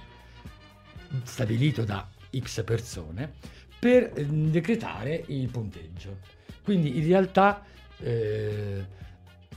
stabilito 1.23 1.85
da 1.85 2.09
X 2.37 2.65
persone 2.65 3.35
per 3.79 4.11
eh, 4.15 4.25
decretare 4.27 5.23
il 5.29 5.49
punteggio. 5.49 6.19
Quindi 6.65 6.99
in 6.99 7.07
realtà 7.07 7.65
eh, 7.99 8.99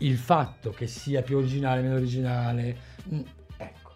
il 0.03 0.17
fatto 0.17 0.71
che 0.71 0.87
sia 0.87 1.21
più 1.21 1.37
originale, 1.37 1.81
meno 1.81 1.95
originale, 1.95 2.77
mm, 3.13 3.19
ecco, 3.57 3.95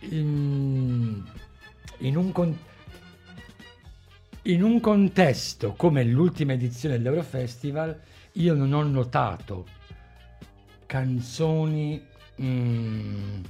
in, 0.00 1.22
in 1.98 2.16
un 2.16 2.32
con- 2.32 2.58
in 4.42 4.62
un 4.62 4.78
contesto 4.80 5.72
come 5.72 6.04
l'ultima 6.04 6.52
edizione 6.52 6.96
dell'Eurofestival, 6.96 8.00
io 8.32 8.54
non 8.54 8.72
ho 8.72 8.82
notato 8.84 9.66
canzoni 10.86 12.00
mm, 12.40 13.42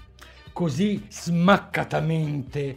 così 0.52 1.04
smaccatamente 1.08 2.76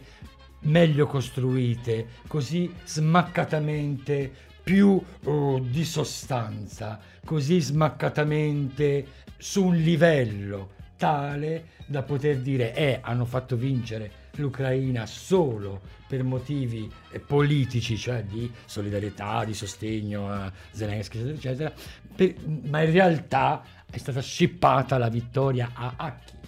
meglio 0.60 1.06
costruite, 1.06 2.08
così 2.26 2.70
smaccatamente 2.84 4.49
più 4.70 5.02
oh, 5.24 5.58
di 5.58 5.84
sostanza, 5.84 7.00
così 7.24 7.60
smaccatamente 7.60 9.04
su 9.36 9.64
un 9.64 9.74
livello 9.74 10.74
tale 10.96 11.70
da 11.86 12.04
poter 12.04 12.38
dire 12.38 12.72
eh, 12.76 13.00
hanno 13.02 13.24
fatto 13.24 13.56
vincere 13.56 14.28
l'Ucraina 14.36 15.06
solo 15.06 15.80
per 16.06 16.22
motivi 16.22 16.88
eh, 17.10 17.18
politici, 17.18 17.96
cioè 17.96 18.22
di 18.22 18.48
solidarietà, 18.64 19.44
di 19.44 19.54
sostegno 19.54 20.30
a 20.30 20.52
Zelensky, 20.70 21.18
eccetera, 21.18 21.34
eccetera, 21.34 21.72
per- 22.14 22.34
ma 22.68 22.82
in 22.82 22.92
realtà 22.92 23.64
è 23.90 23.98
stata 23.98 24.20
scippata 24.20 24.98
la 24.98 25.08
vittoria 25.08 25.70
a, 25.74 25.94
a 25.96 26.14
chi? 26.14 26.38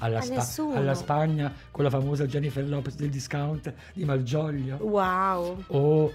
Alla, 0.00 0.20
Spa- 0.20 0.76
alla 0.76 0.92
Spagna 0.92 1.50
con 1.70 1.84
la 1.84 1.90
famosa 1.90 2.26
Jennifer 2.26 2.68
Lopez 2.68 2.96
del 2.96 3.08
discount 3.08 3.72
di 3.94 4.04
Malgioglio 4.04 4.76
Wow. 4.76 5.64
o 5.68 6.12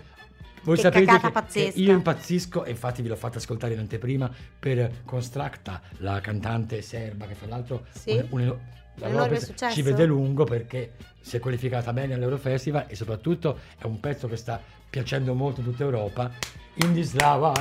voi 0.63 0.75
Che 0.75 0.81
sapete 0.81 1.17
che, 1.19 1.31
pazzesca. 1.31 1.79
io 1.79 1.91
impazzisco 1.93 2.63
e 2.65 2.71
infatti 2.71 3.01
ve 3.01 3.09
l'ho 3.09 3.15
fatta 3.15 3.37
ascoltare 3.37 3.73
in 3.73 3.79
anteprima 3.79 4.29
per 4.59 5.01
Constracta 5.05 5.81
la 5.97 6.19
cantante 6.21 6.81
serba 6.81 7.25
che 7.25 7.35
fra 7.35 7.47
l'altro 7.47 7.85
Sì. 7.91 8.11
un- 8.29 8.41
un- 8.41 8.57
la 8.95 9.07
Un 9.07 9.13
enorme 9.13 9.29
Lopez 9.29 9.45
successo. 9.45 9.73
ci 9.75 9.81
vede 9.81 10.05
lungo 10.05 10.43
perché 10.43 10.93
si 11.21 11.37
è 11.37 11.39
qualificata 11.39 11.93
bene 11.93 12.13
all'Eurofestival 12.15 12.85
e 12.87 12.95
soprattutto 12.95 13.59
è 13.77 13.85
un 13.85 13.99
pezzo 13.99 14.27
che 14.27 14.35
sta 14.35 14.61
piacendo 14.89 15.33
molto 15.33 15.61
in 15.61 15.67
tutta 15.67 15.83
Europa 15.83 16.29
Indislava 16.75 17.53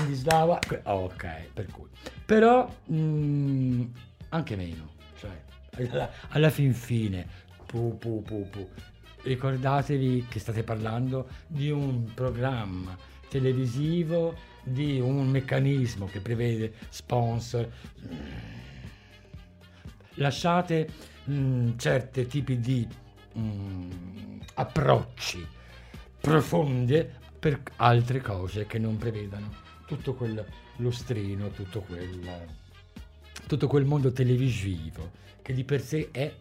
Indislava 0.00 0.58
ok 0.84 1.26
per 1.52 1.66
cui 1.66 1.88
però 2.24 2.72
mm, 2.92 3.82
anche 4.30 4.56
meno 4.56 4.90
cioè 5.18 5.30
alla, 5.90 6.10
alla 6.28 6.50
fin 6.50 6.72
fine 6.74 7.26
pu 7.66 7.96
pu 7.98 8.22
pu 8.22 8.48
pu 8.48 8.68
ricordatevi 9.22 10.26
che 10.28 10.38
state 10.38 10.62
parlando 10.62 11.28
di 11.46 11.70
un 11.70 12.12
programma 12.14 12.96
televisivo 13.28 14.34
di 14.62 15.00
un 15.00 15.28
meccanismo 15.28 16.06
che 16.06 16.20
prevede 16.20 16.74
sponsor. 16.88 17.68
Lasciate 20.16 20.88
mm, 21.30 21.78
certi 21.78 22.26
tipi 22.26 22.60
di 22.60 22.86
mm, 23.38 24.40
approcci 24.54 25.46
profondi 26.20 27.04
per 27.38 27.62
altre 27.76 28.20
cose 28.20 28.66
che 28.66 28.78
non 28.78 28.96
prevedano 28.96 29.50
tutto 29.86 30.14
quel 30.14 30.44
lustrino, 30.76 31.48
tutto 31.50 31.80
quel, 31.80 32.46
tutto 33.46 33.66
quel 33.66 33.84
mondo 33.84 34.12
televisivo 34.12 35.10
che 35.42 35.52
di 35.52 35.64
per 35.64 35.80
sé 35.80 36.10
è 36.12 36.32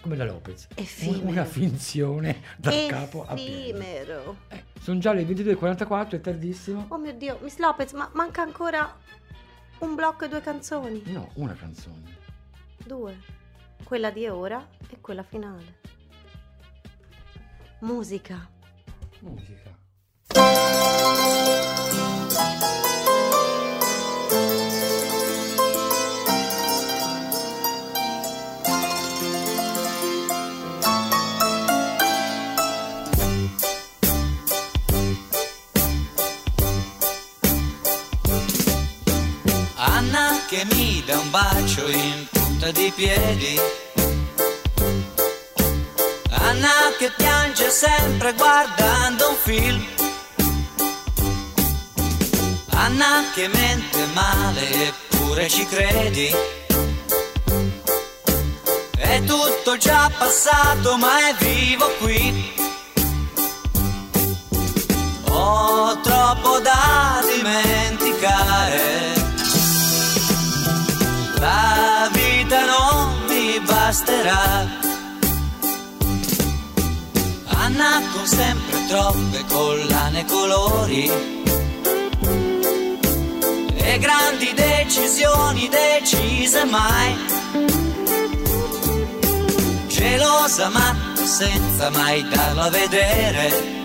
come 0.00 0.16
la 0.16 0.24
Lopez, 0.24 0.68
Effimero. 0.74 1.28
una 1.28 1.44
finzione 1.44 2.42
da 2.56 2.72
capo 2.88 3.24
a. 3.26 3.34
Effimero. 3.34 4.38
Eh, 4.48 4.64
sono 4.80 4.98
già 4.98 5.12
le 5.12 5.24
22.44, 5.24 6.10
è 6.12 6.20
tardissimo. 6.20 6.86
Oh 6.88 6.98
mio 6.98 7.12
Dio, 7.14 7.38
Miss 7.42 7.58
Lopez, 7.58 7.92
ma 7.92 8.08
manca 8.14 8.42
ancora 8.42 8.96
un 9.80 9.94
blocco 9.94 10.24
e 10.24 10.28
due 10.28 10.40
canzoni. 10.40 11.02
No, 11.06 11.30
una 11.34 11.54
canzone. 11.54 12.18
Due. 12.84 13.18
Quella 13.84 14.10
di 14.10 14.26
ora 14.26 14.66
e 14.88 15.00
quella 15.00 15.22
finale. 15.22 15.78
Musica. 17.80 18.48
Musica. 19.20 19.69
Di 42.72 42.92
piedi. 42.94 43.60
Anna 46.30 46.92
che 46.98 47.10
piange 47.16 47.70
sempre 47.70 48.32
guardando 48.34 49.30
un 49.30 49.36
film. 49.42 49.86
Anna 52.70 53.24
che 53.34 53.48
mente 53.48 54.06
male 54.12 54.88
eppure 54.88 55.48
ci 55.48 55.66
credi. 55.66 56.34
È 58.96 59.22
tutto 59.24 59.76
già 59.76 60.10
passato 60.16 60.96
ma 60.96 61.28
è 61.28 61.34
vivo 61.38 61.86
qui. 61.98 62.19
Basterà. 74.20 74.68
Anna 77.46 78.02
con 78.12 78.26
sempre 78.26 78.86
troppe 78.86 79.44
collane 79.48 80.24
colori. 80.26 81.10
E 83.76 83.98
grandi 83.98 84.52
decisioni 84.54 85.68
decise 85.68 86.64
mai. 86.64 87.16
Gelosa 89.88 90.68
ma 90.68 90.96
senza 91.14 91.90
mai 91.90 92.26
darlo 92.28 92.62
a 92.62 92.70
vedere. 92.70 93.78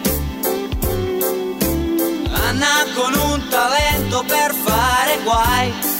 Anna 2.31 2.85
con 2.93 3.13
un 3.13 3.47
talento 3.49 4.23
per 4.27 4.53
fare 4.53 5.19
guai. 5.23 5.94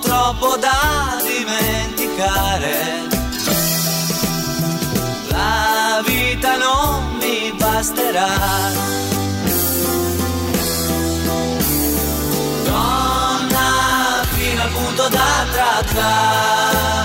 Troppo 0.00 0.56
da 0.56 1.18
dimenticare. 1.22 3.06
La 5.28 6.02
vita 6.04 6.56
non 6.56 7.16
mi 7.18 7.52
basterà. 7.56 8.28
Donna 12.64 14.24
fino 14.34 14.62
al 14.62 14.70
punto 14.70 15.08
da 15.08 15.46
trattare 15.52 17.03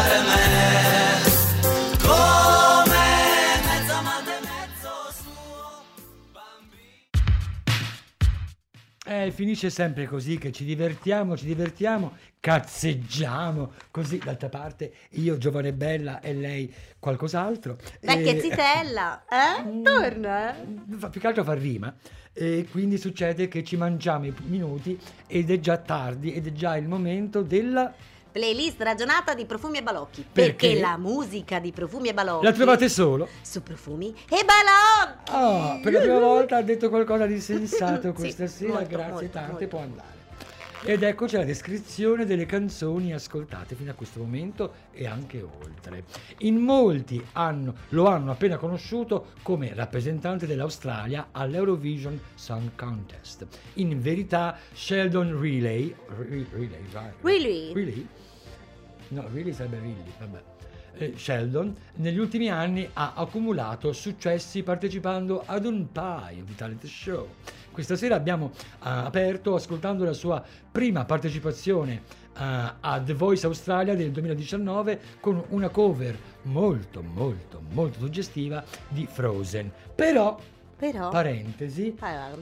Eh, 9.29 9.31
finisce 9.31 9.69
sempre 9.69 10.07
così 10.07 10.37
che 10.37 10.51
ci 10.51 10.65
divertiamo, 10.65 11.37
ci 11.37 11.45
divertiamo, 11.45 12.13
cazzeggiamo, 12.39 13.71
così 13.91 14.17
d'altra 14.17 14.49
parte 14.49 14.91
io 15.11 15.37
giovane 15.37 15.69
e 15.69 15.73
bella 15.73 16.19
e 16.19 16.33
lei 16.33 16.73
qualcos'altro. 16.97 17.77
Vecchia 18.01 18.33
E- 18.33 18.39
zitella, 18.39 19.23
eh? 19.25 19.81
Torna, 19.83 20.55
eh? 20.57 20.65
fa- 20.97 21.09
più 21.09 21.21
che 21.21 21.27
altro 21.27 21.43
fa 21.43 21.53
rima 21.53 21.93
e 22.33 22.67
quindi 22.71 22.97
succede 22.97 23.47
che 23.47 23.63
ci 23.63 23.75
mangiamo 23.75 24.25
i 24.25 24.33
minuti 24.45 24.97
ed 25.27 25.49
è 25.51 25.59
già 25.59 25.77
tardi 25.77 26.33
ed 26.33 26.47
è 26.47 26.51
già 26.51 26.75
il 26.77 26.87
momento 26.87 27.41
della 27.41 27.93
Playlist 28.31 28.81
ragionata 28.81 29.33
di 29.33 29.45
Profumi 29.45 29.79
e 29.79 29.83
Balocchi. 29.83 30.25
Perché? 30.31 30.67
Perché, 30.67 30.79
la 30.79 30.97
musica 30.97 31.59
di 31.59 31.71
Profumi 31.71 32.09
e 32.09 32.13
Balocchi 32.13 32.45
La 32.45 32.51
trovate 32.53 32.87
solo? 32.89 33.27
su 33.41 33.63
Profumi 33.63 34.13
e 34.29 34.45
Balocchi. 34.45 35.31
Ah, 35.31 35.79
per 35.81 35.93
la 35.93 35.99
prima 35.99 36.19
volta 36.19 36.57
ha 36.57 36.61
detto 36.61 36.89
qualcosa 36.89 37.25
di 37.25 37.39
sensato 37.39 38.09
Sì, 38.13 38.13
questa 38.13 38.47
sera, 38.47 38.73
molto, 38.73 38.87
grazie 38.87 39.11
molto, 39.11 39.29
tante, 39.29 39.51
molto. 39.51 39.67
può 39.67 39.79
andare. 39.79 40.17
Ed 40.81 41.03
eccoci 41.03 41.35
la 41.35 41.43
descrizione 41.43 42.25
delle 42.25 42.45
canzoni 42.45 43.13
ascoltate 43.13 43.75
fino 43.75 43.91
a 43.91 43.93
questo 43.93 44.19
momento 44.21 44.73
e 44.93 45.05
anche 45.07 45.41
oltre. 45.41 46.05
In 46.39 46.55
molti 46.55 47.21
hanno- 47.33 47.75
lo 47.89 48.05
hanno 48.07 48.31
appena 48.31 48.55
conosciuto 48.57 49.33
come 49.43 49.73
rappresentante 49.73 50.47
dell'Australia 50.47 51.27
all'Eurovision 51.31 52.17
Song 52.33 52.71
Contest. 52.75 53.45
In 53.75 53.99
verità 53.99 54.57
Sheldon 54.73 55.37
Riley, 55.39 55.93
Ri- 56.17 56.47
Riley, 56.49 56.85
vai. 56.91 57.11
Really? 57.21 57.73
Riley? 57.73 58.07
No, 59.09 59.27
Riley 59.33 59.53
sarebbe 59.53 59.79
Riley, 59.79 60.11
vabbè. 60.17 60.43
Eh, 61.01 61.13
Sheldon 61.15 61.75
negli 61.95 62.17
ultimi 62.17 62.49
anni 62.49 62.89
ha 62.93 63.13
accumulato 63.15 63.93
successi 63.93 64.63
partecipando 64.63 65.43
ad 65.45 65.65
un 65.65 65.91
paio 65.91 66.43
di 66.43 66.55
talent 66.55 66.85
show. 66.85 67.27
Questa 67.79 67.95
sera 67.95 68.15
abbiamo 68.15 68.51
eh, 68.53 68.59
aperto 68.81 69.55
ascoltando 69.55 70.03
la 70.03 70.11
sua 70.11 70.43
prima 70.69 71.05
partecipazione 71.05 71.93
eh, 72.37 72.73
a 72.77 73.01
The 73.01 73.13
Voice 73.13 73.45
Australia 73.45 73.95
del 73.95 74.11
2019 74.11 74.99
con 75.21 75.41
una 75.51 75.69
cover 75.69 76.17
molto 76.41 77.01
molto 77.01 77.61
molto 77.71 77.99
suggestiva 77.99 78.61
di 78.89 79.07
Frozen. 79.09 79.71
Però, 79.95 80.37
Però... 80.75 81.07
parentesi, 81.07 81.95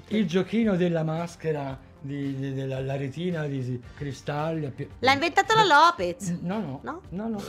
il 0.07 0.25
giochino 0.27 0.75
della 0.75 1.03
maschera 1.03 1.77
di- 2.01 2.35
di- 2.35 2.53
della 2.55 2.79
la 2.81 2.95
retina 2.97 3.45
di 3.45 3.79
cristalli 3.95 4.73
L'ha 5.01 5.13
inventata 5.13 5.53
la 5.53 5.63
Lopez. 5.65 6.29
No, 6.41 6.59
no, 6.59 6.79
No? 6.81 7.01
no, 7.09 7.27
no. 7.29 7.43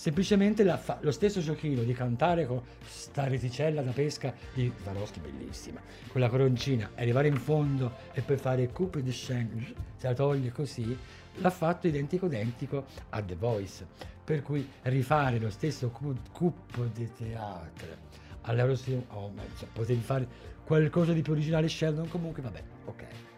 Semplicemente 0.00 0.64
fa- 0.78 0.96
lo 1.02 1.10
stesso 1.10 1.42
giochino 1.42 1.82
di 1.82 1.92
cantare 1.92 2.46
con 2.46 2.62
sta 2.86 3.28
reticella 3.28 3.82
da 3.82 3.90
pesca 3.90 4.32
di 4.54 4.72
Swarovski, 4.80 5.20
bellissima, 5.20 5.78
con 6.08 6.22
la 6.22 6.30
coroncina, 6.30 6.92
arrivare 6.94 7.28
in 7.28 7.36
fondo 7.36 7.96
e 8.12 8.22
poi 8.22 8.38
fare 8.38 8.72
coupe 8.72 9.02
de 9.02 9.10
change, 9.12 9.74
se 9.98 10.06
la 10.06 10.14
toglie 10.14 10.52
così, 10.52 10.96
l'ha 11.34 11.50
fatto 11.50 11.86
identico 11.86 12.24
identico 12.24 12.86
a 13.10 13.20
The 13.20 13.34
Voice. 13.34 13.86
Per 14.24 14.40
cui 14.40 14.66
rifare 14.84 15.38
lo 15.38 15.50
stesso 15.50 15.90
coupe 15.90 16.90
di 16.94 17.06
teatro 17.12 17.94
all'Eurovision, 18.40 19.04
oh, 19.08 19.30
cioè, 19.58 19.68
potevi 19.70 20.00
fare 20.00 20.26
qualcosa 20.64 21.12
di 21.12 21.20
più 21.20 21.32
originale 21.32 21.68
Sheldon, 21.68 22.08
comunque 22.08 22.40
vabbè, 22.40 22.62
ok. 22.86 23.29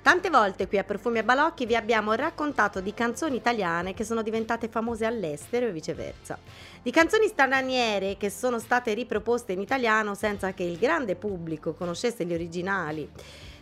Tante 0.00 0.30
volte 0.30 0.68
qui 0.68 0.78
a 0.78 0.84
Profumi 0.84 1.18
e 1.18 1.24
Balocchi 1.24 1.66
vi 1.66 1.76
abbiamo 1.76 2.12
raccontato 2.14 2.80
di 2.80 2.94
canzoni 2.94 3.36
italiane 3.36 3.92
che 3.92 4.04
sono 4.04 4.22
diventate 4.22 4.68
famose 4.68 5.04
all'estero 5.04 5.66
e 5.66 5.72
viceversa. 5.72 6.38
Di 6.82 6.90
canzoni 6.90 7.26
straniere 7.26 8.16
che 8.16 8.30
sono 8.30 8.58
state 8.58 8.94
riproposte 8.94 9.52
in 9.52 9.60
italiano 9.60 10.14
senza 10.14 10.52
che 10.54 10.62
il 10.62 10.78
grande 10.78 11.14
pubblico 11.14 11.74
conoscesse 11.74 12.24
gli 12.24 12.32
originali. 12.32 13.06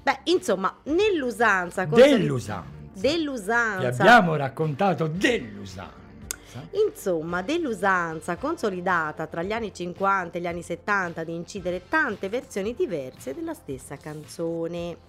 Beh, 0.03 0.21
insomma, 0.25 0.73
nell'usanza... 0.85 1.87
consoli- 1.87 2.11
Dell'usanza. 2.13 2.65
Vi 2.93 3.01
Dell'usanza. 3.01 4.03
abbiamo 4.03 4.37
raccontato 4.37 5.09
dell'usanza. 5.09 6.05
Insomma, 6.87 7.43
dell'usanza 7.43 8.37
consolidata 8.37 9.27
tra 9.27 9.43
gli 9.43 9.53
anni 9.53 9.75
50 9.75 10.39
e 10.39 10.41
gli 10.41 10.47
anni 10.47 10.63
70 10.63 11.25
di 11.25 11.35
incidere 11.35 11.83
tante 11.89 12.29
versioni 12.29 12.75
diverse 12.75 13.35
della 13.35 13.53
stessa 13.53 13.97
canzone. 13.97 15.06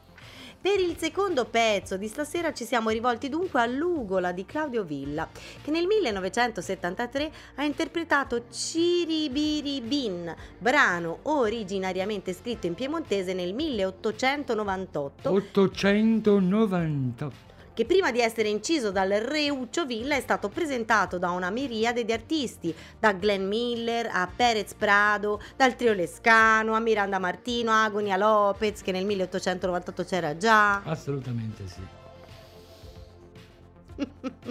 Per 0.67 0.81
il 0.81 0.97
secondo 0.97 1.45
pezzo 1.45 1.95
di 1.95 2.09
stasera 2.09 2.51
ci 2.51 2.65
siamo 2.65 2.89
rivolti 2.89 3.29
dunque 3.29 3.61
all'Ugola 3.61 4.33
di 4.33 4.45
Claudio 4.45 4.83
Villa, 4.83 5.25
che 5.63 5.71
nel 5.71 5.85
1973 5.85 7.31
ha 7.55 7.63
interpretato 7.63 8.49
Ciribiribin, 8.51 10.35
brano 10.57 11.19
originariamente 11.21 12.33
scritto 12.33 12.67
in 12.67 12.73
piemontese 12.73 13.33
nel 13.33 13.53
1898 13.53 15.31
898. 15.31 17.56
Che 17.77 17.85
prima 17.85 18.11
di 18.11 18.21
essere 18.21 18.49
inciso 18.49 18.89
dal 18.89 19.11
Reuccio 19.11 19.85
Villa 19.85 20.15
è 20.15 20.19
stato 20.19 20.49
presentato 20.49 21.19
da 21.19 21.29
una 21.29 21.51
miriade 21.51 22.05
di 22.05 22.11
artisti, 22.11 22.73
da 22.97 23.13
Glenn 23.13 23.47
Miller 23.47 24.09
a 24.11 24.27
Perez 24.35 24.73
Prado, 24.73 25.39
dal 25.55 25.75
Trio 25.75 25.93
Lescano 25.93 26.73
a 26.73 26.79
Miranda 26.79 27.19
Martino, 27.19 27.69
a 27.69 27.83
Agonia 27.83 28.17
Lopez 28.17 28.81
che 28.81 28.91
nel 28.91 29.05
1898 29.05 30.03
c'era 30.05 30.35
già. 30.37 30.81
Assolutamente 30.81 31.67
sì. 31.67 31.96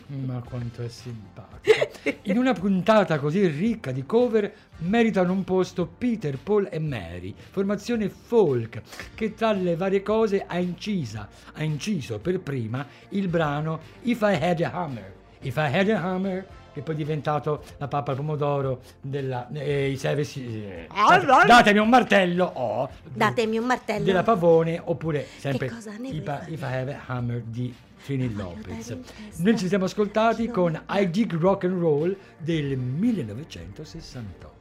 Ma 0.07 0.43
quanto 0.49 0.83
è 0.83 0.89
simpatico. 0.89 1.95
In 2.23 2.39
una 2.39 2.53
puntata 2.53 3.19
così 3.19 3.47
ricca 3.47 3.93
di 3.93 4.05
cover 4.05 4.53
meritano 4.79 5.33
un 5.33 5.45
posto 5.45 5.87
Peter, 5.87 6.39
Paul 6.39 6.69
e 6.71 6.79
Mary, 6.79 7.35
formazione 7.37 8.09
folk 8.09 8.83
che 9.15 9.35
tra 9.35 9.53
le 9.53 9.77
varie 9.77 10.03
cose 10.03 10.45
ha, 10.47 10.59
incisa, 10.59 11.29
ha 11.53 11.63
inciso 11.63 12.19
per 12.19 12.41
prima 12.41 12.87
il 13.11 13.29
brano 13.29 13.81
If 14.03 14.21
I 14.23 14.35
Had 14.41 14.61
a 14.61 14.71
Hammer. 14.73 15.15
If 15.41 15.57
I 15.57 15.73
Had 15.73 15.89
a 15.91 16.03
Hammer 16.03 16.47
che 16.77 16.83
poi 16.83 16.93
è 16.95 16.99
diventato 16.99 17.63
la 17.79 17.89
pappa 17.89 18.11
al 18.11 18.19
pomodoro 18.19 18.83
della 19.01 19.49
eh, 19.51 19.89
i 19.89 19.97
service, 19.97 20.39
eh, 20.39 20.87
date- 20.93 21.47
datemi 21.47 21.79
un 21.79 21.89
martello 21.89 22.45
o 22.45 22.91
Datemi 23.15 23.57
un 23.57 23.65
martello. 23.65 24.05
della 24.05 24.23
Pavone 24.23 24.79
oppure 24.85 25.27
sempre 25.39 25.71
cosa 25.71 25.93
ne 25.97 26.09
If 26.09 26.17
I, 26.17 26.21
vuoi 26.21 26.39
If 26.49 26.61
I 26.61 26.65
Have 26.65 26.93
a 26.93 27.01
Hammer 27.07 27.41
di 27.41 27.75
Trini 28.05 28.31
Lopez. 28.35 28.95
Noi 29.37 29.57
ci 29.57 29.69
siamo 29.69 29.87
ascoltati 29.87 30.45
chi 30.45 30.51
con 30.51 30.79
I 30.91 31.09
Dig 31.09 31.35
Rock 31.39 31.65
and 31.65 31.81
Roll 31.81 32.15
del 32.37 32.77
1968. 32.77 34.53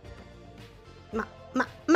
Ma, 1.12 1.28
ma, 1.52 1.68
ma, 1.68 1.68
ma, 1.86 1.94
ma. 1.94 1.95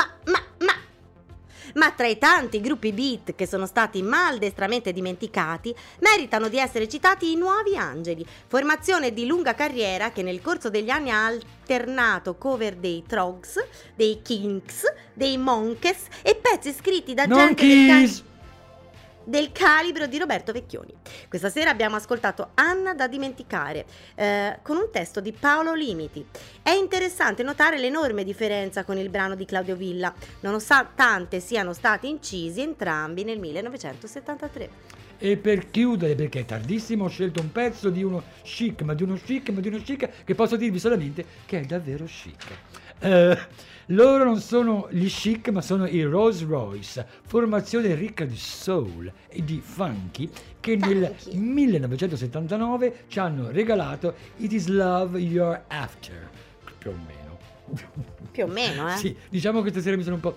Ma 1.76 1.91
tra 1.91 2.07
i 2.07 2.17
tanti 2.17 2.61
gruppi 2.61 2.91
beat 2.91 3.36
che 3.36 3.47
sono 3.47 3.65
stati 3.65 4.01
maldestramente 4.01 4.91
dimenticati, 4.91 5.74
meritano 5.99 6.47
di 6.47 6.57
essere 6.57 6.88
citati 6.88 7.32
i 7.32 7.36
Nuovi 7.36 7.78
Angeli, 7.78 8.26
formazione 8.47 9.13
di 9.13 9.26
lunga 9.26 9.53
carriera 9.53 10.11
che 10.11 10.24
nel 10.24 10.41
corso 10.41 10.70
degli 10.70 10.89
anni 10.89 11.11
ha 11.11 11.26
alternato 11.26 12.36
cover 12.36 12.76
dei 12.76 13.03
Trogs, 13.07 13.63
dei 13.95 14.22
Kinks, 14.22 14.84
dei 15.13 15.38
Monkeys 15.38 16.05
e 16.22 16.36
pezzi 16.36 16.74
scritti 16.74 17.13
da 17.13 17.26
Non 17.26 17.38
gente 17.38 17.67
del, 17.67 17.88
ca- 17.88 17.99
Kiss! 17.99 18.24
Del 19.30 19.51
calibro 19.51 20.07
di 20.07 20.17
Roberto 20.17 20.51
Vecchioni. 20.51 20.91
Questa 21.27 21.49
sera 21.49 21.69
abbiamo 21.69 21.95
ascoltato 21.95 22.49
Anna 22.55 22.95
da 22.95 23.07
dimenticare 23.07 23.86
eh, 24.15 24.59
con 24.63 24.77
un 24.77 24.89
testo 24.91 25.21
di 25.21 25.32
Paolo 25.32 25.75
Limiti. 25.75 26.25
È 26.63 26.71
interessante 26.71 27.43
notare 27.43 27.77
l'enorme 27.77 28.23
differenza 28.23 28.84
con 28.84 28.97
il 28.97 29.09
brano 29.09 29.36
di 29.36 29.45
Claudio 29.45 29.75
Villa, 29.75 30.11
nonostante 30.39 31.39
siano 31.39 31.73
stati 31.73 32.09
incisi 32.09 32.61
entrambi 32.61 33.23
nel 33.23 33.39
1973. 33.39 34.97
E 35.21 35.38
per 35.38 35.69
chiudere, 35.69 36.15
perché 36.15 36.39
è 36.39 36.45
tardissimo, 36.45 37.03
ho 37.03 37.09
scelto 37.09 37.41
un 37.41 37.51
pezzo 37.51 37.89
di 37.89 38.01
uno 38.01 38.23
chic, 38.41 38.82
ma 38.82 38.93
di 38.93 39.03
uno 39.03 39.15
chic, 39.15 39.49
ma 39.49 39.59
di 39.59 39.67
uno 39.67 39.77
chic, 39.77 40.23
che 40.23 40.34
posso 40.34 40.55
dirvi 40.55 40.80
solamente 40.80 41.25
che 41.45 41.59
è 41.59 41.63
davvero 41.65 42.05
chic. 42.05 42.45
Eh, 42.99 43.37
loro 43.87 44.23
non 44.23 44.39
sono 44.39 44.87
gli 44.91 45.07
chic, 45.07 45.49
ma 45.49 45.61
sono 45.61 45.87
i 45.87 46.03
Rolls 46.03 46.45
Royce, 46.45 47.07
formazione 47.25 47.95
ricca 47.95 48.23
di 48.23 48.37
soul 48.37 49.11
e 49.27 49.43
di 49.43 49.59
funky, 49.63 50.29
che 50.59 50.75
nel 50.75 51.15
Funky. 51.17 51.37
1979 51.37 53.05
ci 53.07 53.17
hanno 53.19 53.49
regalato 53.49 54.13
It 54.37 54.51
Is 54.51 54.67
Love 54.67 55.17
You're 55.19 55.63
After, 55.67 56.29
più 56.77 56.91
o 56.91 56.93
meno. 56.93 57.17
Più 58.31 58.43
o 58.43 58.47
meno, 58.47 58.91
eh? 58.91 58.97
Sì, 58.97 59.15
diciamo 59.27 59.61
che 59.61 59.69
stasera 59.71 59.95
mi 59.95 60.03
sono 60.03 60.15
un 60.15 60.21
po' 60.21 60.35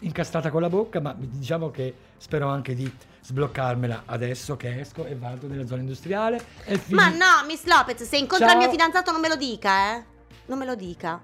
incastrata 0.00 0.50
con 0.50 0.60
la 0.60 0.68
bocca, 0.68 1.00
ma 1.00 1.14
diciamo 1.16 1.70
che 1.70 1.94
spero 2.16 2.48
anche 2.48 2.74
di 2.74 2.90
sbloccarmela 3.22 4.02
adesso 4.06 4.56
che 4.56 4.80
esco 4.80 5.04
e 5.04 5.14
vado 5.14 5.46
nella 5.46 5.66
zona 5.66 5.80
industriale. 5.80 6.42
Ma 6.88 7.08
no, 7.08 7.46
Miss 7.46 7.64
Lopez, 7.66 8.02
se 8.02 8.16
incontra 8.16 8.48
Ciao. 8.48 8.56
il 8.56 8.62
mio 8.62 8.70
fidanzato 8.70 9.12
non 9.12 9.20
me 9.20 9.28
lo 9.28 9.36
dica, 9.36 9.94
eh? 9.94 10.04
Non 10.46 10.58
me 10.58 10.64
lo 10.64 10.74
dica. 10.74 11.20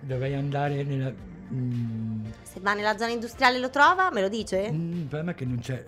Dovrei 0.00 0.34
andare 0.34 0.82
nella... 0.82 1.12
Mm, 1.52 2.26
Se 2.42 2.60
va 2.60 2.74
nella 2.74 2.96
zona 2.96 3.10
industriale 3.10 3.58
lo 3.58 3.70
trova, 3.70 4.10
me 4.10 4.20
lo 4.20 4.28
dice? 4.28 4.70
mm, 4.70 4.92
il 4.92 5.04
problema 5.06 5.30
è 5.32 5.34
che 5.34 5.44
non 5.44 5.58
c'è... 5.58 5.84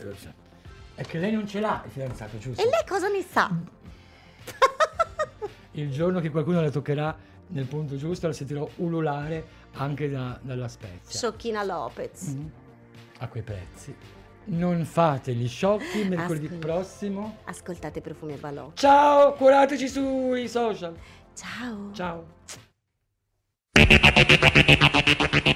È 0.94 1.04
che 1.04 1.18
lei 1.18 1.32
non 1.32 1.46
ce 1.46 1.60
l'ha 1.60 1.82
il 1.84 1.90
fidanzato, 1.90 2.38
giusto? 2.38 2.60
E 2.62 2.64
lei 2.64 2.84
cosa 2.86 3.08
ne 3.08 3.22
sa? 3.22 3.50
Il 5.72 5.90
giorno 5.90 6.20
che 6.20 6.28
qualcuno 6.30 6.60
la 6.60 6.70
toccherà 6.70 7.16
nel 7.48 7.64
punto 7.64 7.96
giusto 7.96 8.26
la 8.26 8.32
sentirò 8.34 8.68
ululare 8.76 9.60
anche 9.74 10.10
da- 10.10 10.38
dalla 10.42 10.68
Spezia. 10.68 11.18
Sciocchina 11.18 11.62
Lopez. 11.64 12.28
Mm, 12.34 12.46
a 13.20 13.28
quei 13.28 13.42
prezzi. 13.42 13.94
Non 14.44 14.84
fate 14.84 15.32
gli 15.34 15.48
sciocchi 15.48 16.04
mercoledì 16.04 16.46
Ascolta. 16.46 16.66
prossimo. 16.66 17.36
Ascoltate 17.44 18.00
Profumi 18.02 18.34
e 18.34 18.36
Balocchi. 18.36 18.76
Ciao, 18.76 19.32
curateci 19.34 19.88
sui 19.88 20.46
social. 20.48 20.94
Ciao. 21.34 21.90
Ciao. 21.94 22.70
Thank 24.24 25.46
you. 25.46 25.51